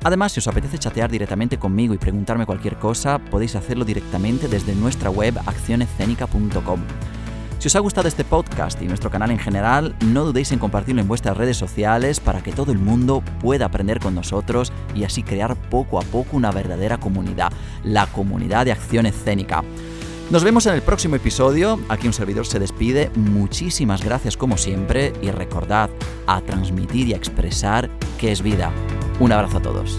Además, 0.05 0.31
si 0.31 0.39
os 0.39 0.47
apetece 0.47 0.79
chatear 0.79 1.11
directamente 1.11 1.59
conmigo 1.59 1.95
y 1.95 1.99
preguntarme 1.99 2.47
cualquier 2.47 2.77
cosa, 2.77 3.19
podéis 3.19 3.57
hacerlo 3.57 3.85
directamente 3.85 4.47
desde 4.47 4.77
nuestra 4.77 5.11
web 5.11 5.37
accionescénica.com. 5.47 6.81
Si 7.59 7.67
os 7.67 7.75
ha 7.75 7.81
gustado 7.81 8.07
este 8.07 8.25
podcast 8.25 8.81
y 8.81 8.87
nuestro 8.87 9.11
canal 9.11 9.33
en 9.33 9.39
general, 9.39 9.97
no 10.01 10.25
dudéis 10.25 10.53
en 10.53 10.61
compartirlo 10.61 11.01
en 11.01 11.09
vuestras 11.09 11.37
redes 11.37 11.57
sociales 11.57 12.21
para 12.21 12.41
que 12.41 12.53
todo 12.53 12.71
el 12.71 12.79
mundo 12.79 13.21
pueda 13.41 13.67
aprender 13.67 13.99
con 13.99 14.15
nosotros 14.15 14.73
y 14.95 15.03
así 15.03 15.25
crear 15.25 15.57
poco 15.57 15.99
a 15.99 16.03
poco 16.03 16.37
una 16.37 16.53
verdadera 16.53 16.99
comunidad, 16.99 17.53
la 17.83 18.07
comunidad 18.07 18.65
de 18.65 18.73
acción 18.73 19.07
escénica. 19.07 19.65
Nos 20.31 20.45
vemos 20.45 20.67
en 20.67 20.75
el 20.75 20.83
próximo 20.83 21.17
episodio. 21.17 21.81
Aquí 21.89 22.07
un 22.07 22.13
servidor 22.13 22.47
se 22.47 22.61
despide. 22.61 23.11
Muchísimas 23.17 24.05
gracias 24.05 24.37
como 24.37 24.57
siempre 24.57 25.13
y 25.21 25.33
recordad 25.33 25.91
a 26.29 26.41
transmitir 26.43 27.09
y 27.09 27.15
a 27.15 27.17
expresar 27.17 27.91
que 28.19 28.31
es 28.31 28.41
vida. 28.41 28.71
Un 29.19 29.33
abrazo 29.33 29.57
a 29.57 29.63
todos. 29.63 29.99